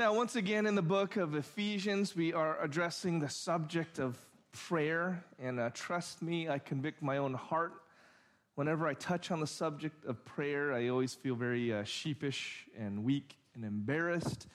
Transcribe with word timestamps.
Now, 0.00 0.14
once 0.14 0.34
again, 0.34 0.64
in 0.64 0.76
the 0.76 0.80
book 0.80 1.18
of 1.18 1.34
Ephesians, 1.34 2.16
we 2.16 2.32
are 2.32 2.58
addressing 2.62 3.20
the 3.20 3.28
subject 3.28 3.98
of 3.98 4.18
prayer. 4.50 5.22
And 5.38 5.60
uh, 5.60 5.68
trust 5.74 6.22
me, 6.22 6.48
I 6.48 6.58
convict 6.58 7.02
my 7.02 7.18
own 7.18 7.34
heart. 7.34 7.74
Whenever 8.54 8.88
I 8.88 8.94
touch 8.94 9.30
on 9.30 9.40
the 9.40 9.46
subject 9.46 10.06
of 10.06 10.24
prayer, 10.24 10.72
I 10.72 10.88
always 10.88 11.12
feel 11.12 11.34
very 11.34 11.74
uh, 11.74 11.84
sheepish 11.84 12.66
and 12.78 13.04
weak 13.04 13.36
and 13.54 13.62
embarrassed 13.62 14.46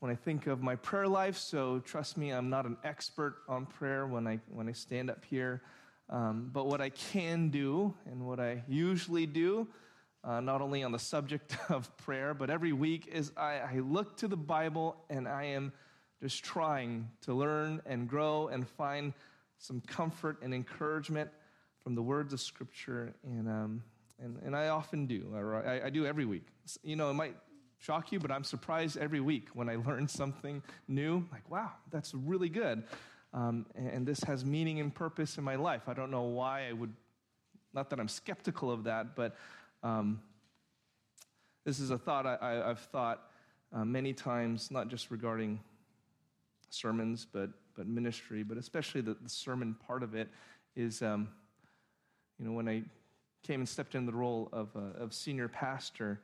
when 0.00 0.10
I 0.10 0.16
think 0.16 0.48
of 0.48 0.62
my 0.62 0.74
prayer 0.74 1.06
life. 1.06 1.36
So 1.36 1.78
trust 1.78 2.16
me, 2.16 2.30
I'm 2.30 2.50
not 2.50 2.66
an 2.66 2.76
expert 2.82 3.36
on 3.48 3.66
prayer 3.66 4.04
when 4.04 4.26
I, 4.26 4.40
when 4.50 4.68
I 4.68 4.72
stand 4.72 5.10
up 5.10 5.24
here. 5.24 5.62
Um, 6.10 6.50
but 6.52 6.66
what 6.66 6.80
I 6.80 6.88
can 6.88 7.50
do 7.50 7.94
and 8.04 8.26
what 8.26 8.40
I 8.40 8.64
usually 8.66 9.26
do 9.26 9.68
uh, 10.28 10.40
not 10.40 10.60
only 10.60 10.82
on 10.82 10.92
the 10.92 10.98
subject 10.98 11.56
of 11.70 11.96
prayer, 11.96 12.34
but 12.34 12.50
every 12.50 12.72
week 12.72 13.08
is 13.10 13.32
I, 13.36 13.60
I 13.60 13.78
look 13.78 14.16
to 14.18 14.28
the 14.28 14.36
Bible 14.36 14.96
and 15.08 15.26
I 15.26 15.44
am 15.44 15.72
just 16.22 16.44
trying 16.44 17.08
to 17.22 17.32
learn 17.32 17.80
and 17.86 18.06
grow 18.06 18.48
and 18.48 18.68
find 18.68 19.14
some 19.56 19.80
comfort 19.80 20.38
and 20.42 20.52
encouragement 20.52 21.30
from 21.82 21.94
the 21.94 22.02
words 22.02 22.32
of 22.32 22.40
Scripture. 22.40 23.14
And, 23.24 23.48
um, 23.48 23.82
and, 24.22 24.38
and 24.44 24.54
I 24.54 24.68
often 24.68 25.06
do. 25.06 25.32
I, 25.34 25.86
I 25.86 25.90
do 25.90 26.04
every 26.04 26.26
week. 26.26 26.46
You 26.82 26.96
know, 26.96 27.08
it 27.10 27.14
might 27.14 27.36
shock 27.78 28.12
you, 28.12 28.18
but 28.18 28.30
I'm 28.30 28.44
surprised 28.44 28.98
every 28.98 29.20
week 29.20 29.48
when 29.54 29.70
I 29.70 29.76
learn 29.86 30.08
something 30.08 30.62
new. 30.88 31.24
Like, 31.32 31.48
wow, 31.50 31.70
that's 31.90 32.12
really 32.12 32.50
good. 32.50 32.82
Um, 33.32 33.64
and, 33.74 33.88
and 33.88 34.06
this 34.06 34.20
has 34.24 34.44
meaning 34.44 34.78
and 34.80 34.94
purpose 34.94 35.38
in 35.38 35.44
my 35.44 35.54
life. 35.54 35.82
I 35.86 35.94
don't 35.94 36.10
know 36.10 36.24
why 36.24 36.68
I 36.68 36.72
would, 36.72 36.92
not 37.72 37.88
that 37.90 38.00
I'm 38.00 38.08
skeptical 38.08 38.70
of 38.70 38.84
that, 38.84 39.16
but 39.16 39.36
um, 39.82 40.20
this 41.64 41.80
is 41.80 41.90
a 41.90 41.98
thought 41.98 42.26
I, 42.26 42.66
have 42.66 42.80
thought 42.80 43.30
uh, 43.72 43.84
many 43.84 44.12
times, 44.12 44.70
not 44.70 44.88
just 44.88 45.10
regarding 45.10 45.60
sermons, 46.70 47.26
but, 47.30 47.50
but 47.76 47.86
ministry, 47.86 48.42
but 48.42 48.56
especially 48.56 49.00
the, 49.00 49.16
the 49.20 49.28
sermon 49.28 49.76
part 49.86 50.02
of 50.02 50.14
it 50.14 50.28
is, 50.76 51.02
um, 51.02 51.28
you 52.38 52.46
know, 52.46 52.52
when 52.52 52.68
I 52.68 52.82
came 53.42 53.60
and 53.60 53.68
stepped 53.68 53.94
into 53.94 54.10
the 54.10 54.16
role 54.16 54.48
of, 54.52 54.68
uh, 54.76 55.02
of 55.02 55.12
senior 55.12 55.48
pastor 55.48 56.20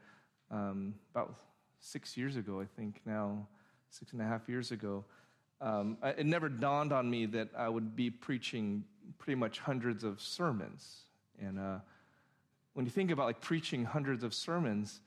um, 0.51 0.95
about 1.15 1.35
six 1.81 2.17
years 2.17 2.37
ago, 2.37 2.61
I 2.61 2.67
think 2.81 3.01
now, 3.05 3.47
six 3.91 4.13
and 4.13 4.21
a 4.21 4.25
half 4.25 4.49
years 4.49 4.73
ago, 4.73 5.05
um, 5.61 5.97
it 6.03 6.27
never 6.27 6.49
dawned 6.49 6.93
on 6.93 7.09
me 7.09 7.27
that 7.27 7.49
I 7.57 7.69
would 7.69 7.95
be 7.95 8.11
preaching 8.11 8.85
pretty 9.19 9.37
much 9.37 9.59
hundreds 9.59 10.05
of 10.05 10.21
sermons. 10.21 11.03
And 11.41 11.59
uh, 11.59 11.79
when 12.75 12.85
you 12.85 12.91
think 12.91 13.11
about 13.11 13.27
like 13.27 13.41
preaching 13.41 13.85
hundreds 13.85 14.23
of 14.23 14.35
sermons, 14.35 15.01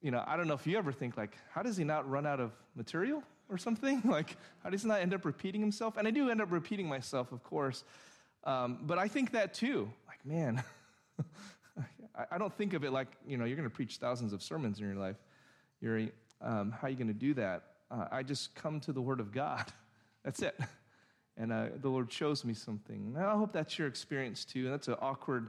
you 0.00 0.10
know, 0.10 0.22
I 0.26 0.36
don't 0.36 0.46
know 0.46 0.54
if 0.54 0.66
you 0.66 0.76
ever 0.78 0.92
think 0.92 1.16
like, 1.16 1.36
how 1.52 1.62
does 1.62 1.76
he 1.76 1.84
not 1.84 2.08
run 2.08 2.26
out 2.26 2.38
of 2.38 2.52
material 2.76 3.22
or 3.48 3.58
something? 3.58 4.02
Like, 4.04 4.36
how 4.62 4.70
does 4.70 4.82
he 4.82 4.88
not 4.88 5.00
end 5.00 5.14
up 5.14 5.24
repeating 5.24 5.60
himself? 5.60 5.96
And 5.96 6.06
I 6.06 6.10
do 6.10 6.30
end 6.30 6.40
up 6.40 6.52
repeating 6.52 6.86
myself, 6.86 7.32
of 7.32 7.42
course. 7.42 7.84
Um, 8.44 8.80
but 8.82 8.98
I 8.98 9.08
think 9.08 9.32
that 9.32 9.54
too. 9.54 9.90
Like, 10.06 10.24
man, 10.24 10.62
I 12.30 12.38
don't 12.38 12.52
think 12.52 12.74
of 12.74 12.84
it 12.84 12.92
like, 12.92 13.08
you 13.26 13.36
know, 13.36 13.44
you're 13.44 13.56
going 13.56 13.68
to 13.68 13.74
preach 13.74 13.96
thousands 13.96 14.32
of 14.32 14.42
sermons 14.42 14.78
in 14.78 14.86
your 14.86 14.96
life. 14.96 15.16
You're, 15.80 16.08
um, 16.40 16.70
how 16.70 16.86
are 16.86 16.90
you 16.90 16.96
going 16.96 17.08
to 17.08 17.14
do 17.14 17.34
that? 17.34 17.62
Uh, 17.90 18.06
I 18.12 18.22
just 18.22 18.54
come 18.54 18.80
to 18.80 18.92
the 18.92 19.00
Word 19.00 19.20
of 19.20 19.32
God. 19.32 19.64
That's 20.24 20.40
it. 20.42 20.58
And 21.36 21.52
uh, 21.52 21.66
the 21.80 21.88
Lord 21.88 22.12
shows 22.12 22.44
me 22.44 22.54
something. 22.54 23.14
And 23.16 23.24
I 23.24 23.34
hope 23.34 23.52
that's 23.52 23.76
your 23.76 23.88
experience 23.88 24.44
too. 24.44 24.66
And 24.66 24.72
that's 24.72 24.86
an 24.86 24.94
awkward 25.00 25.48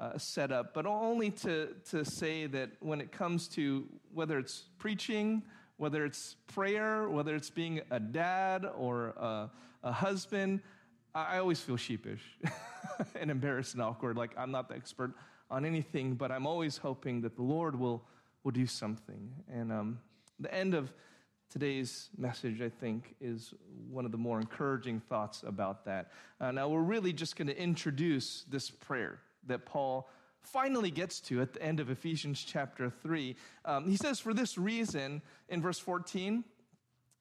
uh, 0.00 0.16
setup, 0.16 0.72
but 0.72 0.86
only 0.86 1.30
to, 1.30 1.68
to 1.90 2.04
say 2.04 2.46
that 2.46 2.70
when 2.80 3.00
it 3.00 3.12
comes 3.12 3.46
to 3.48 3.86
whether 4.14 4.38
it's 4.38 4.64
preaching, 4.78 5.42
whether 5.76 6.04
it's 6.04 6.36
prayer, 6.46 7.08
whether 7.08 7.36
it's 7.36 7.50
being 7.50 7.82
a 7.90 8.00
dad 8.00 8.66
or 8.76 9.08
a, 9.08 9.50
a 9.84 9.92
husband, 9.92 10.60
I 11.14 11.38
always 11.38 11.60
feel 11.60 11.76
sheepish 11.76 12.22
and 13.14 13.30
embarrassed 13.30 13.74
and 13.74 13.82
awkward. 13.82 14.16
Like 14.16 14.32
I'm 14.38 14.50
not 14.50 14.68
the 14.68 14.74
expert 14.74 15.12
on 15.50 15.66
anything, 15.66 16.14
but 16.14 16.32
I'm 16.32 16.46
always 16.46 16.78
hoping 16.78 17.20
that 17.22 17.36
the 17.36 17.42
Lord 17.42 17.78
will, 17.78 18.02
will 18.42 18.52
do 18.52 18.66
something. 18.66 19.30
And 19.52 19.70
um, 19.70 20.00
the 20.38 20.52
end 20.54 20.72
of 20.72 20.94
today's 21.50 22.08
message, 22.16 22.62
I 22.62 22.68
think, 22.68 23.16
is 23.20 23.52
one 23.90 24.06
of 24.06 24.12
the 24.12 24.18
more 24.18 24.40
encouraging 24.40 25.00
thoughts 25.00 25.42
about 25.46 25.84
that. 25.84 26.12
Uh, 26.40 26.52
now, 26.52 26.68
we're 26.68 26.80
really 26.80 27.12
just 27.12 27.36
going 27.36 27.48
to 27.48 27.60
introduce 27.60 28.44
this 28.48 28.70
prayer 28.70 29.20
that 29.46 29.66
Paul 29.66 30.08
finally 30.42 30.90
gets 30.90 31.20
to 31.20 31.40
at 31.40 31.52
the 31.52 31.62
end 31.62 31.80
of 31.80 31.90
Ephesians 31.90 32.42
chapter 32.46 32.90
3. 32.90 33.36
Um, 33.64 33.88
he 33.88 33.96
says, 33.96 34.20
For 34.20 34.34
this 34.34 34.56
reason, 34.56 35.22
in 35.48 35.60
verse 35.60 35.78
14, 35.78 36.44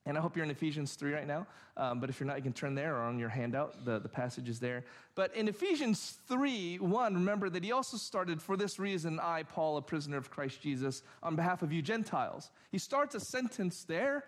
and 0.06 0.18
I 0.18 0.22
hope 0.22 0.36
you're 0.36 0.46
in 0.46 0.52
Ephesians 0.52 0.96
3 0.96 1.14
right 1.14 1.28
now, 1.28 1.46
um, 1.78 2.00
but 2.00 2.10
if 2.10 2.20
you're 2.20 2.28
not, 2.28 2.38
you 2.38 2.44
can 2.44 2.54
turn 2.54 2.74
there 2.74 2.96
or 2.96 3.02
on 3.02 3.20
your 3.20 3.30
handout. 3.30 3.86
The, 3.86 4.00
the 4.00 4.10
passage 4.10 4.50
is 4.50 4.60
there. 4.60 4.86
But 5.14 5.36
in 5.36 5.48
Ephesians 5.48 6.18
3 6.28 6.80
1, 6.80 7.14
remember 7.14 7.50
that 7.50 7.64
he 7.64 7.72
also 7.72 7.98
started, 7.98 8.42
For 8.42 8.58
this 8.58 8.80
reason, 8.80 9.20
I, 9.20 9.44
Paul, 9.44 9.78
a 9.78 9.82
prisoner 9.82 10.18
of 10.18 10.32
Christ 10.32 10.62
Jesus, 10.62 11.04
on 11.22 11.36
behalf 11.36 11.62
of 11.62 11.72
you 11.72 11.82
Gentiles. 11.82 12.50
He 12.72 12.78
starts 12.78 13.16
a 13.16 13.20
sentence 13.20 13.84
there 13.84 14.24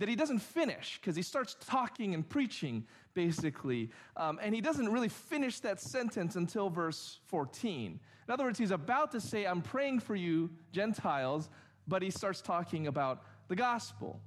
that 0.00 0.08
he 0.08 0.16
doesn't 0.16 0.38
finish 0.38 0.98
because 0.98 1.14
he 1.14 1.20
starts 1.20 1.56
talking 1.66 2.14
and 2.14 2.26
preaching, 2.26 2.86
basically. 3.12 3.90
Um, 4.16 4.40
and 4.42 4.54
he 4.54 4.62
doesn't 4.62 4.90
really 4.90 5.10
finish 5.10 5.60
that 5.60 5.78
sentence 5.78 6.36
until 6.36 6.70
verse 6.70 7.20
14. 7.26 8.00
In 8.26 8.32
other 8.32 8.44
words, 8.44 8.58
he's 8.58 8.70
about 8.70 9.12
to 9.12 9.20
say, 9.20 9.44
I'm 9.44 9.60
praying 9.60 10.00
for 10.00 10.16
you, 10.16 10.48
Gentiles, 10.72 11.50
but 11.86 12.00
he 12.00 12.10
starts 12.10 12.40
talking 12.40 12.86
about 12.86 13.22
the 13.48 13.56
gospel. 13.56 14.18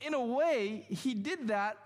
In 0.00 0.14
a 0.14 0.24
way, 0.24 0.86
he 0.88 1.12
did 1.12 1.48
that 1.48 1.76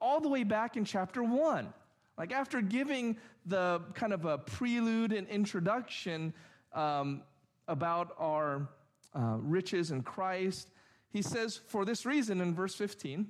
all 0.00 0.20
the 0.20 0.28
way 0.28 0.44
back 0.44 0.76
in 0.76 0.84
chapter 0.84 1.24
1. 1.24 1.74
Like 2.16 2.32
after 2.32 2.60
giving 2.60 3.16
the 3.46 3.82
kind 3.94 4.12
of 4.12 4.26
a 4.26 4.38
prelude 4.38 5.12
and 5.12 5.26
introduction 5.26 6.32
um, 6.72 7.22
about 7.66 8.14
our 8.16 8.68
uh, 9.12 9.38
riches 9.40 9.90
in 9.90 10.02
Christ 10.02 10.68
he 11.12 11.22
says, 11.22 11.56
For 11.56 11.84
this 11.84 12.06
reason, 12.06 12.40
in 12.40 12.54
verse 12.54 12.74
15 12.74 13.28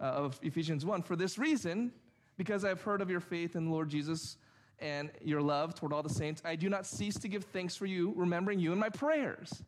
uh, 0.00 0.02
of 0.02 0.38
Ephesians 0.42 0.84
1, 0.84 1.02
for 1.02 1.16
this 1.16 1.38
reason, 1.38 1.92
because 2.36 2.64
I've 2.64 2.82
heard 2.82 3.00
of 3.00 3.10
your 3.10 3.20
faith 3.20 3.56
in 3.56 3.66
the 3.66 3.70
Lord 3.70 3.88
Jesus 3.88 4.36
and 4.78 5.10
your 5.22 5.42
love 5.42 5.74
toward 5.74 5.92
all 5.92 6.02
the 6.02 6.08
saints, 6.08 6.42
I 6.44 6.56
do 6.56 6.68
not 6.68 6.86
cease 6.86 7.18
to 7.18 7.28
give 7.28 7.44
thanks 7.44 7.76
for 7.76 7.86
you, 7.86 8.12
remembering 8.16 8.58
you 8.58 8.72
in 8.72 8.78
my 8.78 8.88
prayers. 8.88 9.62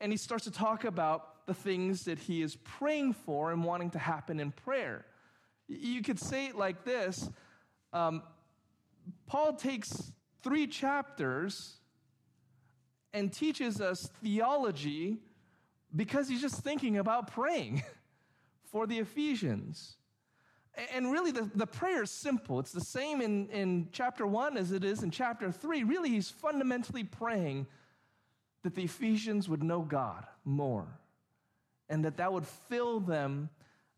And 0.00 0.12
he 0.12 0.18
starts 0.18 0.44
to 0.44 0.50
talk 0.50 0.84
about 0.84 1.46
the 1.46 1.54
things 1.54 2.04
that 2.04 2.18
he 2.18 2.42
is 2.42 2.56
praying 2.56 3.12
for 3.12 3.52
and 3.52 3.64
wanting 3.64 3.90
to 3.90 3.98
happen 3.98 4.40
in 4.40 4.50
prayer. 4.50 5.04
You 5.68 6.02
could 6.02 6.18
say 6.18 6.46
it 6.46 6.56
like 6.56 6.84
this 6.84 7.28
um, 7.92 8.22
Paul 9.26 9.54
takes 9.54 10.12
three 10.42 10.66
chapters 10.66 11.76
and 13.12 13.32
teaches 13.32 13.80
us 13.80 14.10
theology 14.22 15.18
because 15.94 16.28
he's 16.28 16.40
just 16.40 16.62
thinking 16.62 16.98
about 16.98 17.32
praying 17.32 17.82
for 18.64 18.86
the 18.86 18.98
Ephesians. 18.98 19.96
And 20.92 21.12
really, 21.12 21.30
the, 21.30 21.48
the 21.54 21.66
prayer 21.66 22.02
is 22.02 22.10
simple. 22.10 22.58
It's 22.58 22.72
the 22.72 22.80
same 22.80 23.20
in, 23.20 23.48
in 23.50 23.88
chapter 23.92 24.26
1 24.26 24.56
as 24.56 24.72
it 24.72 24.82
is 24.82 25.04
in 25.04 25.10
chapter 25.10 25.52
3. 25.52 25.84
Really, 25.84 26.10
he's 26.10 26.30
fundamentally 26.30 27.04
praying 27.04 27.66
that 28.64 28.74
the 28.74 28.82
Ephesians 28.82 29.48
would 29.48 29.62
know 29.62 29.82
God 29.82 30.26
more 30.44 30.98
and 31.88 32.04
that 32.04 32.16
that 32.16 32.32
would 32.32 32.46
fill 32.46 32.98
them 32.98 33.50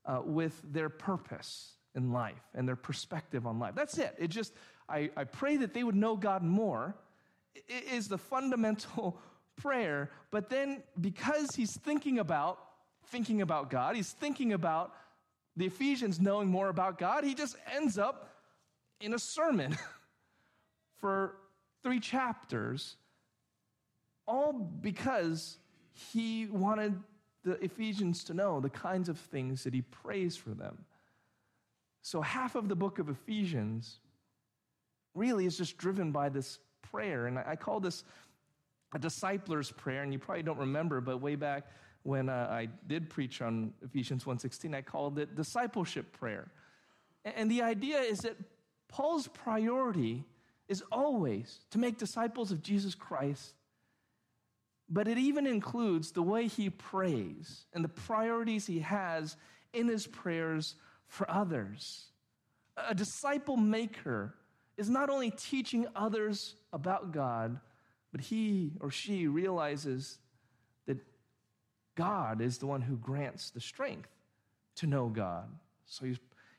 uh, 0.05 0.21
with 0.25 0.61
their 0.71 0.89
purpose 0.89 1.73
in 1.95 2.13
life 2.13 2.43
and 2.55 2.69
their 2.69 2.77
perspective 2.77 3.47
on 3.47 3.59
life. 3.59 3.75
That's 3.75 3.97
it. 3.97 4.15
It 4.19 4.29
just, 4.29 4.53
I, 4.89 5.11
I 5.17 5.25
pray 5.25 5.57
that 5.59 5.73
they 5.73 5.83
would 5.83 5.95
know 5.95 6.17
God 6.17 6.43
more. 6.43 6.95
It 7.55 7.85
is 7.91 8.09
the 8.09 8.19
fundamental 8.19 9.19
prayer, 9.57 10.11
but 10.31 10.51
then 10.51 10.83
because 11.01 11.55
he's 11.55 11.77
thinking 11.77 12.19
about 12.19 12.59
thinking 13.09 13.41
about 13.41 13.71
God, 13.71 13.97
he's 13.97 14.11
thinking 14.11 14.53
about 14.53 14.93
the 15.57 15.67
Ephesians 15.67 16.21
knowing 16.21 16.49
more 16.49 16.69
about 16.69 16.99
God, 16.99 17.25
he 17.25 17.35
just 17.35 17.57
ends 17.75 17.99
up 17.99 18.31
in 19.01 19.15
a 19.15 19.19
sermon 19.19 19.77
for 20.99 21.37
3 21.83 22.01
chapters 22.01 22.97
all 24.27 24.53
because 24.53 25.59
he 25.93 26.47
wanted 26.47 27.01
the 27.45 27.53
Ephesians 27.65 28.25
to 28.25 28.35
know 28.35 28.61
the 28.61 28.69
kinds 28.69 29.09
of 29.09 29.19
things 29.19 29.65
that 29.65 29.73
he 29.73 29.83
prays 29.83 30.37
for 30.37 30.51
them. 30.51 30.85
So, 32.03 32.21
half 32.21 32.55
of 32.55 32.69
the 32.69 32.77
book 32.77 32.99
of 32.99 33.09
Ephesians 33.09 34.01
really 35.15 35.47
is 35.47 35.57
just 35.57 35.79
driven 35.79 36.13
by 36.13 36.29
this 36.29 36.59
prayer. 36.83 37.27
And 37.27 37.39
I 37.39 37.57
call 37.57 37.81
this 37.81 38.05
a 38.97 38.99
discipler's 38.99 39.71
prayer, 39.71 40.03
and 40.03 40.13
you 40.13 40.19
probably 40.19 40.43
don't 40.43 40.59
remember, 40.59 41.01
but 41.01 41.19
way 41.19 41.37
back 41.37 41.67
when 42.03 42.29
uh, 42.29 42.49
I 42.51 42.69
did 42.87 43.11
preach 43.11 43.43
on 43.43 43.73
Ephesians 43.83 44.25
1.16, 44.25 44.75
I 44.75 44.83
called 44.83 45.19
it 45.19 45.35
discipleship 45.35 46.13
prayer. 46.13 46.51
And 47.25 47.51
the 47.51 47.63
idea 47.63 47.99
is 47.99 48.19
that 48.21 48.37
Paul's 48.89 49.27
priority 49.29 50.25
is 50.69 50.83
always 50.93 51.61
to 51.71 51.79
make 51.79 51.99
disciples 51.99 52.53
of 52.53 52.63
Jesus 52.63 52.95
Christ 52.95 53.55
but 54.89 55.09
it 55.09 55.19
even 55.19 55.47
includes 55.47 56.13
the 56.13 56.23
way 56.23 56.47
he 56.47 56.71
prays 56.71 57.67
and 57.73 57.85
the 57.85 57.89
priorities 57.89 58.67
he 58.67 58.81
has 58.81 59.37
in 59.73 59.89
his 59.89 60.07
prayers 60.07 60.77
for 61.09 61.29
others. 61.31 62.07
A 62.77 62.95
disciple 62.95 63.57
maker 63.57 64.35
is 64.77 64.89
not 64.89 65.11
only 65.11 65.31
teaching 65.31 65.87
others 65.97 66.55
about 66.73 67.13
God, 67.13 67.59
but 68.17 68.25
he 68.25 68.73
or 68.81 68.91
she 68.91 69.27
realizes 69.27 70.17
that 70.87 70.97
God 71.97 72.41
is 72.41 72.57
the 72.57 72.67
one 72.67 72.81
who 72.81 72.97
grants 72.97 73.51
the 73.51 73.61
strength 73.61 74.09
to 74.77 74.87
know 74.87 75.09
God. 75.09 75.45
So 75.85 76.07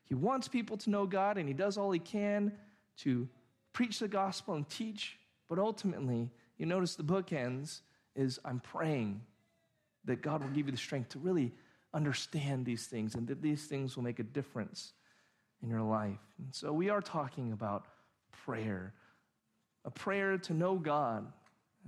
he 0.04 0.14
wants 0.14 0.48
people 0.48 0.78
to 0.78 0.92
know 0.92 1.08
God, 1.08 1.40
and 1.40 1.48
he 1.48 1.56
does 1.56 1.76
all 1.76 1.90
he 1.90 1.98
can 1.98 2.52
to 2.98 3.28
preach 3.74 3.98
the 3.98 4.08
gospel 4.08 4.54
and 4.54 4.70
teach. 4.70 5.18
But 5.50 5.58
ultimately, 5.58 6.30
you 6.60 6.68
notice 6.68 6.94
the 6.94 7.02
book 7.02 7.34
ends 7.34 7.82
is 8.16 8.40
I'm 8.46 8.60
praying 8.60 9.22
that 10.06 10.22
God 10.22 10.44
will 10.44 10.52
give 10.52 10.68
you 10.68 10.72
the 10.72 10.78
strength 10.78 11.10
to 11.10 11.20
really 11.20 11.54
understand 11.92 12.68
these 12.68 12.86
things 12.86 13.16
and 13.16 13.28
that 13.30 13.42
these 13.42 13.66
things 13.66 13.96
will 13.96 14.04
make 14.04 14.20
a 14.20 14.24
difference 14.24 14.94
in 15.64 15.72
your 15.72 15.82
life. 15.82 16.20
And 16.38 16.54
so 16.54 16.72
we 16.72 16.92
are 16.92 17.02
talking 17.02 17.52
about 17.52 17.88
prayer 18.46 18.94
a 19.88 19.90
prayer 19.90 20.38
to 20.38 20.54
know 20.54 20.76
God, 20.76 21.26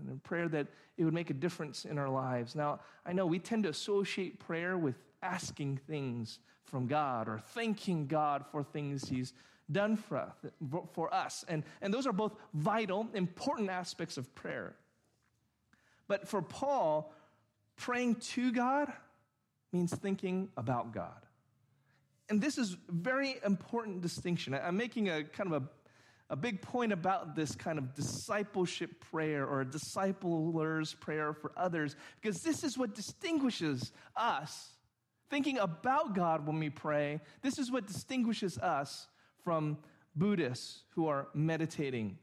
and 0.07 0.24
prayer 0.24 0.48
that 0.50 0.68
it 0.98 1.04
would 1.04 1.13
make 1.13 1.30
a 1.30 1.34
difference 1.34 1.86
in 1.86 1.98
our 1.98 2.10
lives. 2.10 2.56
Now, 2.56 2.80
I 3.06 3.13
know 3.13 3.25
we 3.25 3.40
tend 3.40 3.63
to 3.63 3.69
associate 3.69 4.40
prayer 4.40 4.78
with 4.78 4.96
asking 5.22 5.78
things 5.88 6.40
from 6.66 6.88
God 6.88 7.28
or 7.28 7.40
thanking 7.40 8.07
God 8.07 8.46
for 8.51 8.63
things 8.63 9.10
He's 9.10 9.34
done 9.72 9.96
for 9.96 10.18
us. 10.18 10.34
For 10.94 11.13
us. 11.13 11.46
And, 11.48 11.63
and 11.81 11.94
those 11.94 12.07
are 12.07 12.13
both 12.13 12.34
vital, 12.54 13.07
important 13.13 13.69
aspects 13.69 14.18
of 14.18 14.34
prayer. 14.36 14.75
But 16.07 16.28
for 16.28 16.42
Paul, 16.42 17.13
praying 17.75 18.16
to 18.16 18.52
God 18.52 18.92
means 19.72 19.94
thinking 19.94 20.50
about 20.57 20.92
God. 20.94 21.25
And 22.30 22.42
this 22.42 22.57
is 22.57 22.74
a 22.74 22.92
very 22.92 23.40
important 23.44 24.02
distinction. 24.02 24.54
I'm 24.54 24.78
making 24.78 25.10
a 25.10 25.24
kind 25.24 25.52
of 25.54 25.63
a, 25.63 25.68
a 26.30 26.36
big 26.36 26.62
point 26.62 26.92
about 26.92 27.36
this 27.36 27.56
kind 27.56 27.78
of 27.80 27.94
discipleship 27.96 29.04
prayer 29.12 29.46
or 29.46 29.62
a 29.62 29.66
discipler's 29.66 30.94
prayer 30.94 31.34
for 31.34 31.52
others, 31.58 31.96
because 32.22 32.42
this 32.42 32.64
is 32.64 32.78
what 32.78 32.94
distinguishes 32.94 33.92
us. 34.16 34.70
Thinking 35.30 35.58
about 35.58 36.16
God 36.16 36.46
when 36.46 36.60
we 36.60 36.70
pray, 36.70 37.20
this 37.42 37.60
is 37.60 37.72
what 37.72 37.88
distinguishes 37.88 38.58
us 38.58 39.08
from 39.44 39.78
Buddhists 40.16 40.84
who 40.96 41.08
are 41.08 41.28
meditating 41.34 42.18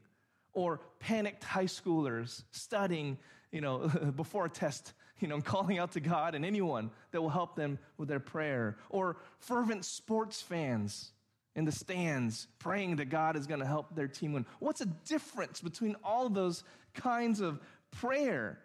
or 0.53 0.81
panicked 0.99 1.43
high 1.43 1.65
schoolers 1.65 2.43
studying 2.51 3.17
you 3.51 3.61
know, 3.61 3.87
before 4.15 4.45
a 4.45 4.49
test, 4.49 4.93
you 5.19 5.27
know, 5.27 5.41
calling 5.53 5.79
out 5.79 5.93
to 5.93 5.99
God 5.99 6.35
and 6.35 6.45
anyone 6.45 6.91
that 7.11 7.21
will 7.21 7.29
help 7.29 7.55
them 7.55 7.79
with 7.97 8.09
their 8.09 8.19
prayer. 8.19 8.77
Or 8.89 9.17
fervent 9.39 9.85
sports 9.85 10.41
fans 10.41 11.11
in 11.57 11.65
the 11.65 11.71
stands 11.71 12.47
praying 12.59 12.95
that 12.97 13.09
God 13.09 13.35
is 13.35 13.47
going 13.47 13.59
to 13.59 13.65
help 13.65 13.93
their 13.95 14.07
team 14.07 14.33
win. 14.33 14.45
What's 14.59 14.79
the 14.79 14.85
difference 15.05 15.59
between 15.59 15.95
all 16.03 16.29
those 16.29 16.63
kinds 16.93 17.41
of 17.41 17.59
prayer? 17.91 18.59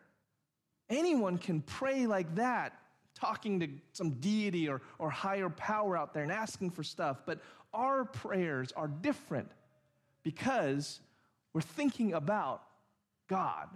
Anyone 0.91 1.39
can 1.39 1.62
pray 1.62 2.06
like 2.06 2.35
that, 2.35 2.75
talking 3.15 3.59
to 3.61 3.69
some 3.94 4.11
deity 4.21 4.69
or, 4.69 4.83
or 4.99 5.09
higher 5.09 5.49
power 5.49 5.97
out 5.97 6.12
there 6.12 6.23
and 6.23 6.31
asking 6.31 6.71
for 6.71 6.83
stuff. 6.83 7.23
But 7.25 7.41
our 7.73 8.05
prayers 8.05 8.73
are 8.77 8.89
different 8.89 9.50
because 10.23 11.00
we're 11.55 11.62
thinking 11.62 12.12
about 12.12 12.62
God 13.27 13.69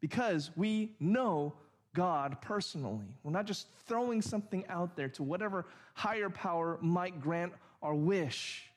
because 0.00 0.52
we 0.54 0.92
know 1.00 1.54
God 1.94 2.40
personally. 2.40 3.06
We're 3.24 3.32
not 3.32 3.46
just 3.46 3.66
throwing 3.86 4.22
something 4.22 4.64
out 4.68 4.94
there 4.96 5.08
to 5.10 5.24
whatever 5.24 5.66
higher 5.94 6.30
power 6.30 6.78
might 6.80 7.20
grant 7.20 7.52
our 7.82 7.94
wish. 7.94 8.70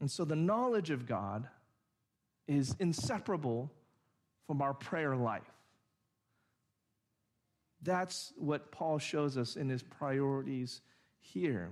And 0.00 0.10
so 0.10 0.24
the 0.24 0.36
knowledge 0.36 0.90
of 0.90 1.06
God 1.06 1.46
is 2.48 2.74
inseparable 2.78 3.70
from 4.46 4.62
our 4.62 4.74
prayer 4.74 5.16
life. 5.16 5.42
That's 7.82 8.32
what 8.36 8.70
Paul 8.70 8.98
shows 8.98 9.36
us 9.36 9.56
in 9.56 9.68
his 9.68 9.82
priorities 9.82 10.80
here. 11.20 11.70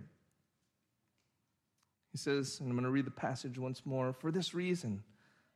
He 2.12 2.18
says, 2.18 2.58
and 2.60 2.68
I'm 2.68 2.74
going 2.74 2.84
to 2.84 2.90
read 2.90 3.06
the 3.06 3.12
passage 3.12 3.58
once 3.58 3.82
more 3.84 4.12
for 4.12 4.32
this 4.32 4.54
reason, 4.54 5.02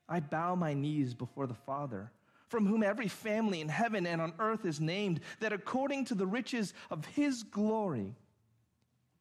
I 0.09 0.21
bow 0.21 0.55
my 0.55 0.75
knees 0.75 1.15
before 1.15 1.47
the 1.47 1.55
Father 1.55 2.13
from 2.55 2.67
whom 2.67 2.85
every 2.85 3.09
family 3.09 3.61
in 3.61 3.69
heaven 3.69 4.07
and 4.07 4.21
on 4.21 4.33
earth 4.39 4.65
is 4.65 4.81
named, 4.81 5.19
that 5.41 5.53
according 5.53 6.05
to 6.05 6.15
the 6.15 6.27
riches 6.27 6.73
of 6.89 7.05
his 7.07 7.43
glory, 7.43 8.15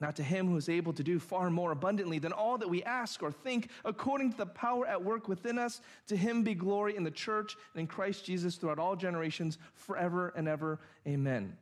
Now, 0.00 0.10
to 0.10 0.22
him 0.22 0.48
who 0.48 0.56
is 0.56 0.68
able 0.68 0.92
to 0.92 1.02
do 1.02 1.18
far 1.18 1.48
more 1.48 1.72
abundantly 1.72 2.18
than 2.18 2.32
all 2.32 2.58
that 2.58 2.68
we 2.68 2.82
ask 2.82 3.22
or 3.22 3.32
think, 3.32 3.70
according 3.84 4.32
to 4.32 4.36
the 4.36 4.46
power 4.46 4.86
at 4.86 5.02
work 5.02 5.26
within 5.26 5.58
us, 5.58 5.80
to 6.08 6.16
him 6.16 6.42
be 6.42 6.54
glory 6.54 6.96
in 6.96 7.02
the 7.02 7.10
church 7.10 7.56
and 7.74 7.80
in 7.80 7.86
Christ 7.86 8.24
Jesus 8.24 8.56
throughout 8.56 8.78
all 8.78 8.94
generations, 8.94 9.56
forever 9.74 10.34
and 10.36 10.48
ever. 10.48 10.80
Amen. 11.06 11.56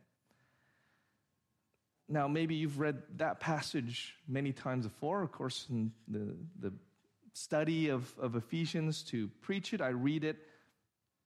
Now, 2.08 2.26
maybe 2.26 2.56
you've 2.56 2.80
read 2.80 3.02
that 3.16 3.40
passage 3.40 4.16
many 4.28 4.52
times 4.52 4.86
before. 4.86 5.22
Of 5.22 5.30
course, 5.30 5.66
in 5.70 5.92
the, 6.08 6.36
the 6.58 6.72
study 7.34 7.88
of, 7.88 8.12
of 8.18 8.36
Ephesians 8.36 9.02
to 9.04 9.28
preach 9.42 9.72
it. 9.72 9.80
I 9.80 9.88
read 9.88 10.24
it, 10.24 10.36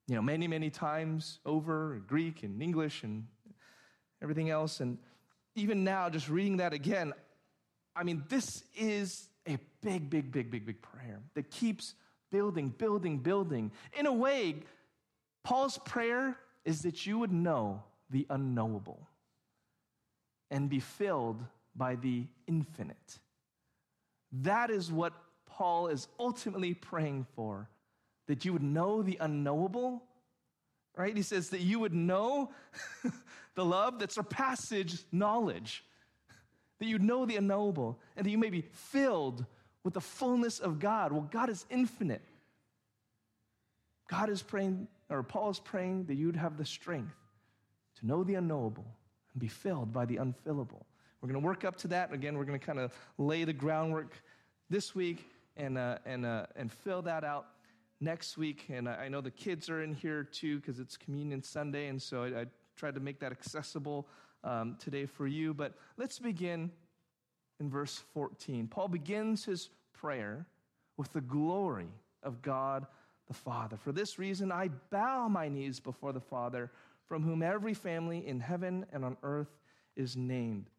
you 0.06 0.14
know, 0.14 0.22
many, 0.22 0.46
many 0.46 0.70
times 0.70 1.40
over, 1.44 2.02
Greek 2.06 2.42
and 2.42 2.62
English 2.62 3.02
and 3.02 3.26
everything 4.22 4.50
else. 4.50 4.80
And 4.80 4.98
even 5.54 5.84
now, 5.84 6.08
just 6.08 6.28
reading 6.28 6.58
that 6.58 6.72
again, 6.72 7.12
I 7.94 8.04
mean, 8.04 8.24
this 8.28 8.62
is 8.76 9.28
a 9.46 9.58
big, 9.82 10.08
big, 10.08 10.30
big, 10.30 10.50
big, 10.50 10.66
big 10.66 10.80
prayer 10.82 11.20
that 11.34 11.50
keeps 11.50 11.94
building, 12.30 12.68
building, 12.68 13.18
building. 13.18 13.72
In 13.98 14.06
a 14.06 14.12
way, 14.12 14.56
Paul's 15.42 15.78
prayer 15.78 16.36
is 16.64 16.82
that 16.82 17.06
you 17.06 17.18
would 17.18 17.32
know 17.32 17.82
the 18.10 18.26
unknowable 18.30 19.08
and 20.50 20.68
be 20.68 20.80
filled 20.80 21.42
by 21.74 21.94
the 21.94 22.26
infinite. 22.46 23.18
That 24.32 24.70
is 24.70 24.92
what 24.92 25.12
Paul 25.46 25.88
is 25.88 26.08
ultimately 26.18 26.74
praying 26.74 27.26
for 27.34 27.68
that 28.26 28.44
you 28.44 28.52
would 28.52 28.62
know 28.62 29.02
the 29.02 29.16
unknowable, 29.20 30.02
right? 30.98 31.16
He 31.16 31.22
says 31.22 31.50
that 31.50 31.60
you 31.60 31.78
would 31.78 31.94
know 31.94 32.50
the 33.54 33.64
love 33.64 34.00
that 34.00 34.10
surpasses 34.10 35.06
knowledge, 35.12 35.84
that 36.80 36.86
you'd 36.86 37.02
know 37.02 37.24
the 37.24 37.36
unknowable, 37.36 37.98
and 38.16 38.26
that 38.26 38.30
you 38.30 38.36
may 38.36 38.50
be 38.50 38.62
filled 38.62 39.46
with 39.84 39.94
the 39.94 40.00
fullness 40.00 40.58
of 40.58 40.80
God. 40.80 41.12
Well, 41.12 41.28
God 41.30 41.48
is 41.48 41.64
infinite. 41.70 42.20
God 44.10 44.28
is 44.28 44.42
praying, 44.42 44.88
or 45.08 45.22
Paul 45.22 45.50
is 45.50 45.60
praying 45.60 46.06
that 46.06 46.16
you'd 46.16 46.36
have 46.36 46.56
the 46.56 46.64
strength 46.64 47.14
to 48.00 48.06
know 48.06 48.24
the 48.24 48.34
unknowable 48.34 48.86
and 49.32 49.40
be 49.40 49.48
filled 49.48 49.92
by 49.92 50.04
the 50.04 50.16
unfillable. 50.16 50.84
We're 51.20 51.28
going 51.28 51.40
to 51.40 51.46
work 51.46 51.64
up 51.64 51.76
to 51.76 51.88
that. 51.88 52.12
Again, 52.12 52.36
we're 52.36 52.44
going 52.44 52.58
to 52.58 52.64
kind 52.64 52.78
of 52.80 52.92
lay 53.18 53.44
the 53.44 53.52
groundwork 53.52 54.12
this 54.68 54.94
week 54.94 55.30
and, 55.56 55.78
uh, 55.78 55.98
and, 56.04 56.26
uh, 56.26 56.46
and 56.56 56.72
fill 56.72 57.02
that 57.02 57.22
out 57.22 57.46
next 58.00 58.38
week. 58.38 58.66
And 58.68 58.88
I 58.88 59.08
know 59.08 59.20
the 59.20 59.30
kids 59.30 59.68
are 59.68 59.82
in 59.82 59.94
here 59.94 60.24
too 60.24 60.60
because 60.60 60.78
it's 60.78 60.96
Communion 60.96 61.42
Sunday, 61.42 61.88
and 61.88 62.00
so 62.00 62.24
I, 62.24 62.42
I 62.42 62.46
tried 62.76 62.94
to 62.94 63.00
make 63.00 63.20
that 63.20 63.32
accessible 63.32 64.08
um, 64.44 64.76
today 64.78 65.06
for 65.06 65.26
you. 65.26 65.54
But 65.54 65.74
let's 65.96 66.18
begin 66.18 66.70
in 67.60 67.70
verse 67.70 68.02
14. 68.14 68.68
Paul 68.68 68.88
begins 68.88 69.44
his 69.44 69.70
prayer 69.92 70.46
with 70.96 71.12
the 71.12 71.20
glory 71.20 71.88
of 72.22 72.42
God 72.42 72.86
the 73.26 73.34
Father. 73.34 73.76
For 73.76 73.92
this 73.92 74.18
reason, 74.18 74.50
I 74.50 74.70
bow 74.90 75.28
my 75.28 75.48
knees 75.48 75.80
before 75.80 76.12
the 76.12 76.20
Father, 76.20 76.70
from 77.06 77.22
whom 77.22 77.42
every 77.42 77.74
family 77.74 78.26
in 78.26 78.40
heaven 78.40 78.86
and 78.92 79.04
on 79.04 79.16
earth 79.22 79.58
is 79.96 80.16
named 80.16 80.70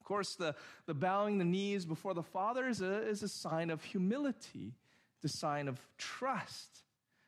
Of 0.00 0.06
course, 0.06 0.34
the, 0.34 0.54
the 0.86 0.94
bowing 0.94 1.38
the 1.38 1.44
knees 1.44 1.84
before 1.84 2.14
the 2.14 2.22
Father 2.22 2.68
is 2.68 2.80
a, 2.80 3.06
is 3.06 3.22
a 3.22 3.28
sign 3.28 3.70
of 3.70 3.84
humility, 3.84 4.74
a 5.24 5.28
sign 5.28 5.68
of 5.68 5.80
trust, 5.96 6.82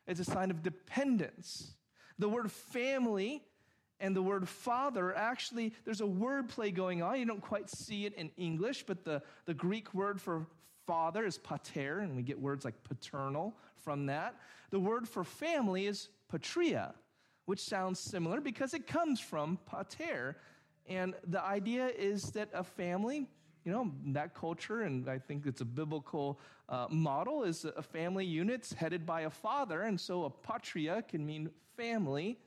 it's 0.07 0.21
a 0.21 0.25
sign 0.25 0.51
of 0.51 0.63
dependence. 0.63 1.73
The 2.19 2.29
word 2.29 2.51
family 2.51 3.43
and 4.01 4.17
the 4.17 4.23
word 4.23 4.49
father 4.49 5.15
actually, 5.15 5.75
there's 5.85 6.01
a 6.01 6.07
word 6.07 6.49
play 6.49 6.71
going 6.71 7.03
on. 7.03 7.19
You 7.19 7.27
don't 7.27 7.43
quite 7.43 7.71
see 7.71 8.07
it 8.07 8.15
in 8.15 8.31
English, 8.37 8.85
but 8.87 9.05
the, 9.05 9.23
the 9.45 9.55
Greek 9.55 9.93
word 9.95 10.21
for 10.21 10.47
father 10.87 11.25
is 11.25 11.39
pater, 11.39 12.01
and 12.01 12.17
we 12.17 12.23
get 12.23 12.41
words 12.41 12.65
like 12.65 12.83
paternal 12.83 13.55
from 13.77 14.07
that. 14.07 14.35
The 14.71 14.81
word 14.81 15.09
for 15.09 15.23
family 15.23 15.87
is 15.87 16.09
patria, 16.29 16.95
which 17.47 17.61
sounds 17.61 18.01
similar 18.01 18.41
because 18.41 18.75
it 18.75 18.87
comes 18.87 19.21
from 19.21 19.59
pater. 19.67 20.37
And 20.87 21.15
the 21.27 21.43
idea 21.43 21.89
is 21.89 22.33
that 22.33 22.49
a 22.53 22.65
family, 22.65 23.29
you 23.65 23.73
know, 23.73 23.91
that 24.07 24.35
culture, 24.35 24.83
and 24.83 25.09
I 25.09 25.19
think 25.19 25.47
it's 25.47 25.61
a 25.61 25.67
biblical 25.67 26.41
uh, 26.69 26.87
model, 26.91 27.43
is 27.43 27.65
a 27.65 27.83
family 27.83 28.25
unit 28.25 28.73
headed 28.77 29.05
by 29.05 29.23
a 29.23 29.31
father. 29.31 29.83
And 29.83 30.01
so 30.01 30.25
a 30.25 30.31
patria 30.31 31.03
can 31.03 31.25
mean 31.27 31.51
family. 31.77 32.39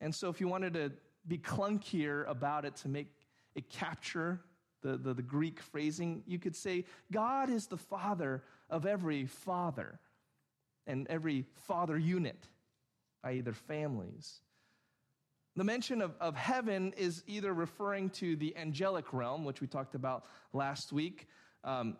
And 0.00 0.14
so 0.14 0.28
if 0.28 0.40
you 0.40 0.48
wanted 0.48 0.74
to 0.74 0.92
be 1.26 1.38
clunkier 1.38 2.28
about 2.28 2.64
it 2.64 2.76
to 2.76 2.88
make 2.88 3.08
it 3.54 3.70
capture 3.70 4.40
the, 4.82 4.96
the, 4.96 5.14
the 5.14 5.22
Greek 5.22 5.60
phrasing, 5.60 6.22
you 6.26 6.38
could 6.38 6.56
say, 6.56 6.84
God 7.10 7.48
is 7.48 7.66
the 7.66 7.76
father 7.76 8.42
of 8.68 8.84
every 8.84 9.26
father 9.26 10.00
and 10.86 11.06
every 11.08 11.46
father 11.54 11.96
unit, 11.96 12.48
i.e., 13.24 13.40
their 13.40 13.52
families. 13.52 14.40
The 15.54 15.64
mention 15.64 16.00
of, 16.00 16.14
of 16.20 16.34
heaven 16.34 16.94
is 16.96 17.22
either 17.26 17.52
referring 17.52 18.10
to 18.10 18.36
the 18.36 18.56
angelic 18.56 19.12
realm, 19.12 19.44
which 19.44 19.60
we 19.60 19.66
talked 19.66 19.94
about 19.94 20.24
last 20.54 20.92
week, 20.92 21.28
um, 21.62 21.98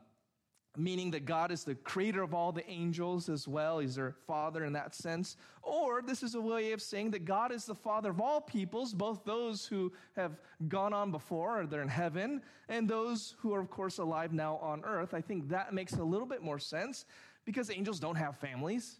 meaning 0.75 1.11
that 1.11 1.27
God 1.27 1.53
is 1.53 1.63
the 1.63 1.75
creator 1.75 2.23
of 2.23 2.33
all 2.33 2.51
the 2.51 2.69
angels 2.69 3.29
as 3.29 3.47
well. 3.47 3.79
He's 3.79 3.97
their 3.97 4.15
father 4.27 4.65
in 4.65 4.73
that 4.73 4.95
sense. 4.95 5.37
Or 5.63 6.01
this 6.01 6.23
is 6.23 6.35
a 6.35 6.41
way 6.41 6.73
of 6.73 6.81
saying 6.81 7.11
that 7.11 7.27
God 7.27 7.53
is 7.53 7.67
the 7.67 7.75
father 7.75 8.09
of 8.09 8.23
all 8.23 8.41
peoples, 8.41 8.95
both 8.95 9.23
those 9.27 9.67
who 9.67 9.93
have 10.17 10.39
gone 10.69 10.95
on 10.95 11.11
before, 11.11 11.61
or 11.61 11.67
they're 11.67 11.83
in 11.83 11.89
heaven, 11.89 12.41
and 12.71 12.89
those 12.89 13.35
who 13.39 13.53
are, 13.53 13.61
of 13.61 13.69
course, 13.69 13.99
alive 13.99 14.33
now 14.33 14.57
on 14.63 14.83
earth. 14.83 15.13
I 15.13 15.21
think 15.21 15.51
that 15.51 15.75
makes 15.75 15.93
a 15.93 16.03
little 16.03 16.27
bit 16.27 16.43
more 16.43 16.59
sense 16.59 17.05
because 17.45 17.71
angels 17.71 18.01
don't 18.01 18.17
have 18.17 18.39
families. 18.39 18.99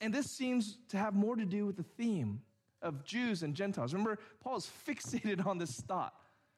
And 0.00 0.14
this 0.14 0.30
seems 0.30 0.78
to 0.90 0.98
have 0.98 1.14
more 1.14 1.34
to 1.34 1.44
do 1.44 1.66
with 1.66 1.76
the 1.76 1.82
theme 1.82 2.42
of 2.82 3.04
Jews 3.04 3.42
and 3.42 3.54
Gentiles. 3.54 3.92
Remember, 3.92 4.18
Paul 4.42 4.56
is 4.56 4.70
fixated 4.86 5.46
on 5.46 5.58
this 5.58 5.80
thought. 5.80 6.14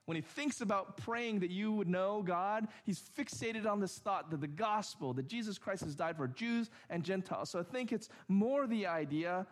When 0.06 0.16
he 0.16 0.22
thinks 0.22 0.60
about 0.60 0.96
praying 0.96 1.40
that 1.40 1.50
you 1.50 1.72
would 1.72 1.88
know 1.88 2.22
God, 2.22 2.66
he's 2.84 3.00
fixated 3.16 3.66
on 3.66 3.78
this 3.78 3.98
thought 3.98 4.30
that 4.30 4.40
the 4.40 4.48
gospel, 4.48 5.12
that 5.14 5.28
Jesus 5.28 5.58
Christ 5.58 5.84
has 5.84 5.94
died 5.94 6.16
for 6.16 6.26
Jews 6.26 6.70
and 6.90 7.04
Gentiles. 7.04 7.50
So 7.50 7.60
I 7.60 7.62
think 7.62 7.92
it's 7.92 8.08
more 8.26 8.66
the 8.66 8.86
idea 8.86 9.46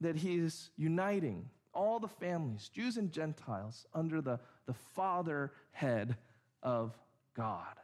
that 0.00 0.16
he's 0.16 0.70
uniting 0.76 1.48
all 1.72 1.98
the 1.98 2.08
families, 2.08 2.68
Jews 2.68 2.96
and 2.96 3.10
Gentiles, 3.10 3.86
under 3.94 4.20
the, 4.20 4.40
the 4.66 4.74
father 4.74 5.52
head 5.72 6.16
of 6.62 6.96
God. 7.36 7.74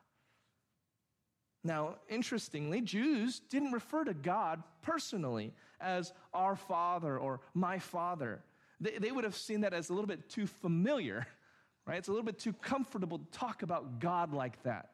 Now, 1.62 1.96
interestingly, 2.08 2.80
Jews 2.80 3.40
didn't 3.50 3.72
refer 3.72 4.04
to 4.04 4.14
God 4.14 4.62
personally 4.82 5.52
as 5.80 6.12
our 6.32 6.56
Father 6.56 7.18
or 7.18 7.40
my 7.54 7.78
Father. 7.78 8.42
They, 8.80 8.98
they 8.98 9.12
would 9.12 9.24
have 9.24 9.36
seen 9.36 9.60
that 9.60 9.74
as 9.74 9.90
a 9.90 9.92
little 9.92 10.08
bit 10.08 10.28
too 10.28 10.46
familiar, 10.46 11.26
right? 11.86 11.98
It's 11.98 12.08
a 12.08 12.12
little 12.12 12.24
bit 12.24 12.38
too 12.38 12.54
comfortable 12.54 13.18
to 13.18 13.24
talk 13.26 13.62
about 13.62 14.00
God 14.00 14.32
like 14.32 14.62
that. 14.62 14.90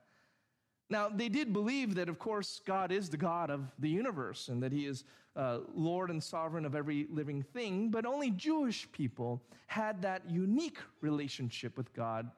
Now, 0.88 1.08
they 1.08 1.28
did 1.28 1.52
believe 1.52 1.96
that, 1.96 2.08
of 2.08 2.18
course, 2.18 2.60
God 2.64 2.92
is 2.92 3.08
the 3.08 3.16
God 3.16 3.50
of 3.50 3.72
the 3.78 3.88
universe 3.88 4.48
and 4.48 4.62
that 4.62 4.72
He 4.72 4.86
is 4.86 5.04
uh, 5.34 5.58
Lord 5.74 6.10
and 6.10 6.22
sovereign 6.22 6.64
of 6.64 6.74
every 6.74 7.06
living 7.10 7.42
thing, 7.42 7.90
but 7.90 8.06
only 8.06 8.30
Jewish 8.30 8.90
people 8.92 9.42
had 9.66 10.02
that 10.02 10.22
unique 10.30 10.78
relationship 11.00 11.76
with 11.76 11.92
God 11.92 12.30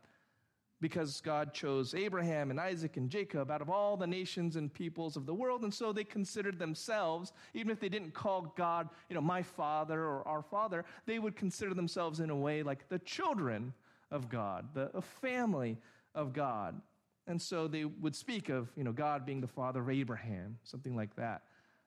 because 0.80 1.20
God 1.20 1.52
chose 1.52 1.94
Abraham 1.94 2.50
and 2.50 2.60
Isaac 2.60 2.96
and 2.96 3.10
Jacob 3.10 3.50
out 3.50 3.60
of 3.60 3.68
all 3.68 3.96
the 3.96 4.06
nations 4.06 4.56
and 4.56 4.72
peoples 4.72 5.16
of 5.16 5.26
the 5.26 5.34
world. 5.34 5.62
And 5.62 5.74
so 5.74 5.92
they 5.92 6.04
considered 6.04 6.58
themselves, 6.58 7.32
even 7.54 7.70
if 7.70 7.80
they 7.80 7.88
didn't 7.88 8.14
call 8.14 8.52
God, 8.56 8.88
you 9.08 9.14
know, 9.14 9.20
my 9.20 9.42
father 9.42 10.00
or 10.00 10.26
our 10.26 10.42
father, 10.42 10.84
they 11.06 11.18
would 11.18 11.36
consider 11.36 11.74
themselves 11.74 12.20
in 12.20 12.30
a 12.30 12.36
way 12.36 12.62
like 12.62 12.88
the 12.88 13.00
children 13.00 13.72
of 14.10 14.28
God, 14.28 14.68
the 14.74 15.02
family 15.20 15.78
of 16.14 16.32
God. 16.32 16.80
And 17.26 17.40
so 17.40 17.68
they 17.68 17.84
would 17.84 18.16
speak 18.16 18.48
of, 18.48 18.70
you 18.76 18.84
know, 18.84 18.92
God 18.92 19.26
being 19.26 19.40
the 19.40 19.46
father 19.46 19.80
of 19.80 19.90
Abraham, 19.90 20.58
something 20.62 20.96
like 20.96 21.14
that. 21.16 21.42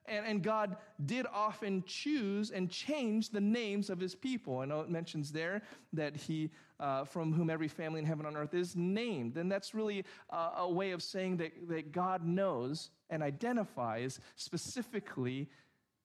And, 0.08 0.25
and 0.25 0.43
God 0.43 0.77
did 1.05 1.25
often 1.31 1.84
choose 1.86 2.51
and 2.51 2.70
change 2.70 3.29
the 3.29 3.41
names 3.41 3.89
of 3.89 4.00
his 4.00 4.15
people. 4.15 4.60
I 4.60 4.65
know 4.65 4.81
it 4.81 4.89
mentions 4.89 5.31
there 5.31 5.62
that 5.93 6.15
he, 6.15 6.50
uh, 6.79 7.05
from 7.05 7.31
whom 7.34 7.50
every 7.50 7.67
family 7.67 8.00
in 8.00 8.05
heaven 8.05 8.25
and 8.25 8.36
on 8.36 8.41
earth 8.41 8.53
is 8.53 8.75
named. 8.75 9.38
And 9.38 9.51
that's 9.51 9.74
really 9.74 10.03
uh, 10.29 10.51
a 10.58 10.70
way 10.70 10.91
of 10.91 11.03
saying 11.03 11.38
that, 11.38 11.67
that 11.70 11.91
God 11.91 12.25
knows 12.25 12.89
and 13.10 13.22
identifies 13.22 14.20
specifically, 14.36 15.50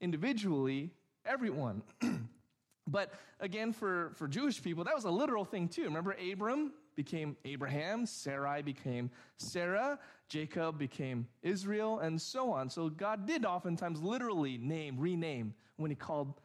individually, 0.00 0.90
everyone. 1.24 1.82
but 2.86 3.14
again, 3.40 3.72
for, 3.72 4.12
for 4.14 4.28
Jewish 4.28 4.62
people, 4.62 4.84
that 4.84 4.94
was 4.94 5.04
a 5.04 5.10
literal 5.10 5.44
thing 5.44 5.68
too. 5.68 5.84
Remember 5.84 6.16
Abram? 6.32 6.72
Became 6.96 7.36
Abraham, 7.44 8.06
Sarai 8.06 8.62
became 8.62 9.10
Sarah, 9.36 9.98
Jacob 10.28 10.78
became 10.78 11.28
Israel, 11.42 12.00
and 12.00 12.20
so 12.20 12.50
on. 12.50 12.68
So 12.68 12.88
God 12.88 13.26
did 13.26 13.44
oftentimes 13.44 14.00
literally 14.00 14.58
name, 14.58 14.96
rename 14.98 15.54
when 15.76 15.90
he 15.90 15.94
called 15.94 16.40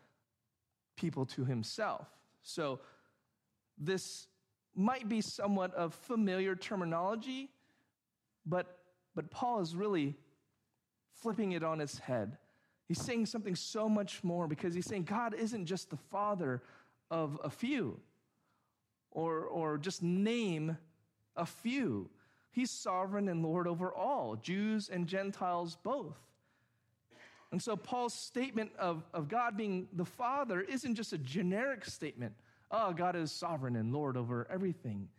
people 0.95 1.25
to 1.25 1.45
himself. 1.45 2.07
So 2.43 2.79
this 3.77 4.27
might 4.75 5.09
be 5.09 5.21
somewhat 5.21 5.73
of 5.73 5.93
familiar 5.93 6.55
terminology, 6.55 7.49
but, 8.45 8.77
but 9.15 9.31
Paul 9.31 9.61
is 9.61 9.75
really 9.75 10.15
flipping 11.21 11.53
it 11.53 11.63
on 11.63 11.81
its 11.81 11.97
head. 11.97 12.37
He's 12.87 13.01
saying 13.01 13.27
something 13.27 13.55
so 13.55 13.87
much 13.87 14.23
more 14.23 14.47
because 14.47 14.73
he's 14.73 14.85
saying 14.85 15.03
God 15.03 15.33
isn't 15.33 15.65
just 15.65 15.89
the 15.89 15.97
father 15.97 16.61
of 17.09 17.39
a 17.43 17.49
few 17.49 17.99
or, 19.11 19.41
or 19.41 19.77
just 19.77 20.01
name 20.01 20.77
a 21.35 21.45
few. 21.45 22.09
He's 22.51 22.71
sovereign 22.71 23.29
and 23.29 23.43
Lord 23.43 23.67
over 23.67 23.93
all, 23.93 24.35
Jews 24.35 24.89
and 24.89 25.07
Gentiles 25.07 25.77
both. 25.83 26.17
And 27.51 27.61
so 27.61 27.75
Paul's 27.75 28.13
statement 28.13 28.71
of, 28.79 29.03
of 29.13 29.27
God 29.27 29.57
being 29.57 29.87
the 29.93 30.05
Father 30.05 30.61
isn't 30.61 30.95
just 30.95 31.13
a 31.13 31.17
generic 31.17 31.85
statement. 31.85 32.33
Oh, 32.71 32.93
God 32.93 33.15
is 33.15 33.31
sovereign 33.31 33.75
and 33.75 33.93
Lord 33.93 34.15
over 34.15 34.47
everything. 34.49 35.09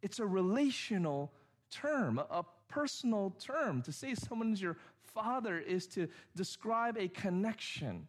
It's 0.00 0.18
a 0.18 0.26
relational 0.26 1.32
term, 1.70 2.18
a 2.18 2.44
personal 2.68 3.36
term. 3.38 3.82
To 3.82 3.92
say 3.92 4.14
someone 4.14 4.52
is 4.54 4.62
your 4.62 4.78
father 5.02 5.58
is 5.58 5.86
to 5.88 6.08
describe 6.34 6.96
a 6.96 7.08
connection 7.08 8.08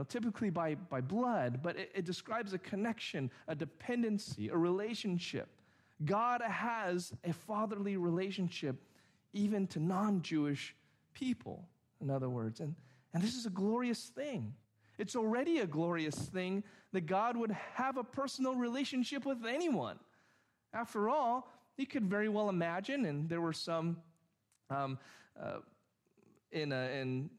know, 0.00 0.04
typically 0.04 0.48
by, 0.50 0.74
by 0.74 1.00
blood, 1.00 1.60
but 1.62 1.76
it, 1.76 1.92
it 1.94 2.04
describes 2.04 2.54
a 2.54 2.58
connection, 2.58 3.30
a 3.48 3.54
dependency, 3.54 4.48
a 4.48 4.56
relationship. 4.56 5.48
God 6.04 6.40
has 6.40 7.12
a 7.24 7.32
fatherly 7.32 7.98
relationship 7.98 8.76
even 9.32 9.66
to 9.68 9.78
non 9.78 10.22
Jewish 10.22 10.74
people, 11.12 11.68
in 12.00 12.10
other 12.10 12.30
words. 12.30 12.60
And, 12.60 12.74
and 13.12 13.22
this 13.22 13.34
is 13.34 13.44
a 13.44 13.50
glorious 13.50 14.06
thing. 14.06 14.54
It's 14.98 15.14
already 15.14 15.58
a 15.58 15.66
glorious 15.66 16.16
thing 16.16 16.64
that 16.92 17.02
God 17.02 17.36
would 17.36 17.54
have 17.74 17.98
a 17.98 18.04
personal 18.04 18.54
relationship 18.54 19.26
with 19.26 19.44
anyone. 19.46 19.98
After 20.72 21.08
all, 21.10 21.50
you 21.76 21.86
could 21.86 22.04
very 22.04 22.28
well 22.28 22.48
imagine, 22.48 23.04
and 23.04 23.28
there 23.28 23.40
were 23.40 23.52
some 23.52 23.98
um, 24.70 24.98
uh, 25.40 25.58
in, 26.52 26.72
a, 26.72 26.90
in 27.00 27.30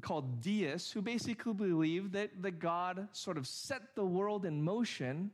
called 0.00 0.40
deists 0.40 0.90
who 0.92 1.02
basically 1.02 1.52
believe 1.52 2.12
that, 2.12 2.30
that 2.42 2.58
God 2.58 3.08
sort 3.12 3.36
of 3.36 3.46
set 3.46 3.94
the 3.94 4.04
world 4.04 4.44
in 4.44 4.62
motion 4.62 5.30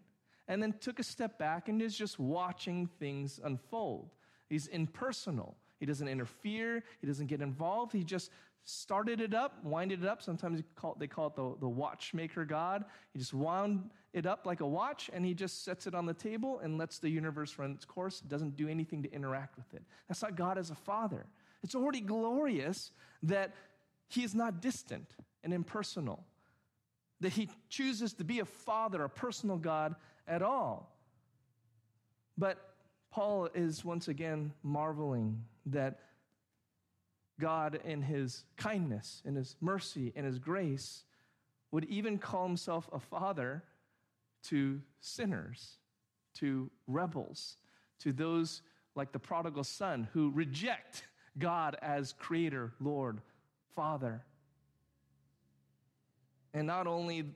and 0.48 0.62
then 0.62 0.74
took 0.80 0.98
a 0.98 1.02
step 1.02 1.38
back 1.38 1.68
and 1.68 1.80
is 1.80 1.96
just 1.96 2.18
watching 2.18 2.88
things 2.98 3.38
unfold. 3.42 4.10
He's 4.48 4.66
impersonal. 4.66 5.56
He 5.78 5.86
doesn't 5.86 6.08
interfere. 6.08 6.82
He 7.00 7.06
doesn't 7.06 7.26
get 7.26 7.40
involved. 7.42 7.92
He 7.92 8.02
just 8.02 8.30
started 8.64 9.20
it 9.20 9.34
up, 9.34 9.62
winded 9.64 10.02
it 10.02 10.08
up. 10.08 10.22
Sometimes 10.22 10.62
call 10.74 10.92
it, 10.92 10.98
they 10.98 11.06
call 11.06 11.28
it 11.28 11.36
the, 11.36 11.54
the 11.60 11.68
watchmaker 11.68 12.44
God. 12.44 12.84
He 13.12 13.18
just 13.18 13.34
wound 13.34 13.90
it 14.12 14.26
up 14.26 14.46
like 14.46 14.60
a 14.60 14.66
watch 14.66 15.10
and 15.12 15.24
he 15.24 15.34
just 15.34 15.64
sets 15.64 15.86
it 15.86 15.94
on 15.94 16.06
the 16.06 16.14
table 16.14 16.60
and 16.60 16.78
lets 16.78 16.98
the 16.98 17.10
universe 17.10 17.58
run 17.58 17.72
its 17.72 17.84
course. 17.84 18.20
Doesn't 18.20 18.56
do 18.56 18.68
anything 18.68 19.02
to 19.02 19.12
interact 19.12 19.56
with 19.56 19.72
it. 19.74 19.82
That's 20.08 20.22
not 20.22 20.36
God 20.36 20.58
as 20.58 20.70
a 20.70 20.74
father. 20.74 21.26
It's 21.62 21.74
already 21.74 22.00
glorious 22.00 22.90
that 23.24 23.54
he 24.08 24.24
is 24.24 24.34
not 24.34 24.60
distant 24.60 25.14
and 25.44 25.52
impersonal, 25.52 26.24
that 27.20 27.32
he 27.32 27.48
chooses 27.68 28.14
to 28.14 28.24
be 28.24 28.40
a 28.40 28.44
father, 28.44 29.04
a 29.04 29.08
personal 29.08 29.56
God 29.56 29.94
at 30.26 30.42
all. 30.42 30.94
But 32.36 32.58
Paul 33.10 33.48
is 33.54 33.84
once 33.84 34.08
again 34.08 34.52
marveling 34.62 35.44
that 35.66 36.00
God, 37.40 37.80
in 37.84 38.02
his 38.02 38.44
kindness, 38.56 39.22
in 39.24 39.34
his 39.34 39.56
mercy, 39.60 40.12
in 40.16 40.24
his 40.24 40.38
grace, 40.38 41.04
would 41.70 41.84
even 41.84 42.18
call 42.18 42.46
himself 42.46 42.88
a 42.92 42.98
father 42.98 43.62
to 44.44 44.80
sinners, 45.00 45.78
to 46.34 46.70
rebels, 46.86 47.56
to 48.00 48.12
those 48.12 48.62
like 48.94 49.12
the 49.12 49.18
prodigal 49.18 49.64
son 49.64 50.08
who 50.12 50.30
reject 50.30 51.04
God 51.38 51.76
as 51.82 52.12
creator, 52.12 52.72
Lord, 52.80 53.20
Father. 53.78 54.24
And 56.52 56.66
not 56.66 56.88
only 56.88 57.26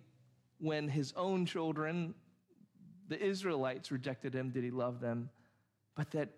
when 0.59 0.89
his 0.89 1.13
own 1.17 1.47
children, 1.47 2.15
the 3.07 3.17
Israelites, 3.25 3.93
rejected 3.93 4.35
him, 4.35 4.51
did 4.51 4.65
he 4.65 4.73
love 4.73 4.99
them, 4.99 5.31
but 5.95 6.11
that 6.11 6.31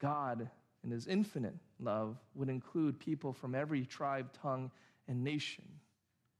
God, 0.00 0.50
in 0.82 0.90
his 0.90 1.06
infinite 1.06 1.54
love, 1.78 2.16
would 2.34 2.48
include 2.48 2.98
people 2.98 3.32
from 3.32 3.54
every 3.54 3.86
tribe, 3.86 4.32
tongue, 4.42 4.72
and 5.06 5.22
nation 5.22 5.64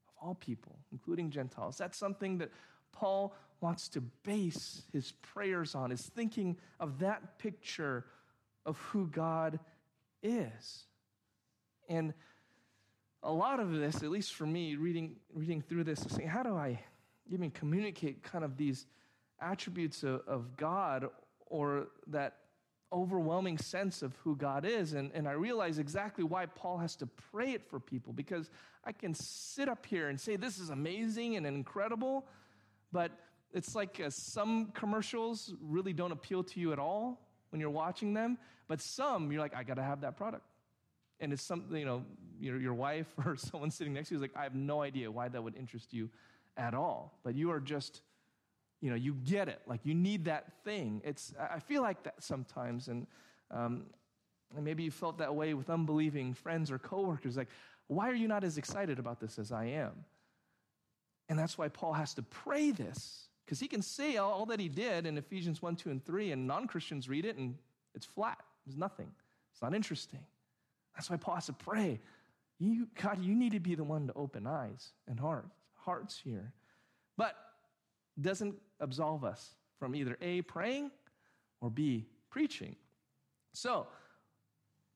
of 0.09 0.15
all 0.21 0.35
people, 0.35 0.77
including 0.91 1.31
Gentiles. 1.31 1.79
That's 1.79 1.97
something 1.97 2.39
that 2.39 2.51
Paul 2.91 3.33
wants 3.61 3.89
to 3.91 4.01
base 4.25 4.83
his 4.93 5.13
prayers 5.23 5.77
on, 5.77 5.93
is 5.93 6.03
thinking 6.03 6.57
of 6.81 6.99
that 6.99 7.39
picture 7.39 8.07
of 8.67 8.77
who 8.79 9.07
God 9.07 9.61
is. 10.21 10.87
And 11.89 12.13
a 13.25 13.33
lot 13.33 13.59
of 13.59 13.73
this, 13.73 13.97
at 14.03 14.11
least 14.11 14.35
for 14.35 14.47
me, 14.47 14.77
reading, 14.77 15.17
reading 15.33 15.63
through 15.63 15.85
this, 15.85 16.05
is 16.05 16.13
saying, 16.13 16.29
how 16.29 16.43
do 16.43 16.55
I 16.55 16.81
even 17.31 17.51
communicate 17.51 18.23
kind 18.23 18.45
of 18.45 18.57
these 18.57 18.87
attributes 19.41 20.03
of, 20.03 20.21
of 20.27 20.57
God 20.57 21.07
or 21.47 21.89
that 22.09 22.37
overwhelming 22.93 23.59
sense 23.59 24.03
of 24.03 24.15
who 24.23 24.37
God 24.37 24.65
is. 24.65 24.93
And, 24.93 25.11
and 25.15 25.27
I 25.27 25.33
realize 25.33 25.79
exactly 25.79 26.23
why 26.23 26.47
Paul 26.47 26.79
has 26.79 26.95
to 26.97 27.07
pray 27.07 27.53
it 27.53 27.69
for 27.69 27.81
people 27.81 28.13
because 28.13 28.49
I 28.85 28.93
can 28.93 29.15
sit 29.15 29.69
up 29.69 29.85
here 29.85 30.09
and 30.09 30.21
say 30.21 30.37
this 30.37 30.59
is 30.59 30.71
amazing 30.71 31.37
and 31.37 31.47
incredible, 31.47 32.27
but 32.93 33.11
it's 33.53 33.75
like 33.75 34.01
uh, 34.05 34.11
some 34.11 34.67
commercials 34.75 35.53
really 35.61 35.93
don't 35.93 36.13
appeal 36.13 36.45
to 36.45 36.61
you 36.61 36.73
at 36.73 36.79
all 36.79 37.21
when 37.51 37.61
you're 37.61 37.71
watching 37.71 38.15
them, 38.15 38.39
but 38.69 38.81
some 38.81 39.33
you're 39.33 39.41
like, 39.41 39.55
I 39.55 39.65
got 39.65 39.75
to 39.75 39.83
have 39.83 40.03
that 40.03 40.17
product. 40.17 40.45
And 41.21 41.33
it's 41.33 41.43
something, 41.43 41.77
you 41.77 41.87
know, 41.87 42.05
your, 42.41 42.61
your 42.61 42.75
wife 42.75 43.07
or 43.25 43.37
someone 43.37 43.71
sitting 43.71 43.93
next 43.95 44.09
to 44.09 44.15
you 44.15 44.19
is 44.19 44.23
like, 44.23 44.37
I 44.37 44.43
have 44.43 44.55
no 44.55 44.83
idea 44.83 45.11
why 45.11 45.29
that 45.29 45.43
would 45.43 45.57
interest 45.57 45.93
you 45.93 46.11
at 46.57 46.75
all. 46.75 47.19
But 47.25 47.35
you 47.35 47.51
are 47.51 47.61
just, 47.61 48.03
you 48.81 48.91
know, 48.91 48.97
you 48.97 49.15
get 49.25 49.49
it. 49.49 49.61
Like 49.67 49.81
you 49.85 49.95
need 49.95 50.27
that 50.27 50.53
thing. 50.65 51.01
It's, 51.05 51.33
I 51.39 51.59
feel 51.59 51.83
like 51.83 52.03
that 52.05 52.23
sometimes. 52.23 52.89
And, 52.89 53.07
um, 53.51 53.85
and 54.55 54.65
maybe 54.65 54.83
you 54.83 54.91
felt 54.91 55.19
that 55.19 55.35
way 55.35 55.55
with 55.55 55.71
unbelieving 55.71 56.35
friends 56.35 56.71
or 56.71 56.79
coworkers. 56.79 57.37
Like, 57.37 57.49
why 57.87 58.11
are 58.11 58.15
you 58.15 58.29
not 58.29 58.45
as 58.45 58.59
excited 58.59 58.99
about 58.99 59.21
this 59.21 59.39
as 59.39 59.53
I 59.53 59.67
am? 59.67 59.93
And 61.29 61.39
that's 61.39 61.57
why 61.57 61.69
Paul 61.69 61.95
has 61.95 62.15
to 62.15 62.23
pray 62.23 62.71
this 62.71 63.29
because 63.45 63.61
he 63.61 63.69
can 63.69 63.83
say 63.83 64.17
all, 64.17 64.33
all, 64.33 64.47
that 64.47 64.61
he 64.61 64.69
did 64.69 65.07
in 65.07 65.19
Ephesians 65.19 65.61
1, 65.61 65.77
2, 65.77 65.91
and 65.91 66.05
3, 66.05 66.33
and 66.33 66.47
non 66.47 66.67
Christians 66.67 67.09
read 67.09 67.25
it 67.25 67.37
and 67.37 67.57
it's 67.95 68.07
flat. 68.07 68.39
There's 68.67 68.79
nothing. 68.79 69.11
It's 69.53 69.63
not 69.63 69.75
interesting. 69.75 70.21
That's 70.95 71.11
why 71.11 71.17
Paul 71.17 71.35
has 71.35 71.47
to 71.47 71.53
pray. 71.53 72.01
You, 72.59 72.89
God, 73.01 73.23
you 73.23 73.35
need 73.35 73.53
to 73.53 73.61
be 73.61 73.75
the 73.75 73.85
one 73.85 74.07
to 74.07 74.13
open 74.15 74.47
eyes 74.47 74.93
and 75.09 75.19
heart, 75.19 75.49
hearts 75.75 76.21
here. 76.23 76.53
But 77.17 77.35
doesn't 78.21 78.55
absolve 78.81 79.25
us 79.25 79.57
from 79.79 79.95
either 79.95 80.17
A, 80.21 80.43
praying, 80.43 80.91
or 81.61 81.71
B, 81.71 82.07
preaching. 82.31 82.77
So, 83.53 83.87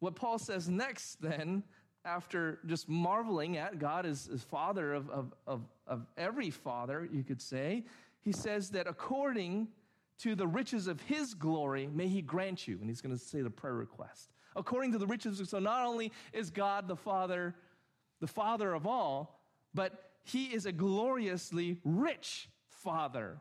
what 0.00 0.14
Paul 0.14 0.38
says 0.38 0.68
next 0.68 1.20
then, 1.20 1.64
after 2.04 2.60
just 2.66 2.88
marveling 2.88 3.56
at 3.56 3.78
God 3.78 4.06
as, 4.06 4.28
as 4.32 4.42
father 4.42 4.94
of, 4.94 5.10
of, 5.10 5.34
of, 5.46 5.62
of 5.86 6.06
every 6.16 6.50
father, 6.50 7.08
you 7.12 7.24
could 7.24 7.42
say, 7.42 7.84
he 8.20 8.32
says 8.32 8.70
that 8.70 8.86
according 8.86 9.68
to 10.18 10.34
the 10.34 10.46
riches 10.46 10.86
of 10.86 11.00
his 11.02 11.34
glory, 11.34 11.88
may 11.92 12.08
he 12.08 12.22
grant 12.22 12.66
you. 12.66 12.78
And 12.80 12.88
he's 12.88 13.00
going 13.00 13.16
to 13.16 13.22
say 13.22 13.40
the 13.40 13.50
prayer 13.50 13.74
request. 13.74 14.30
According 14.56 14.92
to 14.92 14.98
the 14.98 15.06
riches, 15.06 15.40
so 15.48 15.58
not 15.58 15.86
only 15.86 16.12
is 16.32 16.50
God 16.50 16.88
the 16.88 16.96
Father, 16.96 17.54
the 18.20 18.26
Father 18.26 18.72
of 18.72 18.86
all, 18.86 19.40
but 19.74 20.10
he 20.24 20.46
is 20.46 20.66
a 20.66 20.72
gloriously 20.72 21.78
rich 21.84 22.48
Father. 22.68 23.40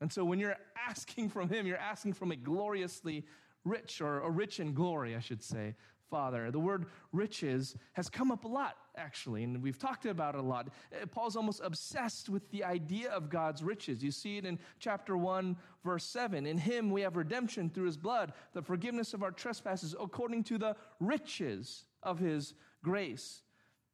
And 0.00 0.12
so 0.12 0.24
when 0.24 0.38
you're 0.38 0.56
asking 0.88 1.30
from 1.30 1.48
him, 1.48 1.66
you're 1.66 1.76
asking 1.76 2.12
from 2.14 2.30
a 2.30 2.36
gloriously 2.36 3.24
rich, 3.64 4.00
or, 4.00 4.20
or 4.20 4.30
rich 4.30 4.60
in 4.60 4.74
glory, 4.74 5.16
I 5.16 5.20
should 5.20 5.42
say, 5.42 5.74
Father. 6.10 6.50
The 6.50 6.58
word 6.58 6.86
riches 7.12 7.76
has 7.94 8.08
come 8.08 8.30
up 8.30 8.44
a 8.44 8.48
lot, 8.48 8.76
actually, 8.96 9.44
and 9.44 9.62
we've 9.62 9.78
talked 9.78 10.06
about 10.06 10.34
it 10.34 10.38
a 10.38 10.42
lot. 10.42 10.68
Uh, 10.92 11.06
Paul's 11.06 11.36
almost 11.36 11.60
obsessed 11.64 12.28
with 12.28 12.48
the 12.50 12.64
idea 12.64 13.10
of 13.10 13.30
God's 13.30 13.62
riches. 13.62 14.02
You 14.02 14.10
see 14.10 14.38
it 14.38 14.44
in 14.44 14.58
chapter 14.78 15.16
1, 15.16 15.56
verse 15.84 16.04
7. 16.04 16.46
In 16.46 16.58
him 16.58 16.90
we 16.90 17.00
have 17.02 17.16
redemption 17.16 17.70
through 17.70 17.86
his 17.86 17.96
blood, 17.96 18.32
the 18.52 18.62
forgiveness 18.62 19.14
of 19.14 19.22
our 19.22 19.30
trespasses, 19.30 19.94
according 20.00 20.44
to 20.44 20.58
the 20.58 20.76
riches 21.00 21.84
of 22.02 22.18
his 22.18 22.54
grace. 22.82 23.42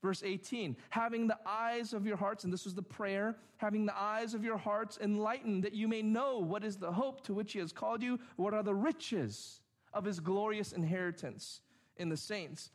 Verse 0.02 0.22
18, 0.22 0.76
having 0.88 1.26
the 1.26 1.36
eyes 1.44 1.92
of 1.92 2.06
your 2.06 2.16
hearts, 2.16 2.44
and 2.44 2.52
this 2.52 2.64
was 2.64 2.74
the 2.74 2.82
prayer, 2.82 3.36
having 3.58 3.84
the 3.84 3.98
eyes 3.98 4.32
of 4.32 4.42
your 4.42 4.56
hearts 4.56 4.98
enlightened, 5.02 5.62
that 5.62 5.74
you 5.74 5.88
may 5.88 6.00
know 6.00 6.38
what 6.38 6.64
is 6.64 6.78
the 6.78 6.90
hope 6.90 7.22
to 7.24 7.34
which 7.34 7.52
he 7.52 7.58
has 7.58 7.70
called 7.70 8.02
you, 8.02 8.18
what 8.36 8.54
are 8.54 8.62
the 8.62 8.74
riches 8.74 9.60
of 9.92 10.04
his 10.04 10.18
glorious 10.18 10.72
inheritance 10.72 11.60
in 12.00 12.08
the 12.08 12.16
saints. 12.16 12.70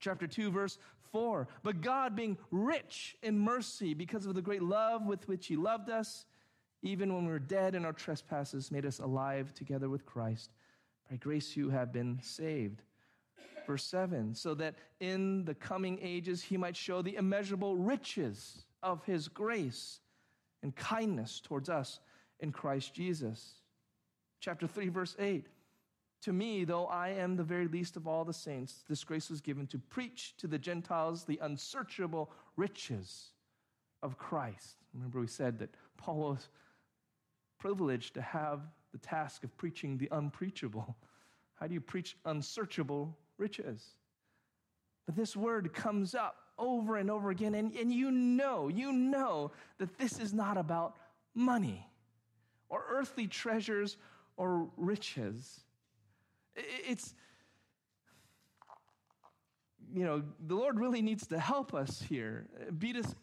Chapter 0.00 0.26
2, 0.26 0.50
verse 0.50 0.78
4. 1.12 1.46
But 1.62 1.82
God, 1.82 2.16
being 2.16 2.38
rich 2.50 3.16
in 3.22 3.38
mercy 3.38 3.94
because 3.94 4.26
of 4.26 4.34
the 4.34 4.42
great 4.42 4.62
love 4.62 5.06
with 5.06 5.28
which 5.28 5.46
He 5.46 5.56
loved 5.56 5.90
us, 5.90 6.24
even 6.82 7.14
when 7.14 7.26
we 7.26 7.32
were 7.32 7.38
dead 7.38 7.74
in 7.74 7.84
our 7.84 7.92
trespasses, 7.92 8.72
made 8.72 8.86
us 8.86 8.98
alive 8.98 9.52
together 9.54 9.88
with 9.88 10.06
Christ. 10.06 10.50
By 11.10 11.16
grace 11.16 11.56
you 11.56 11.70
have 11.70 11.92
been 11.92 12.18
saved. 12.22 12.82
Verse 13.66 13.84
7 13.84 14.34
so 14.34 14.54
that 14.54 14.74
in 15.00 15.44
the 15.44 15.54
coming 15.54 15.98
ages 16.02 16.42
he 16.42 16.56
might 16.56 16.74
show 16.74 17.02
the 17.02 17.14
immeasurable 17.16 17.76
riches 17.76 18.64
of 18.82 19.04
his 19.04 19.28
grace 19.28 20.00
and 20.62 20.74
kindness 20.74 21.40
towards 21.40 21.68
us 21.68 22.00
in 22.40 22.50
Christ 22.52 22.94
Jesus. 22.94 23.60
Chapter 24.40 24.66
3, 24.66 24.88
verse 24.88 25.14
8 25.18 25.46
to 26.22 26.32
me, 26.32 26.64
though 26.64 26.86
I 26.86 27.10
am 27.10 27.36
the 27.36 27.44
very 27.44 27.66
least 27.66 27.96
of 27.96 28.06
all 28.06 28.24
the 28.24 28.32
saints, 28.32 28.84
this 28.88 29.04
grace 29.04 29.30
was 29.30 29.40
given 29.40 29.66
to 29.68 29.78
preach 29.78 30.34
to 30.38 30.46
the 30.46 30.58
Gentiles 30.58 31.24
the 31.24 31.38
unsearchable 31.42 32.30
riches 32.56 33.30
of 34.02 34.18
Christ. 34.18 34.76
Remember, 34.94 35.20
we 35.20 35.26
said 35.26 35.58
that 35.58 35.74
Paul 35.96 36.30
was 36.30 36.48
privileged 37.58 38.14
to 38.14 38.22
have 38.22 38.60
the 38.92 38.98
task 38.98 39.44
of 39.44 39.56
preaching 39.56 39.96
the 39.96 40.08
unpreachable. 40.10 40.96
How 41.54 41.66
do 41.66 41.74
you 41.74 41.80
preach 41.80 42.16
unsearchable 42.24 43.16
riches? 43.38 43.84
But 45.06 45.16
this 45.16 45.36
word 45.36 45.72
comes 45.72 46.14
up 46.14 46.36
over 46.58 46.96
and 46.96 47.10
over 47.10 47.30
again, 47.30 47.54
and, 47.54 47.72
and 47.74 47.92
you 47.92 48.10
know, 48.10 48.68
you 48.68 48.92
know 48.92 49.52
that 49.78 49.98
this 49.98 50.18
is 50.18 50.34
not 50.34 50.56
about 50.56 50.96
money 51.34 51.86
or 52.68 52.84
earthly 52.90 53.26
treasures 53.26 53.96
or 54.36 54.68
riches. 54.76 55.60
It's, 56.56 57.14
you 59.92 60.04
know, 60.04 60.22
the 60.46 60.54
Lord 60.54 60.78
really 60.78 61.02
needs 61.02 61.26
to 61.28 61.38
help 61.38 61.74
us 61.74 62.02
here, 62.02 62.46
uh, 62.60 62.70
beat 62.72 62.96
us 62.96 63.14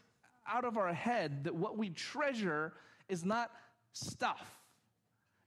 out 0.47 0.65
of 0.65 0.77
our 0.77 0.93
head 0.93 1.43
that 1.43 1.55
what 1.55 1.77
we 1.77 1.89
treasure 1.89 2.73
is 3.09 3.25
not 3.25 3.51
stuff, 3.93 4.59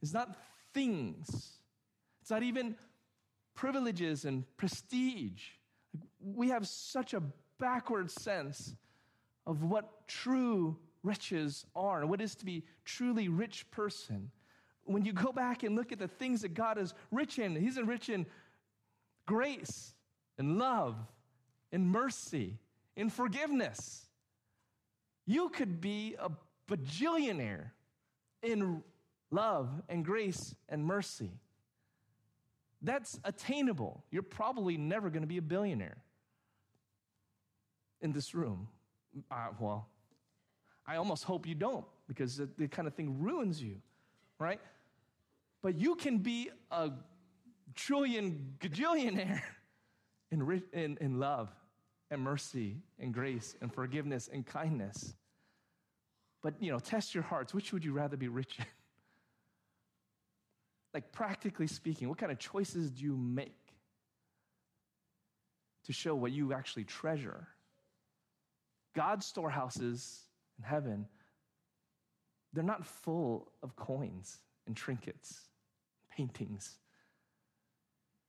it's 0.02 0.12
not 0.12 0.36
things, 0.74 1.58
it's 2.20 2.30
not 2.30 2.42
even 2.42 2.76
privileges 3.54 4.24
and 4.24 4.44
prestige. 4.56 5.42
We 6.20 6.48
have 6.48 6.66
such 6.66 7.14
a 7.14 7.22
backward 7.58 8.10
sense 8.10 8.74
of 9.46 9.64
what 9.64 10.06
true 10.06 10.78
riches 11.02 11.66
are 11.74 12.02
and 12.02 12.10
what 12.10 12.20
is 12.20 12.34
to 12.36 12.44
be 12.44 12.64
truly 12.84 13.28
rich 13.28 13.70
person 13.70 14.30
when 14.84 15.04
you 15.04 15.12
go 15.12 15.32
back 15.32 15.62
and 15.62 15.76
look 15.76 15.92
at 15.92 15.98
the 15.98 16.08
things 16.08 16.42
that 16.42 16.54
God 16.54 16.78
is 16.78 16.94
rich 17.10 17.38
in, 17.38 17.54
He's 17.56 17.80
rich 17.80 18.08
in 18.08 18.26
grace 19.26 19.94
and 20.38 20.58
love 20.58 20.96
and 21.72 21.88
mercy 21.88 22.58
and 22.96 23.12
forgiveness. 23.12 24.06
You 25.26 25.48
could 25.48 25.80
be 25.80 26.16
a 26.18 26.30
bajillionaire 26.68 27.70
in 28.42 28.82
love 29.30 29.68
and 29.88 30.04
grace 30.04 30.54
and 30.68 30.84
mercy. 30.84 31.30
That's 32.82 33.20
attainable. 33.24 34.04
You're 34.10 34.22
probably 34.22 34.76
never 34.76 35.10
going 35.10 35.22
to 35.22 35.28
be 35.28 35.36
a 35.36 35.42
billionaire 35.42 35.98
in 38.00 38.12
this 38.12 38.34
room. 38.34 38.68
Uh, 39.30 39.48
well, 39.58 39.88
I 40.86 40.96
almost 40.96 41.24
hope 41.24 41.46
you 41.46 41.54
don't 41.54 41.84
because 42.08 42.36
the, 42.36 42.48
the 42.56 42.68
kind 42.68 42.88
of 42.88 42.94
thing 42.94 43.20
ruins 43.20 43.62
you, 43.62 43.76
right? 44.40 44.60
But 45.62 45.78
you 45.78 45.94
can 45.94 46.18
be 46.18 46.50
a 46.70 46.90
trillion 47.76 48.54
gajillionaire 48.58 49.42
in, 50.32 50.62
in, 50.72 50.98
in 51.00 51.20
love 51.20 51.50
and 52.10 52.22
mercy 52.22 52.78
and 52.98 53.14
grace 53.14 53.54
and 53.60 53.72
forgiveness 53.72 54.28
and 54.32 54.44
kindness. 54.44 55.14
But, 56.42 56.54
you 56.58 56.72
know, 56.72 56.78
test 56.78 57.14
your 57.14 57.22
hearts. 57.22 57.54
Which 57.54 57.72
would 57.72 57.84
you 57.84 57.92
rather 57.92 58.16
be 58.16 58.28
rich 58.28 58.58
in? 58.58 58.64
like, 60.94 61.12
practically 61.12 61.66
speaking, 61.66 62.08
what 62.08 62.18
kind 62.18 62.32
of 62.32 62.38
choices 62.38 62.90
do 62.90 63.04
you 63.04 63.16
make 63.16 63.54
to 65.84 65.92
show 65.92 66.14
what 66.14 66.32
you 66.32 66.54
actually 66.54 66.84
treasure? 66.84 67.46
God's 68.96 69.26
storehouses 69.26 70.22
in 70.58 70.64
heaven, 70.64 71.06
they're 72.52 72.64
not 72.64 72.84
full 72.84 73.52
of 73.62 73.76
coins 73.76 74.38
and 74.66 74.76
trinkets, 74.76 75.40
paintings. 76.10 76.78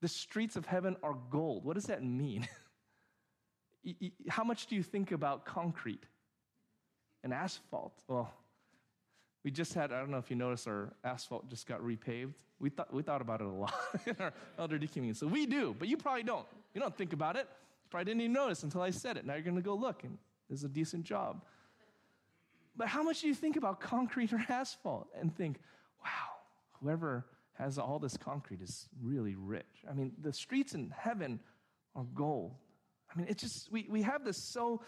The 0.02 0.08
streets 0.08 0.56
of 0.56 0.66
heaven 0.66 0.96
are 1.04 1.16
gold. 1.30 1.64
What 1.64 1.76
does 1.76 1.86
that 1.86 2.04
mean? 2.04 2.48
How 4.30 4.44
much 4.44 4.68
do 4.68 4.76
you 4.76 4.84
think 4.84 5.12
about 5.12 5.46
concrete 5.46 6.04
and 7.24 7.34
asphalt? 7.34 7.94
Well, 8.08 8.32
we 9.44 9.50
just 9.50 9.74
had, 9.74 9.92
I 9.92 10.00
don't 10.00 10.12
know 10.12 10.18
if 10.18 10.30
you 10.30 10.36
noticed, 10.36 10.68
our 10.68 10.94
asphalt 11.04 11.50
just 11.50 11.68
got 11.68 11.82
repaved. 11.82 12.36
We 12.60 12.70
thought, 12.70 12.94
we 12.94 13.02
thought 13.02 13.22
about 13.22 13.42
it 13.42 13.48
a 13.48 13.50
lot 13.50 13.74
in 14.06 14.16
our 14.20 14.34
elderly 14.60 14.88
community. 14.88 15.18
So 15.18 15.28
we 15.28 15.48
do, 15.48 15.76
but 15.78 15.88
you 15.88 15.98
probably 15.98 16.24
don't. 16.24 16.46
You 16.76 16.82
don't 16.82 16.96
think 16.96 17.14
about 17.14 17.36
it. 17.36 17.48
You 17.50 17.90
probably 17.90 18.06
didn't 18.06 18.22
even 18.22 18.34
notice 18.34 18.62
until 18.64 18.82
I 18.82 18.92
said 18.92 19.18
it. 19.18 19.26
Now 19.26 19.34
you're 19.34 19.44
going 19.44 19.56
to 19.56 19.62
go 19.64 19.74
look, 19.74 20.04
and 20.04 20.18
there's 20.48 20.64
a 20.64 20.70
decent 20.70 21.06
job. 21.06 21.44
But 22.76 22.88
how 22.88 23.04
much 23.04 23.22
do 23.22 23.28
you 23.28 23.34
think 23.34 23.58
about 23.58 23.80
concrete 23.80 24.34
or 24.34 24.44
asphalt 24.50 25.08
and 25.20 25.36
think, 25.36 25.60
wow, 26.04 26.10
whoever 26.80 27.26
has 27.54 27.78
all 27.78 28.00
this 28.00 28.18
concrete 28.18 28.62
is 28.62 28.88
really 29.02 29.36
rich? 29.36 29.84
I 29.90 29.94
mean, 29.94 30.14
the 30.22 30.34
streets 30.34 30.74
in 30.74 30.94
heaven 30.96 31.40
are 31.96 32.06
gold. 32.16 32.56
I 33.14 33.18
mean, 33.18 33.28
it's 33.30 33.44
just, 33.44 33.72
we, 33.72 33.88
we 33.90 34.02
have 34.04 34.24
this 34.24 34.38
so, 34.38 34.82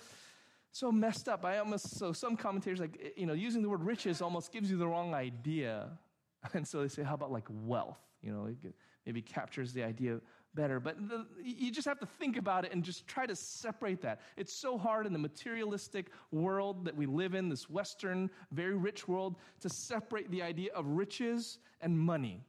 so 0.72 0.92
messed 0.92 1.28
up. 1.28 1.44
I 1.44 1.58
almost, 1.58 1.98
so 1.98 2.14
some 2.14 2.38
commentators, 2.38 2.80
like, 2.80 3.00
eh, 3.04 3.10
you 3.18 3.26
know, 3.26 3.34
using 3.34 3.62
the 3.62 3.70
word 3.70 3.84
riches 3.84 4.22
almost 4.22 4.52
gives 4.52 4.72
you 4.72 4.78
the 4.78 4.88
wrong 4.88 5.14
idea. 5.14 5.90
And 6.54 6.68
so 6.68 6.82
they 6.82 6.90
say, 6.90 7.04
how 7.04 7.14
about 7.14 7.32
like 7.32 7.48
wealth? 7.50 8.02
You 8.22 8.34
know, 8.34 8.48
it 8.48 8.74
maybe 9.06 9.22
captures 9.22 9.72
the 9.72 9.84
idea 9.84 10.20
better. 10.56 10.80
But 10.80 11.10
the, 11.10 11.26
you 11.44 11.72
just 11.72 11.88
have 11.88 12.00
to 12.00 12.06
think 12.06 12.38
about 12.38 12.66
it 12.66 12.74
and 12.74 12.84
just 12.84 13.08
try 13.08 13.26
to 13.26 13.36
separate 13.36 14.02
that. 14.02 14.22
It's 14.38 14.54
so 14.54 14.78
hard 14.78 15.06
in 15.06 15.14
the 15.14 15.20
materialistic 15.20 16.08
world 16.32 16.86
that 16.86 16.96
we 16.96 17.06
live 17.06 17.34
in, 17.34 17.50
this 17.50 17.70
Western, 17.70 18.30
very 18.52 18.76
rich 18.76 19.08
world, 19.08 19.36
to 19.62 19.70
separate 19.70 20.30
the 20.32 20.42
idea 20.42 20.72
of 20.74 20.86
riches 20.88 21.60
and 21.82 21.98
money. 21.98 22.46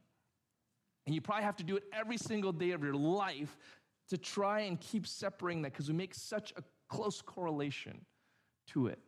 And 1.07 1.14
you 1.14 1.21
probably 1.21 1.45
have 1.45 1.57
to 1.57 1.64
do 1.64 1.77
it 1.77 1.85
every 1.93 2.17
single 2.17 2.53
day 2.53 2.71
of 2.71 2.83
your 2.83 2.95
life 2.95 3.57
to 4.09 4.19
try 4.19 4.61
and 4.61 4.81
keep 4.81 5.07
separating 5.07 5.62
that 5.62 5.73
because 5.73 5.88
we 5.88 5.95
make 5.95 6.14
such 6.14 6.53
a 6.57 6.62
close 6.88 7.21
correlation 7.21 8.01
to 8.69 8.87
it. 8.87 8.99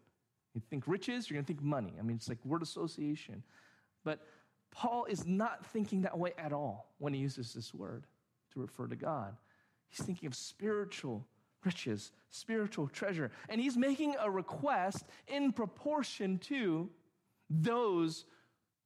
You 0.55 0.63
think 0.71 0.85
riches, 0.87 1.29
you're 1.29 1.37
going 1.37 1.45
to 1.45 1.47
think 1.47 1.63
money. 1.63 1.95
I 1.99 2.03
mean, 2.03 2.17
it's 2.17 2.29
like 2.29 2.43
word 2.45 2.63
association. 2.63 3.43
But 4.05 4.21
Paul 4.71 5.05
is 5.07 5.27
not 5.27 5.67
thinking 5.67 6.03
that 6.03 6.19
way 6.19 6.33
at 6.39 6.53
all 6.53 6.95
when 6.99 7.13
he 7.13 7.21
uses 7.21 7.53
this 7.53 7.75
word 7.75 8.07
to 8.57 8.62
refer 8.62 8.87
to 8.87 8.97
God. 8.97 9.37
He's 9.88 10.05
thinking 10.05 10.27
of 10.27 10.35
spiritual 10.35 11.27
riches, 11.64 12.12
spiritual 12.31 12.88
treasure. 12.88 13.31
And 13.49 13.61
he's 13.61 13.77
making 13.77 14.16
a 14.21 14.31
request 14.31 15.05
in 15.29 15.53
proportion 15.53 16.38
to 16.38 16.88
those 17.51 18.25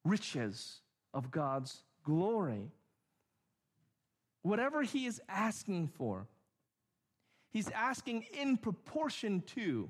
riches 0.05 0.81
of 1.15 1.31
God's 1.31 1.83
glory. 2.05 2.73
Whatever 4.43 4.83
he 4.83 5.07
is 5.07 5.21
asking 5.29 5.89
for, 5.89 6.27
he's 7.51 7.69
asking 7.71 8.25
in 8.39 8.57
proportion 8.57 9.43
to 9.55 9.89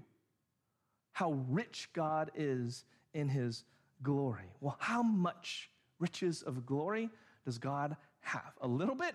how 1.13 1.33
rich 1.49 1.89
God 1.93 2.31
is 2.35 2.85
in 3.15 3.29
his 3.29 3.65
glory. 4.03 4.53
Well, 4.61 4.77
how 4.79 5.03
much 5.03 5.71
riches 5.99 6.43
of 6.43 6.67
glory 6.67 7.11
does 7.45 7.59
God 7.59 7.97
have? 8.21 8.53
A 8.61 8.69
little 8.69 8.95
bit? 8.95 9.15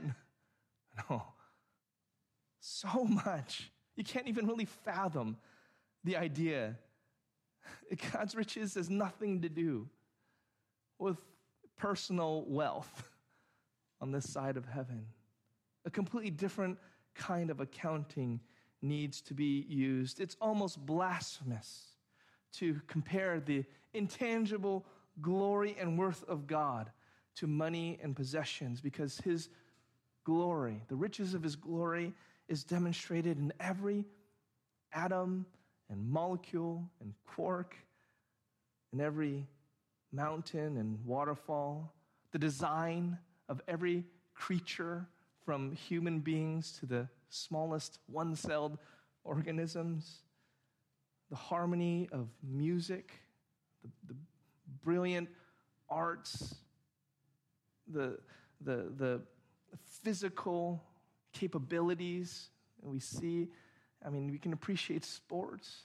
No. 1.09 1.23
So 2.59 3.03
much. 3.03 3.71
You 3.95 4.03
can't 4.03 4.27
even 4.27 4.47
really 4.47 4.65
fathom 4.65 5.37
the 6.03 6.17
idea. 6.17 6.75
God's 8.11 8.35
riches 8.35 8.75
has 8.75 8.89
nothing 8.89 9.41
to 9.41 9.49
do 9.49 9.87
with 10.97 11.17
personal 11.77 12.45
wealth 12.47 13.03
on 14.01 14.11
this 14.11 14.31
side 14.31 14.57
of 14.57 14.65
heaven. 14.65 15.05
A 15.85 15.89
completely 15.91 16.31
different 16.31 16.77
kind 17.13 17.49
of 17.49 17.59
accounting 17.59 18.39
needs 18.81 19.21
to 19.21 19.33
be 19.33 19.65
used. 19.67 20.19
It's 20.19 20.35
almost 20.41 20.83
blasphemous 20.85 21.95
to 22.53 22.81
compare 22.87 23.39
the 23.39 23.63
intangible 23.93 24.85
glory 25.21 25.75
and 25.79 25.97
worth 25.97 26.23
of 26.27 26.47
God 26.47 26.91
to 27.35 27.47
money 27.47 27.99
and 28.01 28.15
possessions 28.15 28.81
because 28.81 29.19
his 29.19 29.49
glory, 30.25 30.81
the 30.89 30.95
riches 30.95 31.33
of 31.33 31.41
his 31.41 31.55
glory, 31.55 32.13
is 32.49 32.63
demonstrated 32.63 33.37
in 33.37 33.53
every 33.59 34.03
atom 34.93 35.45
and 35.89 36.09
molecule 36.09 36.83
and 36.99 37.13
quark, 37.25 37.75
in 38.91 38.99
every 38.99 39.47
mountain 40.11 40.77
and 40.77 40.97
waterfall, 41.05 41.93
the 42.31 42.39
design 42.39 43.17
of 43.47 43.61
every 43.67 44.03
creature 44.33 45.07
from 45.45 45.71
human 45.71 46.19
beings 46.19 46.77
to 46.79 46.85
the 46.85 47.07
smallest 47.29 47.99
one 48.07 48.35
celled 48.35 48.77
organisms, 49.23 50.21
the 51.29 51.35
harmony 51.35 52.09
of 52.11 52.27
music, 52.43 53.11
the, 53.83 53.89
the 54.07 54.15
brilliant 54.83 55.29
arts, 55.89 56.55
the, 57.87 58.17
the, 58.61 58.91
the 58.97 59.21
physical 60.03 60.83
capabilities 61.33 62.49
that 62.81 62.89
we 62.89 62.99
see. 62.99 63.47
I 64.05 64.09
mean, 64.09 64.31
we 64.31 64.37
can 64.37 64.53
appreciate 64.53 65.03
sports 65.03 65.83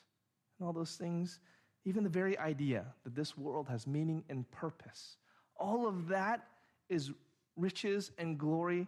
and 0.59 0.67
all 0.67 0.73
those 0.73 0.97
things. 0.97 1.41
Even 1.85 2.05
the 2.05 2.11
very 2.11 2.39
idea 2.39 2.85
that 3.05 3.15
this 3.15 3.37
world 3.37 3.69
has 3.69 3.87
meaning 3.87 4.25
and 4.29 4.51
purpose. 4.51 5.17
All 5.57 5.87
of 5.87 6.09
that 6.09 6.47
is 6.89 7.11
riches 7.57 8.11
and 8.19 8.39
glory 8.39 8.87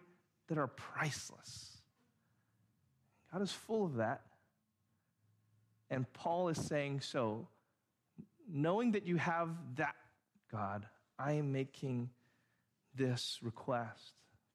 that 0.48 0.58
are 0.58 0.66
priceless. 0.66 1.78
God 3.32 3.42
is 3.42 3.52
full 3.52 3.84
of 3.84 3.96
that. 3.96 4.22
And 5.90 6.10
Paul 6.12 6.48
is 6.48 6.58
saying, 6.66 7.00
so, 7.00 7.48
knowing 8.48 8.92
that 8.92 9.06
you 9.06 9.16
have 9.16 9.50
that, 9.76 9.94
God, 10.50 10.86
I 11.18 11.32
am 11.32 11.52
making 11.52 12.10
this 12.94 13.38
request. 13.42 14.12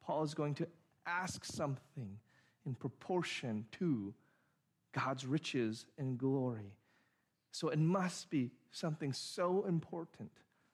Paul 0.07 0.23
is 0.23 0.33
going 0.33 0.55
to 0.55 0.67
ask 1.05 1.43
something 1.43 2.17
in 2.65 2.73
proportion 2.73 3.65
to 3.73 4.13
God's 4.93 5.25
riches 5.25 5.85
and 5.97 6.17
glory. 6.17 6.73
So 7.51 7.69
it 7.69 7.79
must 7.79 8.29
be 8.29 8.51
something 8.71 9.11
so 9.11 9.65
important, 9.67 10.31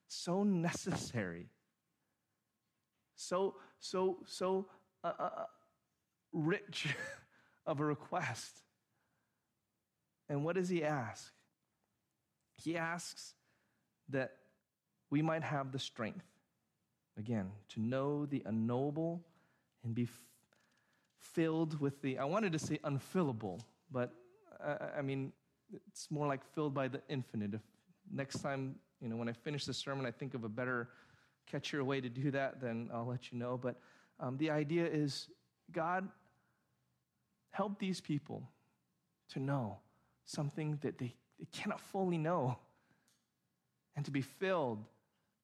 so 0.08 0.43
necessary, 0.43 1.48
so, 3.15 3.56
so, 3.80 4.17
so 4.26 4.65
uh, 5.04 5.13
uh, 5.17 5.24
uh, 5.24 5.46
rich 6.32 6.96
of 7.65 7.80
a 7.80 7.86
request. 7.86 8.58
And 10.30 10.43
what 10.43 10.56
does 10.56 10.69
he 10.69 10.84
ask? 10.84 11.32
He 12.58 12.78
asks 12.78 13.34
that 14.10 14.38
we 15.10 15.22
might 15.22 15.43
have 15.43 15.72
the 15.72 15.80
strength, 15.80 16.26
again, 17.17 17.52
to 17.69 17.80
know 17.80 18.26
the 18.26 18.41
unknowable 18.45 19.23
and 19.84 19.93
be 19.93 20.04
f- 20.04 20.21
filled 21.19 21.80
with 21.80 22.02
the, 22.02 22.17
I 22.17 22.26
wanted 22.26 22.52
to 22.54 22.60
say 22.60 22.80
unfillable, 22.84 23.62
but 23.91 24.13
uh, 24.63 24.78
I 24.97 25.02
mean, 25.02 25.32
it's 25.88 26.10
more 26.12 26.28
like 26.28 26.43
filled 26.54 26.73
by 26.73 26.88
the 26.88 27.02
infinite. 27.10 27.54
If 27.54 27.62
next 28.12 28.39
time, 28.41 28.76
you 29.02 29.10
know, 29.10 29.15
when 29.15 29.30
I 29.30 29.34
finish 29.34 29.65
the 29.65 29.73
sermon, 29.73 30.06
I 30.06 30.12
think 30.12 30.34
of 30.34 30.43
a 30.43 30.49
better, 30.49 30.89
catchier 31.52 31.84
way 31.84 31.99
to 32.02 32.10
do 32.10 32.32
that, 32.32 32.62
then 32.62 32.89
I'll 32.93 33.06
let 33.06 33.32
you 33.32 33.38
know. 33.38 33.58
But 33.58 33.76
um, 34.19 34.38
the 34.38 34.49
idea 34.49 34.86
is 34.86 35.28
God, 35.71 36.08
help 37.52 37.80
these 37.80 37.99
people 37.99 38.49
to 39.30 39.39
know 39.39 39.80
something 40.26 40.78
that 40.82 40.97
they, 40.97 41.13
they 41.39 41.47
cannot 41.52 41.80
fully 41.80 42.17
know 42.17 42.58
and 43.95 44.06
to 44.06 44.12
be 44.12 44.21
filled 44.21 44.80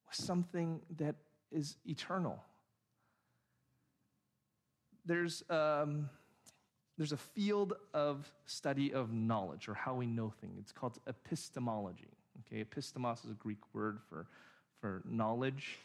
with 0.06 0.14
something 0.14 0.80
that 0.96 1.14
is 1.52 1.76
eternal. 1.86 2.42
There's, 5.04 5.42
um, 5.50 6.08
there's 6.96 7.12
a 7.12 7.16
field 7.16 7.74
of 7.94 8.30
study 8.46 8.92
of 8.92 9.12
knowledge 9.12 9.68
or 9.68 9.74
how 9.74 9.94
we 9.94 10.06
know 10.06 10.32
things. 10.40 10.58
It's 10.58 10.72
called 10.72 10.98
epistemology. 11.06 12.10
Okay, 12.46 12.64
epistemos 12.64 13.24
is 13.24 13.30
a 13.30 13.34
Greek 13.34 13.58
word 13.72 13.98
for, 14.08 14.26
for 14.80 15.02
knowledge. 15.04 15.78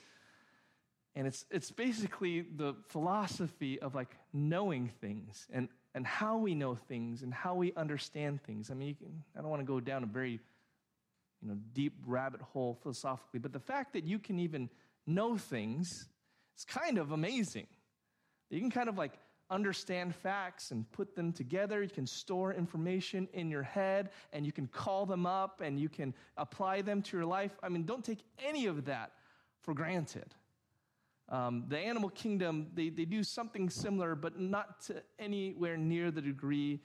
And 1.15 1.25
it's, 1.25 1.45
it's 1.49 1.71
basically 1.71 2.41
the 2.41 2.75
philosophy 2.89 3.79
of 3.79 3.95
like 3.95 4.15
knowing 4.33 4.91
things 4.99 5.47
and, 5.51 5.69
and 5.93 6.05
how 6.05 6.37
we 6.37 6.53
know 6.53 6.75
things 6.75 7.21
and 7.21 7.33
how 7.33 7.55
we 7.55 7.73
understand 7.75 8.43
things. 8.43 8.69
I 8.69 8.73
mean, 8.73 8.95
can, 8.95 9.23
I 9.37 9.41
don't 9.41 9.49
want 9.49 9.61
to 9.61 9.65
go 9.65 9.79
down 9.79 10.03
a 10.03 10.07
very 10.07 10.31
you 10.31 10.39
you 11.41 11.49
know, 11.49 11.57
deep 11.73 11.93
rabbit 12.05 12.41
hole 12.41 12.77
philosophically, 12.81 13.39
but 13.39 13.53
the 13.53 13.59
fact 13.59 13.93
that 13.93 14.03
you 14.03 14.19
can 14.19 14.39
even 14.39 14.69
know 15.07 15.37
things, 15.37 16.07
it's 16.53 16.65
kind 16.65 16.97
of 16.97 17.11
amazing. 17.11 17.67
You 18.49 18.59
can 18.59 18.71
kind 18.71 18.89
of 18.89 18.97
like 18.97 19.13
understand 19.49 20.15
facts 20.15 20.71
and 20.71 20.89
put 20.91 21.15
them 21.15 21.31
together. 21.31 21.83
You 21.83 21.89
can 21.89 22.07
store 22.07 22.53
information 22.53 23.27
in 23.33 23.49
your 23.49 23.63
head 23.63 24.09
and 24.33 24.45
you 24.45 24.51
can 24.51 24.67
call 24.67 25.05
them 25.05 25.25
up 25.25 25.61
and 25.61 25.79
you 25.79 25.89
can 25.89 26.13
apply 26.37 26.81
them 26.81 27.01
to 27.03 27.17
your 27.17 27.25
life. 27.25 27.51
I 27.61 27.69
mean, 27.69 27.83
don't 27.83 28.03
take 28.03 28.23
any 28.43 28.65
of 28.65 28.85
that 28.85 29.11
for 29.61 29.73
granted. 29.73 30.33
Um, 31.27 31.65
the 31.67 31.79
animal 31.79 32.09
kingdom, 32.09 32.67
they, 32.73 32.89
they 32.89 33.05
do 33.05 33.23
something 33.23 33.69
similar, 33.69 34.15
but 34.15 34.39
not 34.39 34.81
to 34.85 35.01
anywhere 35.17 35.75
near 35.75 36.11
the 36.11 36.21
degree 36.21 36.81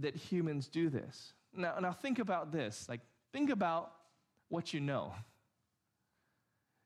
that 0.00 0.16
humans 0.16 0.68
do 0.68 0.90
this. 0.90 1.32
Now, 1.54 1.78
now 1.80 1.92
think 1.92 2.18
about 2.18 2.50
this. 2.50 2.88
Like, 2.88 3.00
think 3.32 3.50
about 3.50 3.92
what 4.48 4.74
you 4.74 4.80
know. 4.80 5.14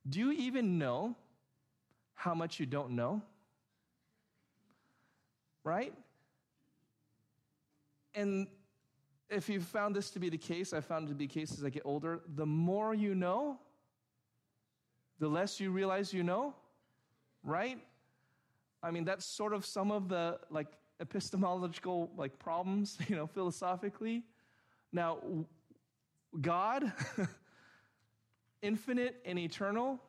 Do 0.06 0.20
you 0.20 0.32
even 0.32 0.78
know 0.78 1.16
how 2.14 2.34
much 2.34 2.60
you 2.60 2.66
don't 2.66 2.90
know? 2.90 3.22
Right? 5.64 5.94
And 8.14 8.48
if 9.30 9.48
you've 9.48 9.64
found 9.64 9.94
this 9.94 10.10
to 10.10 10.18
be 10.18 10.28
the 10.28 10.38
case, 10.38 10.72
I 10.72 10.80
found 10.80 11.06
it 11.06 11.08
to 11.10 11.14
be 11.14 11.26
the 11.26 11.32
case 11.32 11.52
as 11.52 11.64
I 11.64 11.70
get 11.70 11.82
older, 11.84 12.20
the 12.34 12.46
more 12.46 12.94
you 12.94 13.14
know, 13.14 13.58
the 15.18 15.28
less 15.28 15.60
you 15.60 15.70
realize 15.70 16.12
you 16.12 16.22
know, 16.22 16.54
right? 17.42 17.78
I 18.82 18.90
mean, 18.90 19.04
that's 19.04 19.24
sort 19.24 19.52
of 19.52 19.66
some 19.66 19.90
of 19.90 20.08
the 20.08 20.38
like 20.50 20.68
epistemological 21.00 22.10
like 22.16 22.38
problems, 22.38 22.98
you 23.08 23.16
know, 23.16 23.26
philosophically. 23.26 24.24
Now, 24.92 25.18
God, 26.40 26.92
infinite 28.62 29.16
and 29.24 29.38
eternal, 29.38 30.00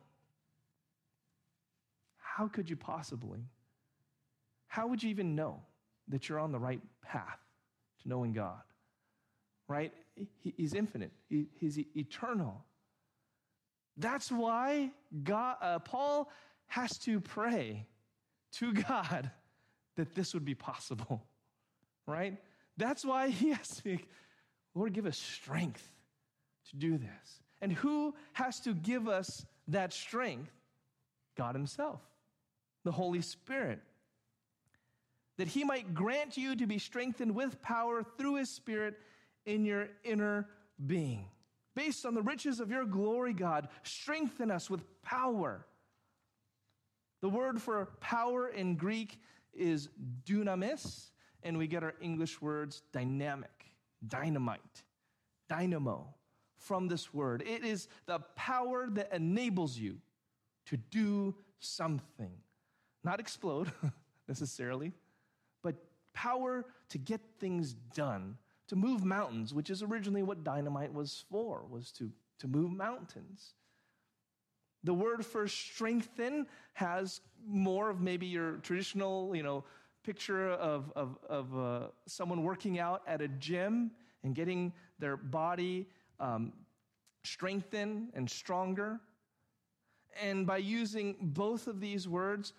how 2.18 2.48
could 2.48 2.68
you 2.68 2.76
possibly? 2.76 3.40
How 4.66 4.86
would 4.86 5.02
you 5.02 5.10
even 5.10 5.34
know 5.34 5.62
that 6.08 6.28
you're 6.28 6.38
on 6.38 6.52
the 6.52 6.58
right 6.58 6.80
path 7.02 7.38
to 8.02 8.08
knowing 8.08 8.32
God? 8.32 8.62
Right? 9.68 9.92
He's 10.38 10.74
infinite, 10.74 11.12
he's 11.28 11.78
eternal. 11.96 12.64
That's 13.96 14.30
why 14.32 14.90
God, 15.22 15.56
uh, 15.60 15.78
Paul 15.80 16.30
has 16.68 16.98
to 17.00 17.20
pray 17.20 17.86
to 18.52 18.72
God 18.72 19.30
that 19.96 20.14
this 20.14 20.34
would 20.34 20.44
be 20.44 20.54
possible, 20.54 21.24
right? 22.06 22.38
That's 22.76 23.04
why 23.04 23.28
he 23.28 23.50
has 23.50 23.68
to 23.82 23.98
Lord, 24.74 24.92
give 24.92 25.06
us 25.06 25.18
strength 25.18 25.88
to 26.70 26.76
do 26.76 26.96
this. 26.96 27.42
And 27.60 27.72
who 27.72 28.14
has 28.32 28.60
to 28.60 28.74
give 28.74 29.08
us 29.08 29.44
that 29.68 29.92
strength? 29.92 30.52
God 31.36 31.54
Himself, 31.54 32.00
the 32.84 32.92
Holy 32.92 33.22
Spirit. 33.22 33.80
That 35.36 35.48
He 35.48 35.64
might 35.64 35.94
grant 35.94 36.36
you 36.36 36.56
to 36.56 36.66
be 36.66 36.78
strengthened 36.78 37.34
with 37.34 37.62
power 37.62 38.02
through 38.18 38.36
His 38.36 38.50
Spirit 38.50 38.98
in 39.46 39.64
your 39.64 39.88
inner 40.04 40.48
being. 40.86 41.26
Based 41.74 42.04
on 42.04 42.14
the 42.14 42.22
riches 42.22 42.60
of 42.60 42.70
your 42.70 42.84
glory, 42.84 43.32
God, 43.32 43.68
strengthen 43.82 44.50
us 44.50 44.68
with 44.68 44.82
power. 45.02 45.66
The 47.22 47.28
word 47.28 47.60
for 47.60 47.86
power 48.00 48.48
in 48.48 48.76
Greek 48.76 49.18
is 49.52 49.88
dunamis, 50.24 51.10
and 51.42 51.56
we 51.56 51.66
get 51.66 51.82
our 51.82 51.94
English 52.00 52.40
words 52.40 52.82
dynamic, 52.92 53.66
dynamite, 54.06 54.82
dynamo 55.48 56.14
from 56.60 56.88
this 56.88 57.12
word. 57.12 57.42
It 57.46 57.64
is 57.64 57.88
the 58.06 58.20
power 58.36 58.88
that 58.92 59.12
enables 59.12 59.76
you 59.76 59.98
to 60.66 60.76
do 60.76 61.34
something, 61.58 62.30
not 63.02 63.18
explode 63.18 63.72
necessarily, 64.28 64.92
but 65.62 65.74
power 66.12 66.66
to 66.90 66.98
get 66.98 67.20
things 67.40 67.74
done, 67.94 68.36
to 68.68 68.76
move 68.76 69.04
mountains, 69.04 69.52
which 69.52 69.70
is 69.70 69.82
originally 69.82 70.22
what 70.22 70.44
dynamite 70.44 70.92
was 70.92 71.24
for, 71.30 71.64
was 71.68 71.90
to, 71.92 72.10
to 72.38 72.46
move 72.46 72.70
mountains. 72.70 73.54
The 74.84 74.94
word 74.94 75.26
for 75.26 75.48
strengthen 75.48 76.46
has 76.74 77.20
more 77.46 77.90
of 77.90 78.00
maybe 78.00 78.26
your 78.26 78.56
traditional, 78.58 79.34
you 79.34 79.42
know, 79.42 79.64
picture 80.02 80.50
of, 80.50 80.92
of, 80.96 81.18
of 81.28 81.58
uh, 81.58 81.88
someone 82.06 82.42
working 82.42 82.78
out 82.78 83.02
at 83.06 83.20
a 83.20 83.28
gym 83.28 83.90
and 84.22 84.34
getting 84.34 84.72
their 84.98 85.16
body 85.16 85.86
um, 86.20 86.52
strengthened 87.24 88.10
and 88.14 88.30
stronger. 88.30 89.00
And 90.22 90.46
by 90.46 90.58
using 90.58 91.16
both 91.20 91.66
of 91.66 91.80
these 91.80 92.06
words, 92.06 92.52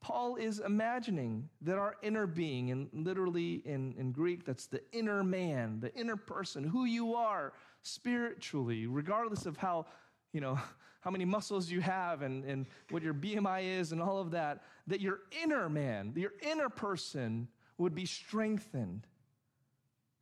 Paul 0.00 0.36
is 0.36 0.60
imagining 0.60 1.48
that 1.62 1.78
our 1.78 1.96
inner 2.02 2.26
being, 2.26 2.70
and 2.70 2.88
literally 2.92 3.62
in, 3.64 3.94
in 3.96 4.12
Greek, 4.12 4.44
that's 4.44 4.66
the 4.66 4.82
inner 4.92 5.24
man, 5.24 5.80
the 5.80 5.94
inner 5.94 6.16
person, 6.16 6.62
who 6.64 6.84
you 6.84 7.14
are 7.14 7.54
spiritually, 7.82 8.86
regardless 8.86 9.46
of 9.46 9.56
how, 9.56 9.86
you 10.32 10.40
know, 10.40 10.58
how 11.00 11.10
many 11.10 11.24
muscles 11.24 11.70
you 11.70 11.82
have 11.82 12.22
and, 12.22 12.44
and 12.44 12.66
what 12.90 13.02
your 13.02 13.12
BMI 13.12 13.78
is 13.78 13.92
and 13.92 14.00
all 14.00 14.18
of 14.18 14.30
that, 14.30 14.62
that 14.86 15.02
your 15.02 15.20
inner 15.42 15.68
man, 15.68 16.12
your 16.16 16.32
inner 16.40 16.70
person 16.70 17.46
would 17.76 17.94
be 17.94 18.06
strengthened 18.06 19.06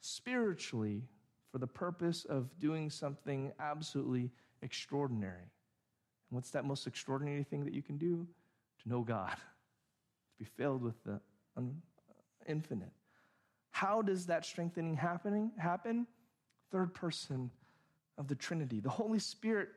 spiritually 0.00 1.02
for 1.52 1.58
the 1.58 1.66
purpose 1.66 2.24
of 2.24 2.58
doing 2.58 2.88
something 2.88 3.52
absolutely 3.60 4.30
extraordinary. 4.62 5.42
And 6.30 6.36
what's 6.36 6.50
that 6.50 6.64
most 6.64 6.86
extraordinary 6.86 7.44
thing 7.44 7.64
that 7.64 7.74
you 7.74 7.82
can 7.82 7.98
do? 7.98 8.26
To 8.82 8.88
know 8.88 9.02
God, 9.02 9.30
to 9.36 10.38
be 10.38 10.46
filled 10.46 10.82
with 10.82 11.02
the 11.04 11.20
uh, 11.56 11.60
infinite. 12.48 12.90
How 13.70 14.02
does 14.02 14.26
that 14.26 14.46
strengthening 14.46 14.96
happening 14.96 15.52
happen? 15.58 16.06
Third 16.70 16.94
person 16.94 17.50
of 18.16 18.28
the 18.28 18.34
Trinity. 18.34 18.80
The 18.80 18.90
Holy 18.90 19.18
Spirit 19.18 19.68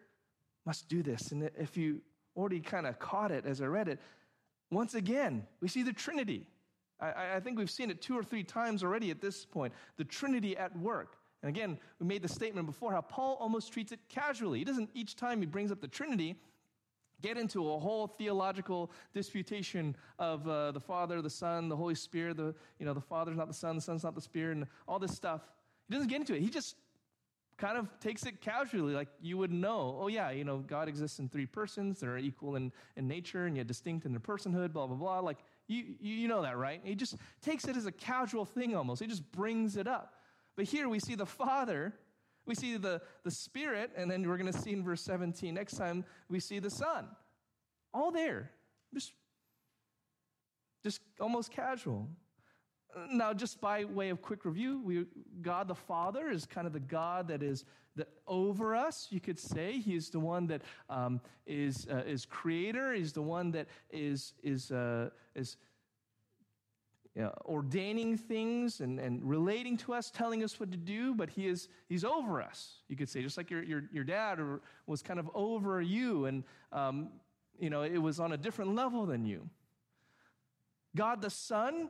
must 0.66 0.88
do 0.88 1.04
this. 1.04 1.32
And 1.32 1.50
if 1.58 1.76
you 1.76 2.02
already 2.36 2.62
kind 2.62 2.88
of 2.88 3.00
caught 3.00 3.32
it 3.32 3.46
as 3.46 3.62
I 3.62 3.66
read 3.66 3.88
it, 3.88 4.00
once 4.72 4.96
again, 4.96 5.46
we 5.62 5.68
see 5.68 5.84
the 5.84 5.94
Trinity. 5.94 6.48
I, 7.00 7.36
I, 7.36 7.40
think 7.40 7.58
we've 7.58 7.70
seen 7.70 7.92
it 7.92 8.02
two 8.02 8.18
or 8.18 8.24
three 8.24 8.44
times 8.44 8.84
already 8.84 9.12
at 9.12 9.22
this 9.22 9.46
point. 9.46 9.74
The 9.98 10.06
Trinity 10.06 10.56
at 10.58 10.78
work. 10.78 11.18
And 11.46 11.56
again, 11.56 11.78
we 12.00 12.08
made 12.08 12.24
the 12.24 12.28
statement 12.28 12.66
before 12.66 12.92
how 12.92 13.02
Paul 13.02 13.38
almost 13.40 13.72
treats 13.72 13.92
it 13.92 14.00
casually. 14.10 14.58
He 14.58 14.66
doesn't, 14.66 14.90
each 14.96 15.16
time 15.16 15.42
he 15.42 15.46
brings 15.46 15.72
up 15.72 15.80
the 15.80 15.88
Trinity, 15.88 16.36
get 17.22 17.38
into 17.38 17.72
a 17.72 17.78
whole 17.78 18.08
theological 18.08 18.90
disputation 19.14 19.96
of 20.18 20.48
uh, 20.48 20.72
the 20.72 20.80
Father, 20.80 21.22
the 21.22 21.30
Son, 21.30 21.70
the 21.70 21.76
Holy 21.76 21.94
Spirit, 21.94 22.38
the, 22.38 22.56
you 22.80 22.86
know, 22.88 22.96
the 22.96 23.02
Father's 23.02 23.38
not 23.38 23.48
the 23.48 23.54
Son, 23.54 23.76
the 23.76 23.82
Son's 23.82 24.04
not 24.04 24.16
the 24.16 24.22
Spirit, 24.22 24.58
and 24.58 24.66
all 24.88 24.98
this 24.98 25.12
stuff. 25.12 25.42
He 25.88 25.94
doesn't 25.94 26.10
get 26.10 26.20
into 26.20 26.34
it. 26.34 26.42
He 26.42 26.50
just 26.50 26.78
kind 27.58 27.78
of 27.78 27.88
takes 28.00 28.26
it 28.26 28.42
casually, 28.42 28.96
like 28.96 29.10
you 29.22 29.38
would 29.38 29.52
know, 29.52 30.00
oh, 30.02 30.08
yeah, 30.08 30.32
you 30.32 30.46
know, 30.46 30.58
God 30.66 30.88
exists 30.88 31.20
in 31.20 31.30
three 31.30 31.46
persons. 31.46 32.00
They're 32.00 32.18
equal 32.18 32.56
in, 32.56 32.72
in 32.96 33.08
nature 33.08 33.46
and 33.46 33.56
yet 33.56 33.68
distinct 33.68 34.08
in 34.08 34.14
their 34.14 34.20
personhood, 34.20 34.74
blah, 34.74 34.88
blah, 34.88 34.98
blah. 34.98 35.20
Like, 35.20 35.38
you, 35.68 35.94
you 36.00 36.28
know 36.28 36.42
that, 36.42 36.58
right? 36.58 36.82
He 36.84 36.96
just 36.96 37.18
takes 37.44 37.66
it 37.66 37.78
as 37.78 37.86
a 37.86 37.92
casual 37.92 38.46
thing 38.46 38.76
almost. 38.76 39.00
He 39.00 39.08
just 39.08 39.32
brings 39.32 39.78
it 39.78 39.86
up. 39.86 40.16
But 40.56 40.66
here 40.66 40.88
we 40.88 41.00
see 41.00 41.16
the 41.16 41.26
Father, 41.26 41.94
we 42.46 42.56
see 42.56 42.78
the, 42.78 43.02
the 43.24 43.32
Spirit, 43.32 43.92
and 43.96 44.10
then 44.10 44.28
we're 44.28 44.38
going 44.38 44.52
to 44.52 44.58
see 44.58 44.72
in 44.72 44.84
verse 44.84 45.02
17 45.02 45.54
next 45.54 45.74
time, 45.74 46.06
we 46.30 46.40
see 46.40 46.60
the 46.60 46.70
Son. 46.70 47.08
All 47.94 48.12
there. 48.12 48.52
Just, 48.94 49.14
just 50.84 51.02
almost 51.20 51.52
casual. 51.52 52.08
Now, 53.12 53.34
just 53.34 53.60
by 53.60 53.84
way 53.84 54.10
of 54.10 54.22
quick 54.22 54.46
review, 54.46 54.82
we, 54.84 55.06
God 55.42 55.68
the 55.68 55.76
Father 55.76 56.30
is 56.30 56.46
kind 56.46 56.66
of 56.66 56.72
the 56.72 56.80
God 56.80 57.28
that 57.28 57.44
is 57.44 57.66
the, 57.96 58.08
over 58.28 58.76
us, 58.76 59.08
you 59.10 59.20
could 59.20 59.40
say. 59.40 59.80
He's 59.80 60.10
the 60.10 60.20
one 60.20 60.48
that 60.48 60.62
um, 60.90 61.20
is 61.46 61.88
uh, 61.90 62.04
is 62.06 62.26
creator. 62.26 62.94
He's 62.94 63.14
the 63.14 63.22
one 63.22 63.52
that 63.52 63.68
is, 63.90 64.34
is, 64.44 64.72
uh, 64.72 65.10
is 65.34 65.58
you 67.16 67.22
know, 67.22 67.34
ordaining 67.46 68.18
things 68.18 68.82
and, 68.82 69.00
and 69.00 69.24
relating 69.24 69.78
to 69.78 69.94
us, 69.94 70.12
telling 70.12 70.44
us 70.44 70.60
what 70.60 70.72
to 70.72 70.78
do, 70.78 71.16
but 71.16 71.30
he 71.30 71.48
is, 71.48 71.70
he's 71.88 72.04
over 72.04 72.42
us, 72.42 72.82
you 72.90 72.96
could 72.96 73.10
say, 73.10 73.22
just 73.22 73.38
like 73.38 73.50
your, 73.50 73.64
your, 73.64 73.84
your 73.92 74.04
dad 74.04 74.40
was 74.86 75.02
kind 75.02 75.20
of 75.20 75.30
over 75.34 75.82
you, 75.82 76.26
and 76.26 76.44
um, 76.74 77.10
you 77.58 77.70
know, 77.70 77.84
it 77.84 77.98
was 77.98 78.20
on 78.20 78.34
a 78.34 78.38
different 78.38 78.76
level 78.76 79.06
than 79.06 79.26
you. 79.26 79.50
God 80.96 81.22
the 81.22 81.30
Son 81.30 81.90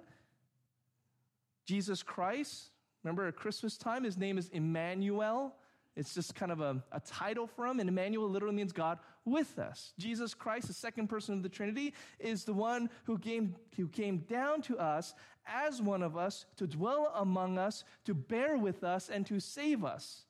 Jesus 1.66 2.04
Christ. 2.04 2.70
Remember 3.04 3.28
at 3.28 3.36
Christmas 3.36 3.78
time, 3.78 4.04
his 4.04 4.18
name 4.18 4.38
is 4.38 4.50
Emmanuel. 4.50 5.56
It's 5.96 6.14
just 6.14 6.36
kind 6.36 6.52
of 6.52 6.60
a, 6.60 6.84
a, 6.92 7.00
title 7.00 7.48
for 7.48 7.66
him, 7.66 7.80
and 7.80 7.88
Emmanuel 7.88 8.30
literally 8.30 8.56
means 8.56 8.74
God 8.74 9.00
with 9.24 9.58
us. 9.58 9.94
Jesus 9.98 10.34
Christ, 10.34 10.68
the 10.68 10.74
second 10.74 11.08
person 11.08 11.36
of 11.36 11.44
the 11.44 11.50
Trinity, 11.50 11.94
is 12.20 12.44
the 12.44 12.54
one 12.54 12.90
who 13.06 13.18
came, 13.18 13.56
who 13.78 13.88
came 13.88 14.20
down 14.20 14.62
to 14.64 14.78
us 14.78 15.14
as 15.48 15.82
one 15.82 16.04
of 16.04 16.18
us 16.18 16.46
to 16.58 16.68
dwell 16.68 17.14
among 17.16 17.58
us, 17.58 17.86
to 18.04 18.14
bear 18.14 18.58
with 18.58 18.84
us, 18.84 19.10
and 19.10 19.26
to 19.28 19.40
save 19.40 19.86
us. 19.86 20.26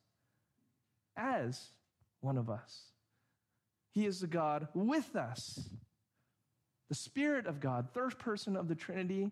as 1.18 1.72
one 2.20 2.38
of 2.38 2.50
us. 2.50 2.92
He 3.92 4.06
is 4.06 4.20
the 4.20 4.28
God 4.28 4.68
with 4.74 5.16
us. 5.16 5.70
The 6.90 6.96
Spirit 6.96 7.48
of 7.48 7.60
God, 7.60 7.88
third 7.94 8.20
person 8.20 8.58
of 8.58 8.68
the 8.68 8.76
Trinity, 8.76 9.32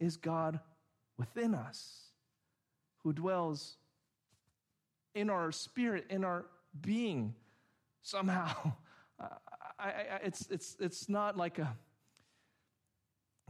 is 0.00 0.16
God 0.16 0.60
within 1.16 1.54
us, 1.54 2.08
who 3.04 3.12
dwells 3.12 3.76
in 5.14 5.30
our 5.30 5.52
spirit, 5.52 6.06
in 6.10 6.24
our 6.24 6.46
being. 6.80 7.34
Somehow, 8.02 8.72
I, 9.20 9.28
I, 9.78 10.20
it's, 10.24 10.48
it's, 10.50 10.76
it's 10.80 11.08
not 11.08 11.36
like 11.36 11.58
a 11.58 11.76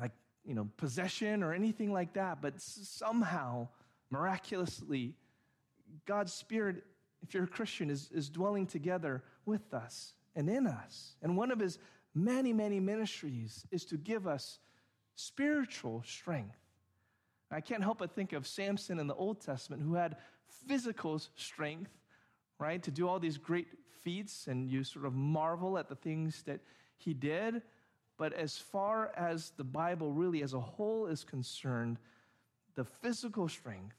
like 0.00 0.12
you 0.44 0.54
know 0.54 0.68
possession 0.76 1.42
or 1.42 1.52
anything 1.52 1.92
like 1.92 2.14
that, 2.14 2.40
but 2.40 2.60
somehow, 2.60 3.68
miraculously, 4.10 5.14
God's 6.06 6.32
Spirit, 6.32 6.84
if 7.22 7.34
you're 7.34 7.44
a 7.44 7.48
Christian, 7.48 7.90
is, 7.90 8.10
is 8.12 8.28
dwelling 8.28 8.66
together 8.66 9.22
with 9.46 9.72
us 9.74 10.14
and 10.34 10.48
in 10.48 10.66
us. 10.66 11.16
And 11.22 11.36
one 11.36 11.50
of 11.50 11.58
his 11.58 11.78
many, 12.14 12.52
many 12.52 12.80
ministries 12.80 13.66
is 13.70 13.84
to 13.86 13.96
give 13.96 14.26
us 14.26 14.58
spiritual 15.14 16.02
strength. 16.06 16.56
I 17.50 17.60
can't 17.60 17.82
help 17.82 17.98
but 17.98 18.14
think 18.14 18.32
of 18.32 18.46
Samson 18.46 18.98
in 18.98 19.06
the 19.06 19.14
Old 19.14 19.40
Testament 19.40 19.82
who 19.82 19.94
had 19.94 20.16
physical 20.66 21.20
strength, 21.36 21.90
right, 22.58 22.82
to 22.82 22.90
do 22.90 23.08
all 23.08 23.18
these 23.18 23.38
great 23.38 23.68
feats, 24.02 24.46
and 24.46 24.68
you 24.68 24.84
sort 24.84 25.04
of 25.04 25.14
marvel 25.14 25.78
at 25.78 25.88
the 25.88 25.94
things 25.94 26.42
that 26.44 26.60
he 26.96 27.14
did. 27.14 27.62
But 28.18 28.32
as 28.32 28.58
far 28.58 29.12
as 29.16 29.52
the 29.56 29.64
Bible 29.64 30.12
really 30.12 30.42
as 30.42 30.54
a 30.54 30.60
whole 30.60 31.06
is 31.06 31.24
concerned, 31.24 31.98
the 32.74 32.84
physical 32.84 33.48
strength 33.48 33.96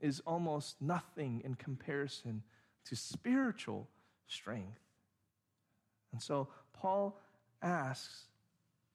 is 0.00 0.20
almost 0.26 0.80
nothing 0.80 1.42
in 1.44 1.54
comparison 1.54 2.42
to 2.86 2.96
spiritual 2.96 3.88
strength. 4.26 4.80
And 6.12 6.20
so 6.20 6.48
Paul 6.72 7.18
asks 7.62 8.26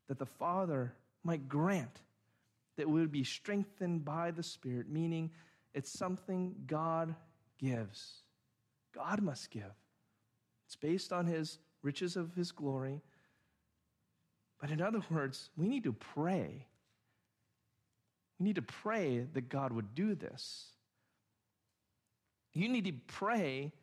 that 0.08 0.20
the 0.20 0.26
Father 0.26 0.94
might 1.24 1.48
grant 1.48 2.02
that 2.78 2.90
we 2.90 3.00
would 3.00 3.12
be 3.12 3.24
strengthened 3.24 4.04
by 4.04 4.32
the 4.32 4.44
Spirit, 4.44 4.90
meaning 4.90 5.32
it's 5.76 5.92
something 5.92 6.56
God 6.66 7.14
gives. 7.60 8.24
God 8.96 9.22
must 9.22 9.52
give. 9.52 9.76
It's 10.66 10.78
based 10.78 11.12
on 11.12 11.28
his 11.28 11.60
riches 11.84 12.16
of 12.16 12.34
his 12.34 12.54
glory. 12.54 13.02
But 14.60 14.72
in 14.72 14.82
other 14.82 15.02
words, 15.12 15.50
we 15.58 15.68
need 15.68 15.84
to 15.84 15.92
pray. 15.92 16.66
We 18.40 18.46
need 18.46 18.56
to 18.56 18.62
pray 18.62 19.28
that 19.34 19.50
God 19.50 19.74
would 19.74 19.94
do 19.94 20.16
this. 20.16 20.70
You 22.54 22.70
need 22.70 22.86
to 22.86 22.94
pray 23.08 23.74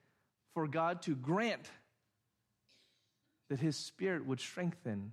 for 0.54 0.66
God 0.66 1.02
to 1.02 1.14
grant 1.14 1.70
that 3.50 3.60
his 3.60 3.76
spirit 3.76 4.26
would 4.26 4.40
strengthen 4.40 5.12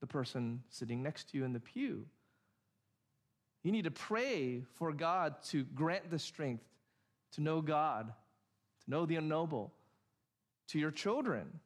the 0.00 0.06
person 0.06 0.62
sitting 0.70 1.02
next 1.02 1.30
to 1.30 1.38
you 1.38 1.44
in 1.44 1.52
the 1.52 1.60
pew. 1.60 2.06
You 3.62 3.72
need 3.72 3.84
to 3.84 3.90
pray 3.90 4.64
for 4.74 4.92
God 4.92 5.34
to 5.50 5.64
grant 5.64 6.10
the 6.10 6.18
strength 6.18 6.64
to 7.32 7.40
know 7.40 7.60
God, 7.60 8.12
to 8.84 8.90
know 8.90 9.06
the 9.06 9.16
unknowable, 9.16 9.72
to 10.68 10.78
your 10.78 10.90
children, 10.90 11.60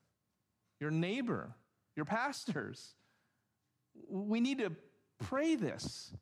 your 0.81 0.91
neighbor, 0.91 1.55
your 1.97 2.05
pastors. 2.05 2.95
We 4.09 4.41
need 4.41 4.59
to 4.59 4.73
pray 5.19 5.55
this 5.55 6.13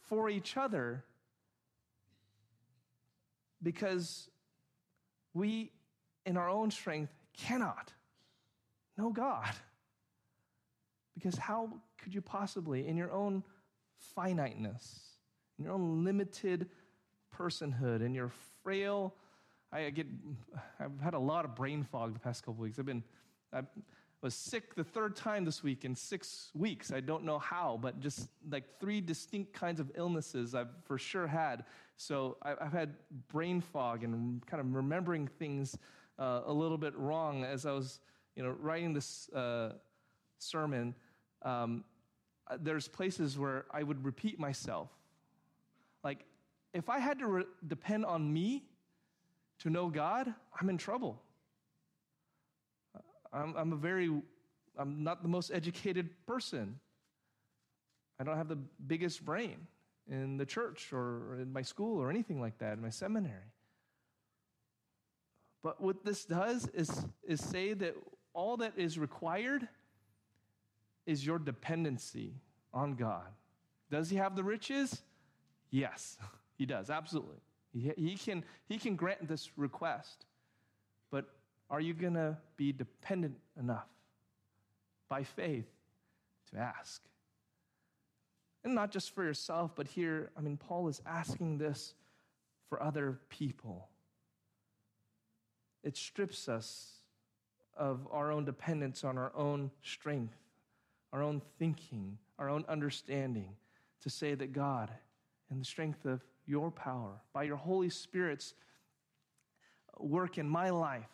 for 0.00 0.28
each 0.28 0.56
other 0.56 1.04
because 3.62 4.28
we, 5.32 5.72
in 6.26 6.36
our 6.36 6.48
own 6.48 6.70
strength, 6.70 7.12
cannot 7.36 7.92
know 8.98 9.10
God. 9.10 9.52
Because 11.14 11.36
how 11.36 11.70
could 11.98 12.14
you 12.14 12.20
possibly, 12.20 12.86
in 12.86 12.96
your 12.96 13.12
own 13.12 13.42
finiteness, 14.14 15.00
in 15.58 15.64
your 15.64 15.74
own 15.74 16.04
limited 16.04 16.68
personhood, 17.36 18.04
in 18.04 18.14
your 18.14 18.30
frail, 18.62 19.14
I 19.72 19.90
get, 19.90 20.06
I've 20.78 21.00
had 21.02 21.14
a 21.14 21.18
lot 21.18 21.44
of 21.44 21.56
brain 21.56 21.82
fog 21.82 22.14
the 22.14 22.20
past 22.20 22.44
couple 22.44 22.62
weeks. 22.62 22.78
I've 22.78 22.86
been, 22.86 23.02
I 23.52 23.62
was 24.22 24.34
sick 24.34 24.74
the 24.74 24.84
third 24.84 25.16
time 25.16 25.44
this 25.44 25.62
week 25.62 25.84
in 25.84 25.94
six 25.94 26.50
weeks. 26.54 26.92
I 26.92 27.00
don't 27.00 27.24
know 27.24 27.38
how, 27.38 27.78
but 27.82 28.00
just 28.00 28.28
like 28.48 28.78
three 28.78 29.00
distinct 29.00 29.52
kinds 29.52 29.80
of 29.80 29.90
illnesses 29.96 30.54
I've 30.54 30.68
for 30.84 30.96
sure 30.96 31.26
had. 31.26 31.64
So 31.96 32.36
I've 32.42 32.72
had 32.72 32.94
brain 33.28 33.60
fog 33.60 34.04
and 34.04 34.44
kind 34.46 34.60
of 34.60 34.74
remembering 34.74 35.26
things 35.26 35.76
uh, 36.18 36.42
a 36.46 36.52
little 36.52 36.78
bit 36.78 36.96
wrong 36.96 37.44
as 37.44 37.66
I 37.66 37.72
was, 37.72 38.00
you 38.36 38.42
know, 38.42 38.54
writing 38.60 38.92
this 38.92 39.28
uh, 39.30 39.72
sermon. 40.38 40.94
Um, 41.42 41.84
Uh, 42.46 42.58
there's 42.60 42.88
places 42.88 43.38
where 43.38 43.64
I 43.70 43.82
would 43.82 44.04
repeat 44.04 44.38
myself. 44.38 44.90
Like, 46.02 46.24
if 46.72 46.88
I 46.88 46.98
had 46.98 47.18
to 47.20 47.26
re- 47.26 47.44
depend 47.66 48.04
on 48.04 48.32
me 48.32 48.64
to 49.60 49.70
know 49.70 49.88
God, 49.88 50.32
I'm 50.60 50.68
in 50.68 50.76
trouble. 50.76 51.22
Uh, 52.94 53.00
I'm, 53.32 53.54
I'm 53.56 53.72
a 53.72 53.76
very, 53.76 54.10
I'm 54.78 55.02
not 55.02 55.22
the 55.22 55.28
most 55.28 55.50
educated 55.52 56.10
person. 56.26 56.78
I 58.20 58.24
don't 58.24 58.36
have 58.36 58.48
the 58.48 58.58
biggest 58.86 59.24
brain 59.24 59.66
in 60.10 60.36
the 60.36 60.46
church 60.46 60.92
or 60.92 61.38
in 61.40 61.52
my 61.52 61.62
school 61.62 62.00
or 62.00 62.10
anything 62.10 62.40
like 62.40 62.58
that, 62.58 62.74
in 62.74 62.82
my 62.82 62.90
seminary. 62.90 63.52
But 65.62 65.80
what 65.80 66.04
this 66.04 66.26
does 66.26 66.68
is, 66.74 67.06
is 67.26 67.42
say 67.42 67.72
that 67.72 67.96
all 68.34 68.58
that 68.58 68.74
is 68.76 68.98
required 68.98 69.66
is 71.06 71.24
your 71.24 71.38
dependency 71.38 72.34
on 72.72 72.94
God. 72.94 73.26
Does 73.90 74.10
he 74.10 74.16
have 74.16 74.36
the 74.36 74.44
riches? 74.44 75.02
Yes, 75.70 76.18
he 76.58 76.66
does, 76.66 76.90
absolutely. 76.90 77.36
He, 77.72 77.92
he, 77.96 78.16
can, 78.16 78.44
he 78.66 78.78
can 78.78 78.96
grant 78.96 79.26
this 79.28 79.50
request. 79.56 80.26
But 81.10 81.26
are 81.70 81.80
you 81.80 81.94
going 81.94 82.14
to 82.14 82.36
be 82.56 82.72
dependent 82.72 83.36
enough 83.58 83.88
by 85.08 85.24
faith 85.24 85.68
to 86.52 86.58
ask? 86.58 87.02
And 88.64 88.74
not 88.74 88.90
just 88.90 89.14
for 89.14 89.22
yourself, 89.22 89.72
but 89.74 89.86
here, 89.86 90.30
I 90.36 90.40
mean, 90.40 90.56
Paul 90.56 90.88
is 90.88 91.02
asking 91.04 91.58
this 91.58 91.94
for 92.68 92.82
other 92.82 93.20
people. 93.28 93.88
It 95.82 95.96
strips 95.96 96.48
us 96.48 96.94
of 97.76 98.08
our 98.10 98.32
own 98.32 98.44
dependence 98.44 99.04
on 99.04 99.18
our 99.18 99.32
own 99.36 99.70
strength, 99.82 100.38
our 101.14 101.22
own 101.22 101.40
thinking, 101.58 102.18
our 102.38 102.50
own 102.50 102.66
understanding, 102.68 103.56
to 104.02 104.10
say 104.10 104.34
that 104.34 104.52
God, 104.52 104.90
in 105.50 105.58
the 105.58 105.64
strength 105.64 106.04
of 106.04 106.22
your 106.44 106.70
power, 106.70 107.22
by 107.32 107.44
your 107.44 107.56
Holy 107.56 107.88
Spirit's 107.88 108.52
work 109.98 110.36
in 110.36 110.46
my 110.46 110.68
life, 110.68 111.08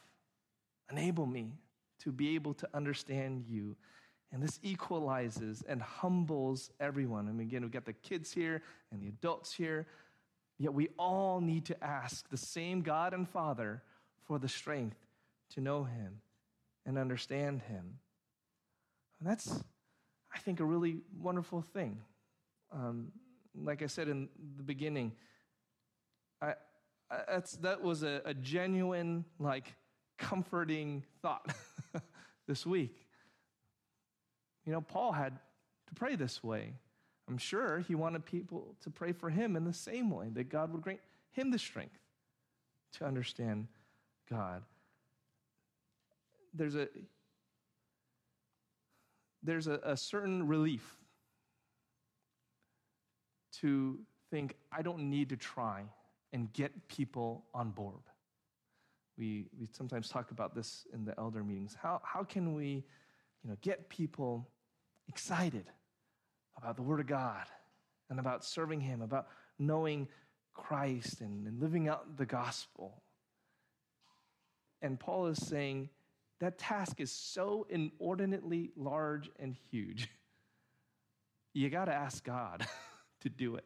enable 0.91 1.27
me 1.27 1.53
to 2.01 2.11
be 2.11 2.35
able 2.35 2.55
to 2.55 2.69
understand 2.75 3.45
you 3.49 3.77
and 4.33 4.43
this 4.43 4.61
equalizes 4.63 5.63
and 5.69 5.83
humbles 5.83 6.71
everyone. 6.79 7.29
And 7.29 7.41
again, 7.41 7.63
we've 7.63 7.71
got 7.71 7.85
the 7.85 7.93
kids 7.93 8.33
here 8.33 8.63
and 8.93 9.03
the 9.03 9.09
adults 9.09 9.53
here. 9.53 9.87
Yet 10.59 10.73
we 10.73 10.89
all 10.99 11.41
need 11.41 11.65
to 11.67 11.85
ask 11.85 12.29
the 12.29 12.37
same 12.37 12.83
God 12.83 13.13
and 13.13 13.29
Father 13.29 13.83
for 14.27 14.39
the 14.39 14.49
strength 14.49 14.99
to 15.55 15.61
know 15.61 15.85
Him 15.85 16.21
and 16.87 16.97
understand 16.97 17.63
Him. 17.63 17.99
And 19.19 19.29
that's, 19.29 19.65
I 20.33 20.39
think, 20.39 20.61
a 20.61 20.65
really 20.65 20.99
wonderful 21.19 21.63
thing. 21.63 22.01
Um, 22.73 23.13
like 23.55 23.83
I 23.83 23.87
said 23.87 24.09
in 24.09 24.29
the 24.57 24.63
beginning, 24.63 25.13
I, 26.41 26.55
I 27.11 27.43
that 27.63 27.83
was 27.83 28.03
a, 28.03 28.23
a 28.25 28.35
genuine, 28.35 29.25
like, 29.39 29.75
comforting 30.19 31.05
thought 31.23 31.53
this 32.47 32.65
week. 32.65 33.07
You 34.65 34.73
know, 34.73 34.81
Paul 34.81 35.13
had 35.13 35.39
to 35.89 35.95
pray 35.95 36.15
this 36.15 36.45
way. 36.45 36.75
I'm 37.29 37.39
sure 37.39 37.81
he 37.81 37.95
wanted 37.95 38.25
people 38.25 38.77
to 38.83 38.91
pray 38.91 39.13
for 39.13 39.31
him 39.31 39.57
in 39.57 39.65
the 39.65 39.73
same 39.73 40.11
way, 40.11 40.29
that 40.33 40.49
God 40.49 40.73
would 40.73 40.83
grant 40.83 41.01
him 41.33 41.51
the 41.51 41.59
strength 41.59 41.99
to 42.95 43.05
understand 43.05 43.69
God. 44.29 44.63
There's 46.53 46.75
a 46.75 46.89
there's 49.43 49.67
a, 49.67 49.81
a 49.83 49.97
certain 49.97 50.47
relief 50.47 50.97
to 53.61 53.99
think 54.31 54.57
I 54.73 54.83
don't 54.83 55.11
need 55.11 55.29
to 55.31 55.37
try 55.37 55.85
and 56.33 56.53
get 56.53 56.89
people 56.89 57.45
on 57.55 57.71
board. 57.71 58.03
We, 59.19 59.47
we 59.59 59.69
sometimes 59.73 60.09
talk 60.09 60.31
about 60.31 60.55
this 60.55 60.87
in 60.95 61.05
the 61.05 61.19
elder 61.19 61.43
meetings. 61.43 61.77
How, 61.81 62.01
how 62.05 62.23
can 62.23 62.55
we 62.55 62.85
you 63.43 63.51
know, 63.51 63.57
get 63.61 63.89
people 63.89 64.49
excited 65.09 65.67
about 66.57 66.77
the 66.77 66.83
Word 66.83 67.01
of 67.01 67.07
God 67.07 67.47
and 68.09 68.21
about 68.21 68.45
serving 68.45 68.81
Him, 68.81 69.03
about 69.03 69.29
knowing 69.59 70.09
Christ 70.55 71.21
and, 71.21 71.47
and 71.47 71.61
living 71.61 71.89
out 71.89 72.17
the 72.17 72.27
gospel. 72.27 73.03
And 74.83 74.99
Paul 74.99 75.27
is 75.27 75.47
saying 75.47 75.91
that 76.41 76.59
task 76.59 77.01
is 77.01 77.13
so 77.13 77.67
inordinately 77.71 78.71
large 78.77 79.31
and 79.39 79.55
huge. 79.71 80.09
You 81.53 81.69
got 81.69 81.87
to 81.87 81.93
ask 81.93 82.23
God 82.23 82.65
to 83.23 83.29
do 83.29 83.57
it. 83.57 83.65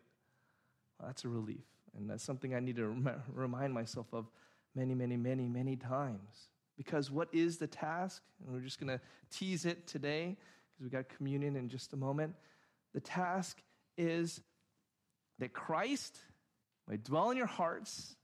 Well, 0.98 1.08
that's 1.08 1.26
a 1.26 1.28
relief. 1.28 1.66
And 1.94 2.08
that's 2.08 2.24
something 2.24 2.54
I 2.54 2.60
need 2.60 2.76
to 2.76 2.86
rem- 2.86 3.22
remind 3.30 3.74
myself 3.74 4.06
of 4.14 4.26
many, 4.74 4.94
many, 4.94 5.18
many, 5.18 5.48
many 5.48 5.76
times. 5.76 6.48
Because 6.78 7.10
what 7.10 7.28
is 7.30 7.58
the 7.58 7.66
task? 7.66 8.22
And 8.42 8.54
we're 8.54 8.62
just 8.62 8.80
going 8.80 8.88
to 8.88 9.04
tease 9.30 9.66
it 9.66 9.86
today 9.86 10.38
because 10.72 10.84
we 10.84 10.88
got 10.88 11.10
communion 11.10 11.56
in 11.56 11.68
just 11.68 11.92
a 11.92 11.96
moment. 11.96 12.34
The 12.94 13.00
task 13.00 13.58
is 13.98 14.40
that 15.40 15.52
Christ 15.52 16.16
might 16.88 17.04
dwell 17.04 17.30
in 17.30 17.36
your 17.36 17.46
hearts, 17.46 18.16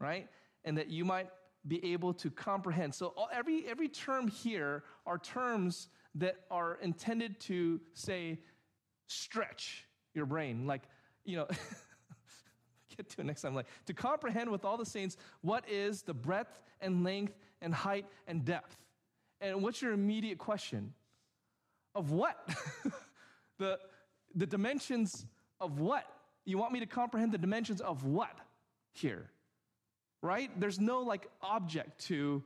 right? 0.00 0.28
And 0.64 0.78
that 0.78 0.90
you 0.90 1.04
might 1.04 1.28
be 1.66 1.92
able 1.92 2.12
to 2.14 2.30
comprehend. 2.30 2.94
So 2.94 3.14
every 3.32 3.66
every 3.66 3.88
term 3.88 4.28
here 4.28 4.84
are 5.06 5.18
terms 5.18 5.88
that 6.16 6.36
are 6.50 6.78
intended 6.82 7.40
to 7.40 7.80
say 7.94 8.38
stretch 9.06 9.86
your 10.14 10.26
brain, 10.26 10.66
like 10.66 10.82
you 11.24 11.36
know. 11.36 11.48
get 12.96 13.08
to 13.10 13.20
it 13.20 13.24
next 13.24 13.42
time. 13.42 13.54
Like 13.54 13.66
to 13.86 13.94
comprehend 13.94 14.50
with 14.50 14.64
all 14.64 14.76
the 14.76 14.86
saints 14.86 15.16
what 15.40 15.68
is 15.68 16.02
the 16.02 16.14
breadth 16.14 16.60
and 16.80 17.02
length 17.02 17.36
and 17.60 17.74
height 17.74 18.06
and 18.26 18.44
depth. 18.44 18.76
And 19.40 19.62
what's 19.62 19.82
your 19.82 19.92
immediate 19.92 20.38
question? 20.38 20.94
Of 21.94 22.10
what? 22.12 22.48
the 23.58 23.78
the 24.34 24.46
dimensions 24.46 25.26
of 25.60 25.80
what? 25.80 26.04
You 26.44 26.58
want 26.58 26.72
me 26.72 26.80
to 26.80 26.86
comprehend 26.86 27.32
the 27.32 27.38
dimensions 27.38 27.80
of 27.80 28.04
what 28.04 28.38
here? 28.92 29.30
Right? 30.24 30.50
There's 30.58 30.80
no 30.80 31.00
like 31.00 31.28
object 31.42 32.06
to 32.06 32.42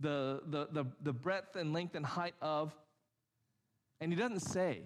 the, 0.00 0.42
the, 0.48 0.66
the, 0.72 0.84
the 1.00 1.12
breadth 1.12 1.54
and 1.54 1.72
length 1.72 1.94
and 1.94 2.04
height 2.04 2.34
of, 2.42 2.74
and 4.00 4.12
he 4.12 4.18
doesn't 4.18 4.40
say. 4.40 4.82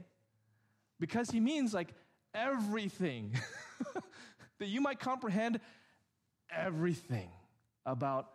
Because 1.00 1.30
he 1.30 1.40
means 1.40 1.72
like 1.72 1.88
everything. 2.34 3.32
that 4.58 4.68
you 4.68 4.82
might 4.82 5.00
comprehend 5.00 5.58
everything 6.54 7.30
about 7.86 8.28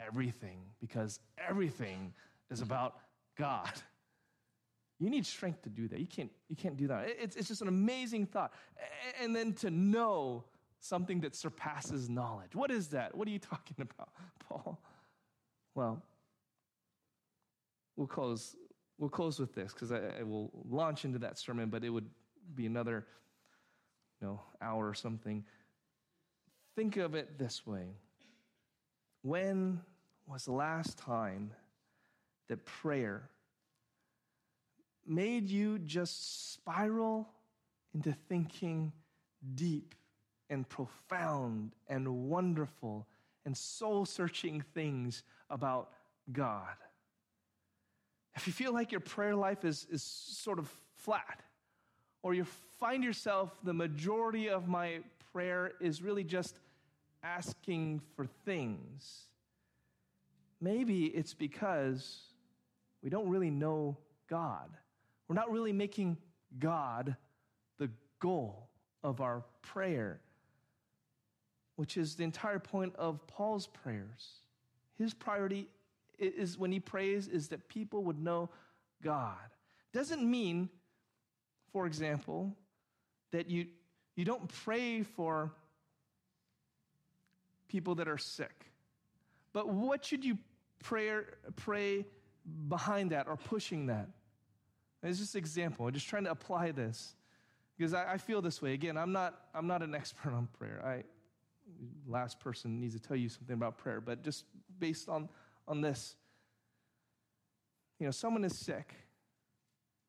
everything, 0.00 0.58
because 0.80 1.20
everything 1.38 2.12
is 2.50 2.60
about 2.62 2.96
God. 3.38 3.70
You 4.98 5.08
need 5.08 5.24
strength 5.24 5.62
to 5.62 5.68
do 5.68 5.86
that. 5.88 6.00
You 6.00 6.06
can't, 6.06 6.30
you 6.48 6.56
can't 6.56 6.76
do 6.76 6.88
that. 6.88 7.06
It's, 7.08 7.36
it's 7.36 7.48
just 7.48 7.62
an 7.62 7.68
amazing 7.68 8.26
thought. 8.26 8.52
And 9.20 9.36
then 9.36 9.52
to 9.54 9.70
know 9.70 10.44
something 10.80 11.20
that 11.20 11.34
surpasses 11.34 12.08
knowledge. 12.08 12.54
What 12.54 12.70
is 12.70 12.88
that? 12.88 13.16
What 13.16 13.28
are 13.28 13.30
you 13.30 13.38
talking 13.52 13.76
about, 13.78 14.10
Paul? 14.48 14.80
Well, 15.74 16.02
we'll 17.96 18.06
close, 18.06 18.56
we'll 18.98 19.10
close 19.10 19.38
with 19.38 19.54
this 19.54 19.72
because 19.72 19.92
I, 19.92 20.00
I 20.20 20.22
will 20.22 20.50
launch 20.68 21.04
into 21.04 21.18
that 21.20 21.38
sermon, 21.38 21.68
but 21.68 21.84
it 21.84 21.90
would 21.90 22.08
be 22.54 22.66
another 22.66 23.06
you 24.20 24.26
know, 24.26 24.40
hour 24.62 24.88
or 24.88 24.94
something. 24.94 25.44
Think 26.74 26.96
of 26.96 27.14
it 27.14 27.38
this 27.38 27.66
way 27.66 27.88
When 29.22 29.80
was 30.26 30.44
the 30.44 30.52
last 30.52 30.98
time 30.98 31.52
that 32.48 32.64
prayer 32.64 33.30
made 35.06 35.48
you 35.48 35.78
just 35.78 36.54
spiral 36.54 37.28
into 37.94 38.12
thinking 38.28 38.92
deep 39.54 39.94
and 40.50 40.68
profound 40.68 41.72
and 41.88 42.28
wonderful 42.28 43.06
and 43.44 43.56
soul 43.56 44.04
searching 44.04 44.62
things 44.74 45.22
about 45.50 45.90
God. 46.32 46.76
If 48.34 48.46
you 48.46 48.52
feel 48.52 48.72
like 48.72 48.92
your 48.92 49.00
prayer 49.00 49.34
life 49.34 49.64
is, 49.64 49.86
is 49.90 50.02
sort 50.02 50.58
of 50.58 50.70
flat, 50.96 51.40
or 52.22 52.34
you 52.34 52.44
find 52.78 53.02
yourself, 53.02 53.58
the 53.62 53.72
majority 53.72 54.48
of 54.48 54.68
my 54.68 55.00
prayer 55.32 55.72
is 55.80 56.02
really 56.02 56.24
just 56.24 56.58
asking 57.22 58.00
for 58.14 58.26
things, 58.44 59.24
maybe 60.60 61.06
it's 61.06 61.34
because 61.34 62.20
we 63.02 63.10
don't 63.10 63.28
really 63.28 63.50
know 63.50 63.96
God. 64.28 64.70
We're 65.28 65.34
not 65.34 65.50
really 65.50 65.72
making 65.72 66.16
God 66.58 67.16
the 67.78 67.90
goal 68.18 68.68
of 69.02 69.20
our 69.20 69.44
prayer, 69.62 70.20
which 71.76 71.96
is 71.96 72.16
the 72.16 72.24
entire 72.24 72.58
point 72.58 72.94
of 72.96 73.26
Paul's 73.26 73.66
prayers. 73.66 74.40
His 74.98 75.14
priority 75.14 75.68
is 76.18 76.58
when 76.58 76.72
he 76.72 76.80
prays 76.80 77.28
is 77.28 77.48
that 77.48 77.68
people 77.68 78.02
would 78.04 78.18
know 78.18 78.50
God. 79.02 79.36
Doesn't 79.92 80.28
mean, 80.28 80.68
for 81.72 81.86
example, 81.86 82.56
that 83.32 83.50
you, 83.50 83.66
you 84.14 84.24
don't 84.24 84.48
pray 84.48 85.02
for 85.02 85.52
people 87.68 87.94
that 87.96 88.08
are 88.08 88.18
sick. 88.18 88.66
But 89.52 89.68
what 89.68 90.04
should 90.04 90.24
you 90.24 90.38
pray, 90.82 91.10
pray 91.56 92.06
behind 92.68 93.10
that 93.10 93.26
or 93.26 93.36
pushing 93.36 93.86
that? 93.86 94.08
It's 95.02 95.18
just 95.18 95.34
an 95.34 95.38
example. 95.38 95.86
I'm 95.86 95.92
just 95.92 96.08
trying 96.08 96.24
to 96.24 96.30
apply 96.30 96.72
this 96.72 97.14
because 97.76 97.94
I, 97.94 98.14
I, 98.14 98.18
feel 98.18 98.42
this 98.42 98.60
way. 98.60 98.72
Again, 98.72 98.96
I'm 98.96 99.12
not, 99.12 99.34
I'm 99.54 99.66
not 99.66 99.82
an 99.82 99.94
expert 99.94 100.32
on 100.32 100.48
prayer. 100.58 100.82
I, 100.84 101.04
last 102.06 102.40
person 102.40 102.80
needs 102.80 102.94
to 102.94 103.00
tell 103.00 103.16
you 103.16 103.28
something 103.28 103.54
about 103.54 103.78
prayer, 103.78 104.00
but 104.00 104.22
just 104.22 104.44
based 104.78 105.08
on, 105.08 105.28
on 105.66 105.80
this, 105.80 106.16
you 107.98 108.06
know, 108.06 108.10
someone 108.10 108.44
is 108.44 108.58
sick. 108.64 108.94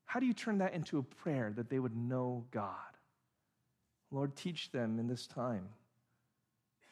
How 0.06 0.20
do 0.20 0.26
you 0.26 0.34
turn 0.34 0.60
that 0.60 0.74
into 0.74 0.98
a 0.98 1.04
prayer 1.04 1.54
that 1.56 1.70
they 1.70 1.80
would 1.80 1.96
know 1.96 2.46
God? 2.52 2.74
Lord, 4.12 4.36
teach 4.36 4.72
them 4.72 5.00
in 5.00 5.08
this 5.08 5.28
time 5.28 5.68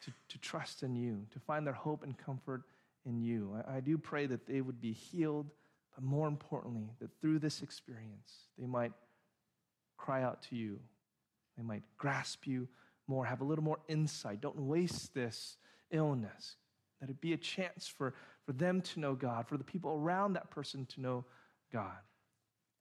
to, 0.04 0.12
to 0.28 0.38
trust 0.38 0.82
in 0.82 0.94
you, 0.94 1.24
to 1.32 1.38
find 1.40 1.66
their 1.66 1.74
hope 1.74 2.02
and 2.02 2.16
comfort 2.16 2.62
in 3.06 3.18
you. 3.18 3.56
I, 3.66 3.76
I 3.76 3.80
do 3.80 3.96
pray 3.96 4.26
that 4.26 4.46
they 4.46 4.60
would 4.60 4.80
be 4.80 4.92
healed 4.92 5.50
but 5.96 6.04
more 6.04 6.28
importantly, 6.28 6.90
that 7.00 7.10
through 7.20 7.38
this 7.38 7.62
experience, 7.62 8.48
they 8.58 8.66
might 8.66 8.92
cry 9.96 10.22
out 10.22 10.42
to 10.50 10.54
you. 10.54 10.78
They 11.56 11.62
might 11.64 11.82
grasp 11.96 12.46
you 12.46 12.68
more, 13.08 13.24
have 13.24 13.40
a 13.40 13.44
little 13.44 13.64
more 13.64 13.78
insight. 13.88 14.40
Don't 14.40 14.60
waste 14.60 15.14
this 15.14 15.56
illness. 15.90 16.56
That 17.00 17.10
it 17.10 17.20
be 17.20 17.32
a 17.32 17.36
chance 17.36 17.86
for, 17.86 18.14
for 18.44 18.52
them 18.52 18.80
to 18.80 19.00
know 19.00 19.14
God, 19.14 19.46
for 19.46 19.56
the 19.56 19.64
people 19.64 19.90
around 19.90 20.32
that 20.34 20.50
person 20.50 20.86
to 20.86 21.00
know 21.00 21.24
God. 21.72 21.98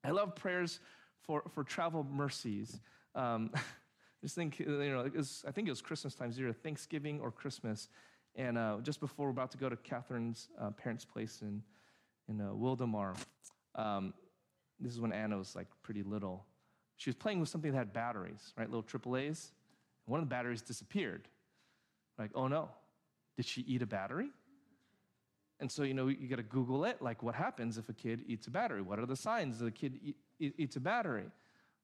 I 0.04 0.12
love 0.12 0.36
prayers 0.36 0.80
for, 1.24 1.44
for 1.54 1.64
travel 1.64 2.06
mercies. 2.10 2.80
Um, 3.14 3.52
just 4.24 4.36
think, 4.36 4.60
you 4.60 4.66
know, 4.66 5.10
was, 5.14 5.44
I 5.48 5.52
think 5.52 5.68
it 5.68 5.72
was 5.72 5.82
Christmas 5.82 6.16
time, 6.16 6.34
either 6.38 6.54
Thanksgiving 6.54 7.20
or 7.20 7.32
Christmas. 7.32 7.90
And 8.36 8.58
uh, 8.58 8.78
just 8.82 9.00
before 9.00 9.26
we're 9.26 9.32
about 9.32 9.52
to 9.52 9.58
go 9.58 9.70
to 9.70 9.76
Catherine's 9.76 10.50
uh, 10.60 10.72
parents' 10.72 11.06
place 11.06 11.40
in 11.42 11.62
in 12.28 12.42
uh, 12.42 12.52
Wildomar. 12.52 13.16
Um, 13.76 14.14
this 14.80 14.94
is 14.94 15.00
when 15.00 15.12
Anna 15.12 15.38
was 15.38 15.56
like 15.56 15.68
pretty 15.84 16.04
little. 16.04 16.46
She 16.98 17.10
was 17.10 17.16
playing 17.16 17.40
with 17.40 17.50
something 17.50 17.72
that 17.72 17.78
had 17.78 17.94
batteries, 17.94 18.54
right? 18.58 18.70
Little 18.70 18.84
AAA's. 18.84 19.52
One 20.06 20.20
of 20.20 20.26
the 20.26 20.30
batteries 20.30 20.62
disappeared. 20.62 21.28
Like, 22.18 22.32
oh 22.36 22.48
no, 22.48 22.70
did 23.36 23.46
she 23.46 23.62
eat 23.62 23.82
a 23.82 23.86
battery? 23.86 24.30
And 25.60 25.72
so, 25.72 25.84
you 25.84 25.94
know, 25.94 26.08
you 26.08 26.28
got 26.28 26.36
to 26.36 26.44
Google 26.44 26.84
it. 26.86 27.02
Like, 27.02 27.24
what 27.24 27.34
happens 27.34 27.78
if 27.78 27.88
a 27.88 27.94
kid 27.94 28.24
eats 28.28 28.48
a 28.48 28.52
battery? 28.52 28.82
What 28.82 29.00
are 29.00 29.06
the 29.06 29.16
signs 29.16 29.60
that 29.60 29.68
a 29.68 29.72
kid 29.72 30.00
eat, 30.04 30.18
eat, 30.38 30.54
eats 30.58 30.76
a 30.76 30.82
battery, 30.82 31.28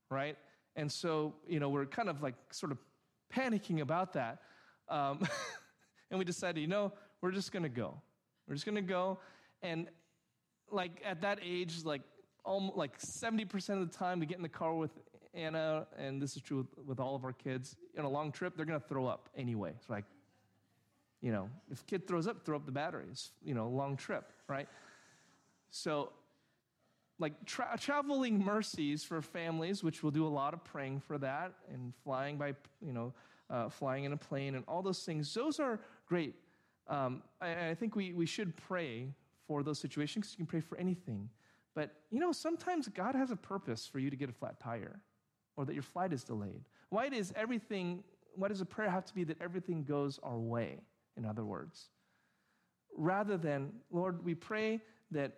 right? 0.09 0.37
And 0.75 0.91
so, 0.91 1.35
you 1.47 1.59
know, 1.59 1.69
we're 1.69 1.85
kind 1.85 2.09
of 2.09 2.21
like 2.21 2.35
sort 2.51 2.71
of 2.71 2.77
panicking 3.33 3.79
about 3.79 4.13
that. 4.13 4.39
Um, 4.89 5.21
and 6.11 6.19
we 6.19 6.25
decided, 6.25 6.59
you 6.59 6.67
know, 6.67 6.91
we're 7.21 7.31
just 7.31 7.51
going 7.51 7.63
to 7.63 7.69
go. 7.69 8.01
We're 8.47 8.55
just 8.55 8.65
going 8.65 8.75
to 8.75 8.81
go. 8.81 9.19
And 9.61 9.87
like 10.69 11.01
at 11.05 11.21
that 11.21 11.39
age, 11.41 11.83
like 11.85 12.01
almost 12.43 12.75
like 12.75 12.99
70% 12.99 13.81
of 13.81 13.91
the 13.91 13.97
time 13.97 14.19
we 14.19 14.25
get 14.25 14.37
in 14.37 14.43
the 14.43 14.49
car 14.49 14.73
with 14.73 14.91
Anna, 15.33 15.87
and 15.97 16.21
this 16.21 16.35
is 16.35 16.41
true 16.41 16.57
with, 16.57 16.85
with 16.85 16.99
all 16.99 17.15
of 17.15 17.23
our 17.23 17.33
kids, 17.33 17.75
in 17.95 18.03
a 18.03 18.09
long 18.09 18.31
trip, 18.31 18.55
they're 18.55 18.65
going 18.65 18.79
to 18.79 18.87
throw 18.87 19.05
up 19.05 19.29
anyway. 19.35 19.71
It's 19.77 19.89
like, 19.89 20.05
you 21.21 21.31
know, 21.31 21.49
if 21.71 21.85
kid 21.85 22.07
throws 22.07 22.27
up, 22.27 22.45
throw 22.45 22.55
up 22.55 22.65
the 22.65 22.71
batteries, 22.71 23.31
you 23.43 23.53
know, 23.53 23.69
long 23.69 23.95
trip, 23.95 24.31
right? 24.47 24.67
So, 25.69 26.11
like 27.19 27.45
tra- 27.45 27.77
traveling 27.79 28.43
mercies 28.43 29.03
for 29.03 29.21
families, 29.21 29.83
which 29.83 30.01
we'll 30.01 30.11
do 30.11 30.25
a 30.25 30.29
lot 30.29 30.53
of 30.53 30.63
praying 30.63 30.99
for 31.01 31.17
that, 31.19 31.53
and 31.71 31.93
flying 32.03 32.37
by, 32.37 32.55
you 32.81 32.91
know, 32.91 33.13
uh, 33.49 33.69
flying 33.69 34.05
in 34.05 34.13
a 34.13 34.17
plane 34.17 34.55
and 34.55 34.65
all 34.67 34.81
those 34.81 35.03
things, 35.03 35.33
those 35.33 35.59
are 35.59 35.79
great. 36.07 36.35
Um, 36.87 37.21
I, 37.39 37.69
I 37.69 37.75
think 37.75 37.95
we, 37.95 38.13
we 38.13 38.25
should 38.25 38.55
pray 38.57 39.13
for 39.47 39.61
those 39.63 39.79
situations 39.79 40.25
because 40.25 40.33
you 40.33 40.37
can 40.37 40.45
pray 40.47 40.61
for 40.61 40.77
anything. 40.77 41.29
But, 41.75 41.93
you 42.09 42.19
know, 42.19 42.31
sometimes 42.31 42.87
God 42.87 43.15
has 43.15 43.31
a 43.31 43.35
purpose 43.35 43.87
for 43.87 43.99
you 43.99 44.09
to 44.09 44.15
get 44.15 44.29
a 44.29 44.33
flat 44.33 44.59
tire 44.59 44.99
or 45.57 45.65
that 45.65 45.73
your 45.73 45.83
flight 45.83 46.13
is 46.13 46.23
delayed. 46.23 46.61
Why 46.89 47.09
does 47.09 47.33
everything, 47.35 48.03
why 48.35 48.47
does 48.47 48.61
a 48.61 48.65
prayer 48.65 48.89
have 48.89 49.05
to 49.05 49.13
be 49.13 49.23
that 49.25 49.41
everything 49.41 49.83
goes 49.83 50.19
our 50.23 50.37
way, 50.37 50.79
in 51.17 51.25
other 51.25 51.45
words? 51.45 51.89
rather 52.95 53.37
than, 53.37 53.71
Lord, 53.91 54.23
we 54.23 54.35
pray 54.35 54.81
that, 55.11 55.33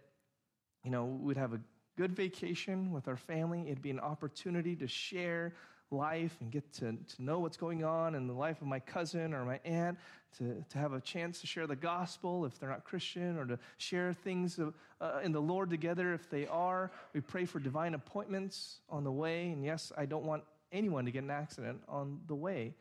you 0.83 0.91
know, 0.91 1.05
we'd 1.05 1.37
have 1.37 1.53
a 1.53 1.59
good 1.97 2.15
vacation 2.15 2.91
with 2.91 3.07
our 3.07 3.17
family. 3.17 3.63
It'd 3.67 3.81
be 3.81 3.91
an 3.91 3.99
opportunity 3.99 4.75
to 4.77 4.87
share 4.87 5.53
life 5.93 6.35
and 6.41 6.51
get 6.51 6.71
to, 6.73 6.93
to 6.93 7.23
know 7.23 7.39
what's 7.39 7.57
going 7.57 7.83
on 7.83 8.15
in 8.15 8.27
the 8.27 8.33
life 8.33 8.61
of 8.61 8.67
my 8.67 8.79
cousin 8.79 9.33
or 9.33 9.45
my 9.45 9.59
aunt, 9.63 9.97
to, 10.37 10.63
to 10.69 10.77
have 10.77 10.93
a 10.93 10.99
chance 10.99 11.39
to 11.41 11.47
share 11.47 11.67
the 11.67 11.75
gospel 11.75 12.45
if 12.45 12.59
they're 12.59 12.69
not 12.69 12.83
Christian, 12.83 13.37
or 13.37 13.45
to 13.45 13.59
share 13.77 14.13
things 14.13 14.59
uh, 14.59 15.19
in 15.23 15.31
the 15.31 15.41
Lord 15.41 15.69
together 15.69 16.13
if 16.13 16.29
they 16.29 16.47
are. 16.47 16.91
We 17.13 17.21
pray 17.21 17.45
for 17.45 17.59
divine 17.59 17.93
appointments 17.93 18.79
on 18.89 19.03
the 19.03 19.11
way. 19.11 19.51
And 19.51 19.63
yes, 19.63 19.91
I 19.97 20.05
don't 20.05 20.25
want 20.25 20.43
anyone 20.71 21.05
to 21.05 21.11
get 21.11 21.23
an 21.23 21.31
accident 21.31 21.81
on 21.87 22.19
the 22.27 22.35
way. 22.35 22.73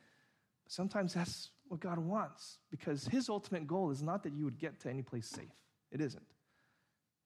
But 0.65 0.73
sometimes 0.73 1.15
that's 1.15 1.51
what 1.69 1.81
God 1.81 1.99
wants 1.99 2.59
because 2.71 3.07
His 3.07 3.29
ultimate 3.29 3.67
goal 3.67 3.91
is 3.91 4.03
not 4.03 4.23
that 4.25 4.33
you 4.33 4.45
would 4.45 4.59
get 4.59 4.81
to 4.81 4.91
any 4.91 5.03
place 5.03 5.29
safe. 5.29 5.45
It 5.91 6.01
isn't. 6.01 6.25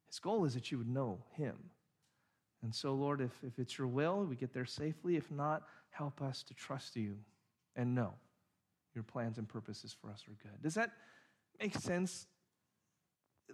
His 0.09 0.19
goal 0.19 0.45
is 0.45 0.55
that 0.55 0.71
you 0.71 0.79
would 0.79 0.89
know 0.89 1.19
Him. 1.33 1.57
And 2.63 2.75
so, 2.75 2.95
Lord, 2.95 3.21
if, 3.21 3.33
if 3.43 3.59
it's 3.59 3.79
your 3.79 3.87
will, 3.87 4.25
we 4.25 4.37
get 4.37 4.53
there 4.53 4.65
safely. 4.65 5.17
If 5.17 5.31
not, 5.31 5.63
help 5.91 6.21
us 6.21 6.43
to 6.45 6.55
trust 6.55 6.97
you 6.97 7.17
and 7.77 7.95
know 7.95 8.15
your 8.95 9.05
plans 9.05 9.39
and 9.39 9.49
purposes 9.49 9.95
for 10.01 10.11
us 10.11 10.25
are 10.27 10.37
good. 10.43 10.63
Does 10.63 10.75
that 10.75 10.91
make 11.61 11.75
sense? 11.75 12.27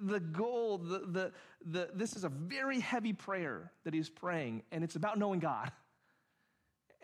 The 0.00 0.20
goal, 0.20 0.78
the, 0.78 1.00
the, 1.00 1.32
the, 1.66 1.90
this 1.94 2.16
is 2.16 2.24
a 2.24 2.28
very 2.28 2.80
heavy 2.80 3.12
prayer 3.12 3.72
that 3.84 3.92
he's 3.92 4.09
praying, 4.09 4.62
and 4.72 4.82
it's 4.82 4.96
about 4.96 5.18
knowing 5.18 5.40
God. 5.40 5.70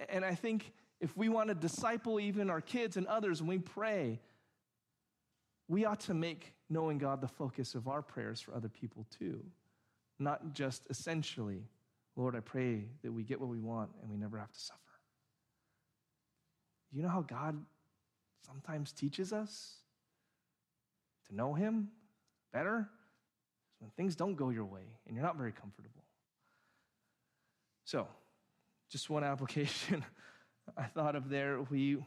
And 0.09 0.25
I 0.25 0.35
think 0.35 0.73
if 1.01 1.17
we 1.17 1.29
want 1.29 1.49
to 1.49 1.55
disciple 1.55 2.19
even 2.19 2.49
our 2.49 2.61
kids 2.61 2.97
and 2.97 3.07
others 3.07 3.43
when 3.43 3.49
we 3.49 3.59
pray, 3.59 4.21
we 5.67 5.85
ought 5.85 6.01
to 6.01 6.15
make 6.15 6.55
knowing 6.71 6.99
God 6.99 7.21
the 7.21 7.29
focus 7.29 7.75
of 7.75 7.89
our 7.89 8.01
prayers 8.01 8.41
for 8.41 8.55
other 8.55 8.69
people 8.69 9.07
too, 9.19 9.45
not 10.19 10.55
just 10.55 10.87
essentially, 10.89 11.65
Lord, 12.19 12.35
I 12.35 12.41
pray 12.41 12.83
that 13.05 13.13
we 13.13 13.23
get 13.23 13.41
what 13.41 13.49
we 13.49 13.61
want 13.61 13.91
and 14.03 14.11
we 14.11 14.17
never 14.17 14.39
have 14.39 14.53
to 14.53 14.59
suffer. 14.59 14.81
You 16.91 17.03
know 17.03 17.09
how 17.09 17.23
God 17.23 17.65
sometimes 18.45 18.93
teaches 18.93 19.33
us 19.33 19.77
to 21.29 21.35
know 21.37 21.55
Him 21.55 21.91
better? 22.53 22.89
When 23.79 23.93
things 23.93 24.17
don't 24.17 24.35
go 24.35 24.51
your 24.51 24.65
way 24.65 24.83
and 25.07 25.15
you're 25.15 25.25
not 25.25 25.37
very 25.37 25.53
comfortable. 25.53 26.03
So, 27.85 28.09
just 28.91 29.09
one 29.09 29.23
application 29.33 30.05
I 30.77 30.87
thought 30.87 31.15
of 31.15 31.29
there. 31.29 31.63
We 31.71 31.99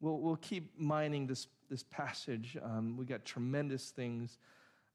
we'll, 0.00 0.20
we'll 0.20 0.36
keep 0.36 0.80
mining 0.80 1.26
this 1.26 1.48
this 1.68 1.82
passage. 1.82 2.56
Um, 2.62 2.96
we 2.96 3.04
got 3.04 3.26
tremendous 3.26 3.90
things 3.90 4.38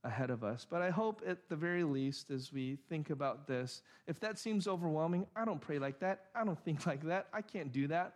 ahead 0.03 0.29
of 0.29 0.43
us. 0.43 0.65
But 0.69 0.81
I 0.81 0.89
hope 0.89 1.21
at 1.27 1.49
the 1.49 1.55
very 1.55 1.83
least, 1.83 2.31
as 2.31 2.53
we 2.53 2.77
think 2.87 3.09
about 3.09 3.47
this, 3.47 3.81
if 4.07 4.19
that 4.21 4.39
seems 4.39 4.67
overwhelming, 4.67 5.27
I 5.35 5.45
don't 5.45 5.59
pray 5.59 5.79
like 5.79 5.99
that. 5.99 6.25
I 6.33 6.43
don't 6.43 6.59
think 6.65 6.85
like 6.85 7.05
that. 7.05 7.27
I 7.33 7.41
can't 7.41 7.71
do 7.71 7.87
that. 7.87 8.15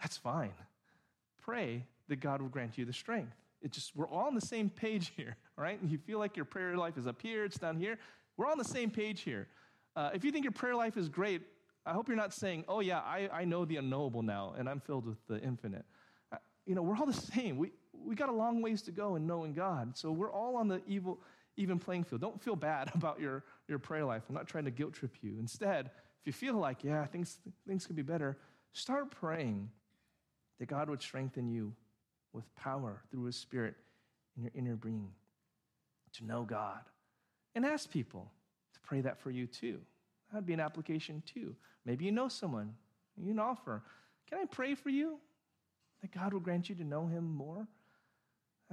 That's 0.00 0.16
fine. 0.16 0.52
Pray 1.42 1.84
that 2.08 2.16
God 2.16 2.40
will 2.40 2.48
grant 2.48 2.78
you 2.78 2.84
the 2.84 2.92
strength. 2.92 3.34
It 3.62 3.72
just 3.72 3.96
we're 3.96 4.08
all 4.08 4.26
on 4.26 4.34
the 4.34 4.40
same 4.40 4.68
page 4.68 5.12
here, 5.16 5.36
all 5.56 5.64
right? 5.64 5.80
And 5.80 5.90
you 5.90 5.98
feel 5.98 6.18
like 6.18 6.36
your 6.36 6.44
prayer 6.44 6.76
life 6.76 6.98
is 6.98 7.06
up 7.06 7.20
here, 7.22 7.44
it's 7.44 7.58
down 7.58 7.76
here. 7.76 7.98
We're 8.36 8.50
on 8.50 8.58
the 8.58 8.64
same 8.64 8.90
page 8.90 9.22
here. 9.22 9.46
Uh, 9.96 10.10
if 10.12 10.24
you 10.24 10.32
think 10.32 10.44
your 10.44 10.52
prayer 10.52 10.74
life 10.74 10.96
is 10.96 11.08
great, 11.08 11.42
I 11.86 11.92
hope 11.92 12.08
you're 12.08 12.16
not 12.16 12.32
saying, 12.32 12.64
oh, 12.66 12.80
yeah, 12.80 12.98
I, 12.98 13.28
I 13.32 13.44
know 13.44 13.64
the 13.64 13.76
unknowable 13.76 14.22
now 14.22 14.54
and 14.58 14.68
I'm 14.68 14.80
filled 14.80 15.06
with 15.06 15.18
the 15.28 15.40
infinite. 15.40 15.84
Uh, 16.32 16.38
you 16.66 16.74
know, 16.74 16.82
we're 16.82 16.96
all 16.96 17.06
the 17.06 17.12
same. 17.34 17.58
We, 17.58 17.72
we 18.04 18.14
got 18.14 18.28
a 18.28 18.32
long 18.32 18.62
ways 18.62 18.82
to 18.82 18.92
go 18.92 19.16
in 19.16 19.26
knowing 19.26 19.52
God. 19.52 19.96
So 19.96 20.12
we're 20.12 20.32
all 20.32 20.56
on 20.56 20.68
the 20.68 20.82
evil, 20.86 21.20
even 21.56 21.78
playing 21.78 22.04
field. 22.04 22.20
Don't 22.20 22.42
feel 22.42 22.56
bad 22.56 22.90
about 22.94 23.20
your, 23.20 23.44
your 23.68 23.78
prayer 23.78 24.04
life. 24.04 24.22
I'm 24.28 24.34
not 24.34 24.46
trying 24.46 24.64
to 24.64 24.70
guilt 24.70 24.94
trip 24.94 25.16
you. 25.22 25.36
Instead, 25.38 25.90
if 26.20 26.26
you 26.26 26.32
feel 26.32 26.54
like, 26.54 26.84
yeah, 26.84 27.04
things, 27.06 27.38
things 27.66 27.86
could 27.86 27.96
be 27.96 28.02
better, 28.02 28.38
start 28.72 29.10
praying 29.10 29.70
that 30.58 30.66
God 30.66 30.88
would 30.88 31.02
strengthen 31.02 31.48
you 31.48 31.72
with 32.32 32.44
power 32.56 33.02
through 33.10 33.24
His 33.24 33.36
Spirit 33.36 33.74
in 34.36 34.42
your 34.42 34.52
inner 34.54 34.76
being 34.76 35.10
to 36.14 36.24
know 36.24 36.42
God. 36.42 36.80
And 37.54 37.64
ask 37.64 37.90
people 37.90 38.30
to 38.72 38.80
pray 38.80 39.00
that 39.02 39.20
for 39.20 39.30
you 39.30 39.46
too. 39.46 39.78
That'd 40.32 40.46
be 40.46 40.52
an 40.52 40.60
application 40.60 41.22
too. 41.26 41.54
Maybe 41.84 42.04
you 42.04 42.12
know 42.12 42.28
someone, 42.28 42.74
you 43.16 43.28
can 43.28 43.38
offer. 43.38 43.82
Can 44.28 44.38
I 44.38 44.46
pray 44.46 44.74
for 44.74 44.88
you 44.88 45.18
that 46.00 46.12
God 46.12 46.32
will 46.32 46.40
grant 46.40 46.68
you 46.68 46.74
to 46.76 46.84
know 46.84 47.06
Him 47.06 47.32
more? 47.32 47.68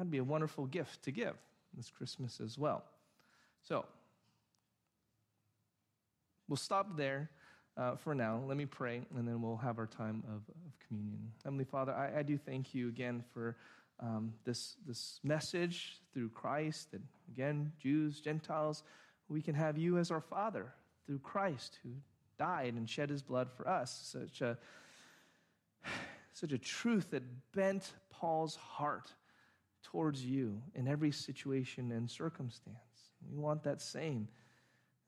That'd 0.01 0.09
be 0.09 0.17
a 0.17 0.23
wonderful 0.23 0.65
gift 0.65 1.03
to 1.03 1.11
give 1.11 1.35
this 1.77 1.91
Christmas 1.91 2.41
as 2.41 2.57
well. 2.57 2.83
So, 3.61 3.85
we'll 6.49 6.57
stop 6.57 6.97
there 6.97 7.29
uh, 7.77 7.97
for 7.97 8.15
now. 8.15 8.41
Let 8.47 8.57
me 8.57 8.65
pray, 8.65 9.03
and 9.15 9.27
then 9.27 9.43
we'll 9.43 9.57
have 9.57 9.77
our 9.77 9.85
time 9.85 10.23
of, 10.27 10.37
of 10.37 10.87
communion. 10.87 11.31
Heavenly 11.43 11.65
Father, 11.65 11.93
I, 11.93 12.21
I 12.21 12.23
do 12.23 12.35
thank 12.35 12.73
you 12.73 12.87
again 12.87 13.23
for 13.31 13.57
um, 13.99 14.33
this, 14.43 14.75
this 14.87 15.19
message 15.23 15.99
through 16.15 16.29
Christ 16.29 16.93
that, 16.93 17.01
again, 17.31 17.71
Jews, 17.79 18.21
Gentiles, 18.21 18.81
we 19.29 19.39
can 19.39 19.53
have 19.53 19.77
you 19.77 19.99
as 19.99 20.09
our 20.09 20.19
Father 20.19 20.73
through 21.05 21.19
Christ 21.19 21.77
who 21.83 21.91
died 22.39 22.73
and 22.73 22.89
shed 22.89 23.11
his 23.11 23.21
blood 23.21 23.51
for 23.55 23.67
us. 23.67 24.09
Such 24.11 24.41
a, 24.41 24.57
such 26.33 26.53
a 26.53 26.57
truth 26.57 27.11
that 27.11 27.21
bent 27.53 27.93
Paul's 28.09 28.55
heart 28.55 29.13
towards 29.83 30.25
you 30.25 30.61
in 30.75 30.87
every 30.87 31.11
situation 31.11 31.91
and 31.91 32.09
circumstance. 32.09 32.77
We 33.31 33.37
want 33.37 33.63
that 33.63 33.81
same. 33.81 34.27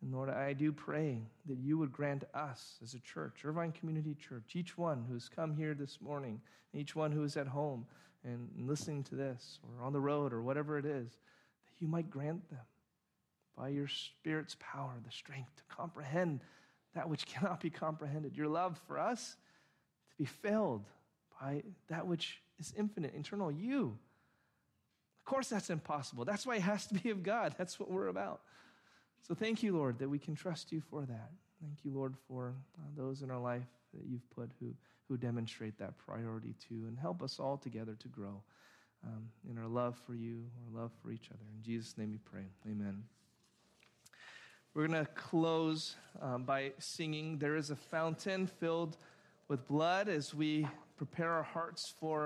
And 0.01 0.13
Lord, 0.13 0.29
I 0.29 0.53
do 0.53 0.71
pray 0.71 1.21
that 1.45 1.57
you 1.57 1.77
would 1.77 1.91
grant 1.91 2.25
us 2.33 2.77
as 2.83 2.93
a 2.93 2.99
church, 2.99 3.45
Irvine 3.45 3.71
Community 3.71 4.15
Church, 4.15 4.55
each 4.55 4.77
one 4.77 5.05
who's 5.09 5.29
come 5.29 5.55
here 5.55 5.73
this 5.73 5.99
morning, 6.01 6.41
each 6.73 6.95
one 6.95 7.11
who 7.11 7.23
is 7.23 7.37
at 7.37 7.47
home 7.47 7.85
and 8.25 8.49
listening 8.57 9.03
to 9.03 9.15
this 9.15 9.59
or 9.63 9.85
on 9.85 9.93
the 9.93 9.99
road 9.99 10.33
or 10.33 10.41
whatever 10.41 10.77
it 10.77 10.85
is, 10.85 11.07
that 11.09 11.79
you 11.79 11.87
might 11.87 12.09
grant 12.09 12.49
them 12.49 12.59
by 13.57 13.69
your 13.69 13.87
Spirit's 13.87 14.57
power 14.59 14.93
the 15.05 15.11
strength 15.11 15.55
to 15.55 15.63
comprehend 15.73 16.41
that 16.95 17.07
which 17.07 17.25
cannot 17.33 17.61
be 17.61 17.69
comprehended. 17.69 18.35
Your 18.35 18.47
love 18.47 18.79
for 18.87 18.99
us 18.99 19.37
to 20.09 20.15
be 20.17 20.25
filled 20.25 20.85
by 21.39 21.63
that 21.87 22.05
which 22.05 22.41
is 22.59 22.73
infinite, 22.77 23.13
eternal, 23.15 23.51
you. 23.51 23.97
Of 25.23 25.25
course, 25.25 25.47
that's 25.47 25.69
impossible. 25.69 26.25
That's 26.25 26.45
why 26.45 26.57
it 26.57 26.63
has 26.63 26.85
to 26.87 26.95
be 26.95 27.09
of 27.09 27.23
God. 27.23 27.55
That's 27.57 27.79
what 27.79 27.89
we're 27.89 28.09
about. 28.09 28.41
So 29.25 29.33
thank 29.33 29.63
you, 29.63 29.71
Lord, 29.71 29.99
that 29.99 30.09
we 30.09 30.19
can 30.19 30.35
trust 30.35 30.73
you 30.73 30.81
for 30.81 31.05
that. 31.05 31.31
Thank 31.61 31.77
you, 31.85 31.91
Lord, 31.91 32.15
for 32.27 32.53
uh, 32.77 32.81
those 32.97 33.21
in 33.21 33.31
our 33.31 33.39
life 33.39 33.69
that 33.93 34.03
you've 34.05 34.29
put 34.31 34.51
who, 34.59 34.73
who 35.07 35.15
demonstrate 35.15 35.79
that 35.79 35.97
priority 35.97 36.55
too. 36.67 36.83
And 36.89 36.99
help 36.99 37.23
us 37.23 37.39
all 37.39 37.55
together 37.55 37.95
to 37.99 38.07
grow 38.09 38.43
um, 39.05 39.29
in 39.49 39.57
our 39.57 39.69
love 39.69 39.97
for 40.05 40.13
you, 40.13 40.43
our 40.65 40.81
love 40.81 40.91
for 41.01 41.09
each 41.09 41.29
other. 41.29 41.45
In 41.57 41.63
Jesus' 41.63 41.97
name 41.97 42.11
we 42.11 42.17
pray. 42.17 42.43
Amen. 42.69 43.03
We're 44.73 44.87
going 44.87 45.05
to 45.05 45.11
close 45.13 45.95
um, 46.21 46.43
by 46.43 46.73
singing 46.79 47.37
There 47.37 47.55
is 47.55 47.69
a 47.69 47.77
Fountain 47.77 48.45
Filled 48.45 48.97
with 49.47 49.65
Blood 49.69 50.09
as 50.09 50.33
we 50.33 50.67
prepare 50.97 51.31
our 51.31 51.43
hearts 51.43 51.93
for 51.97 52.21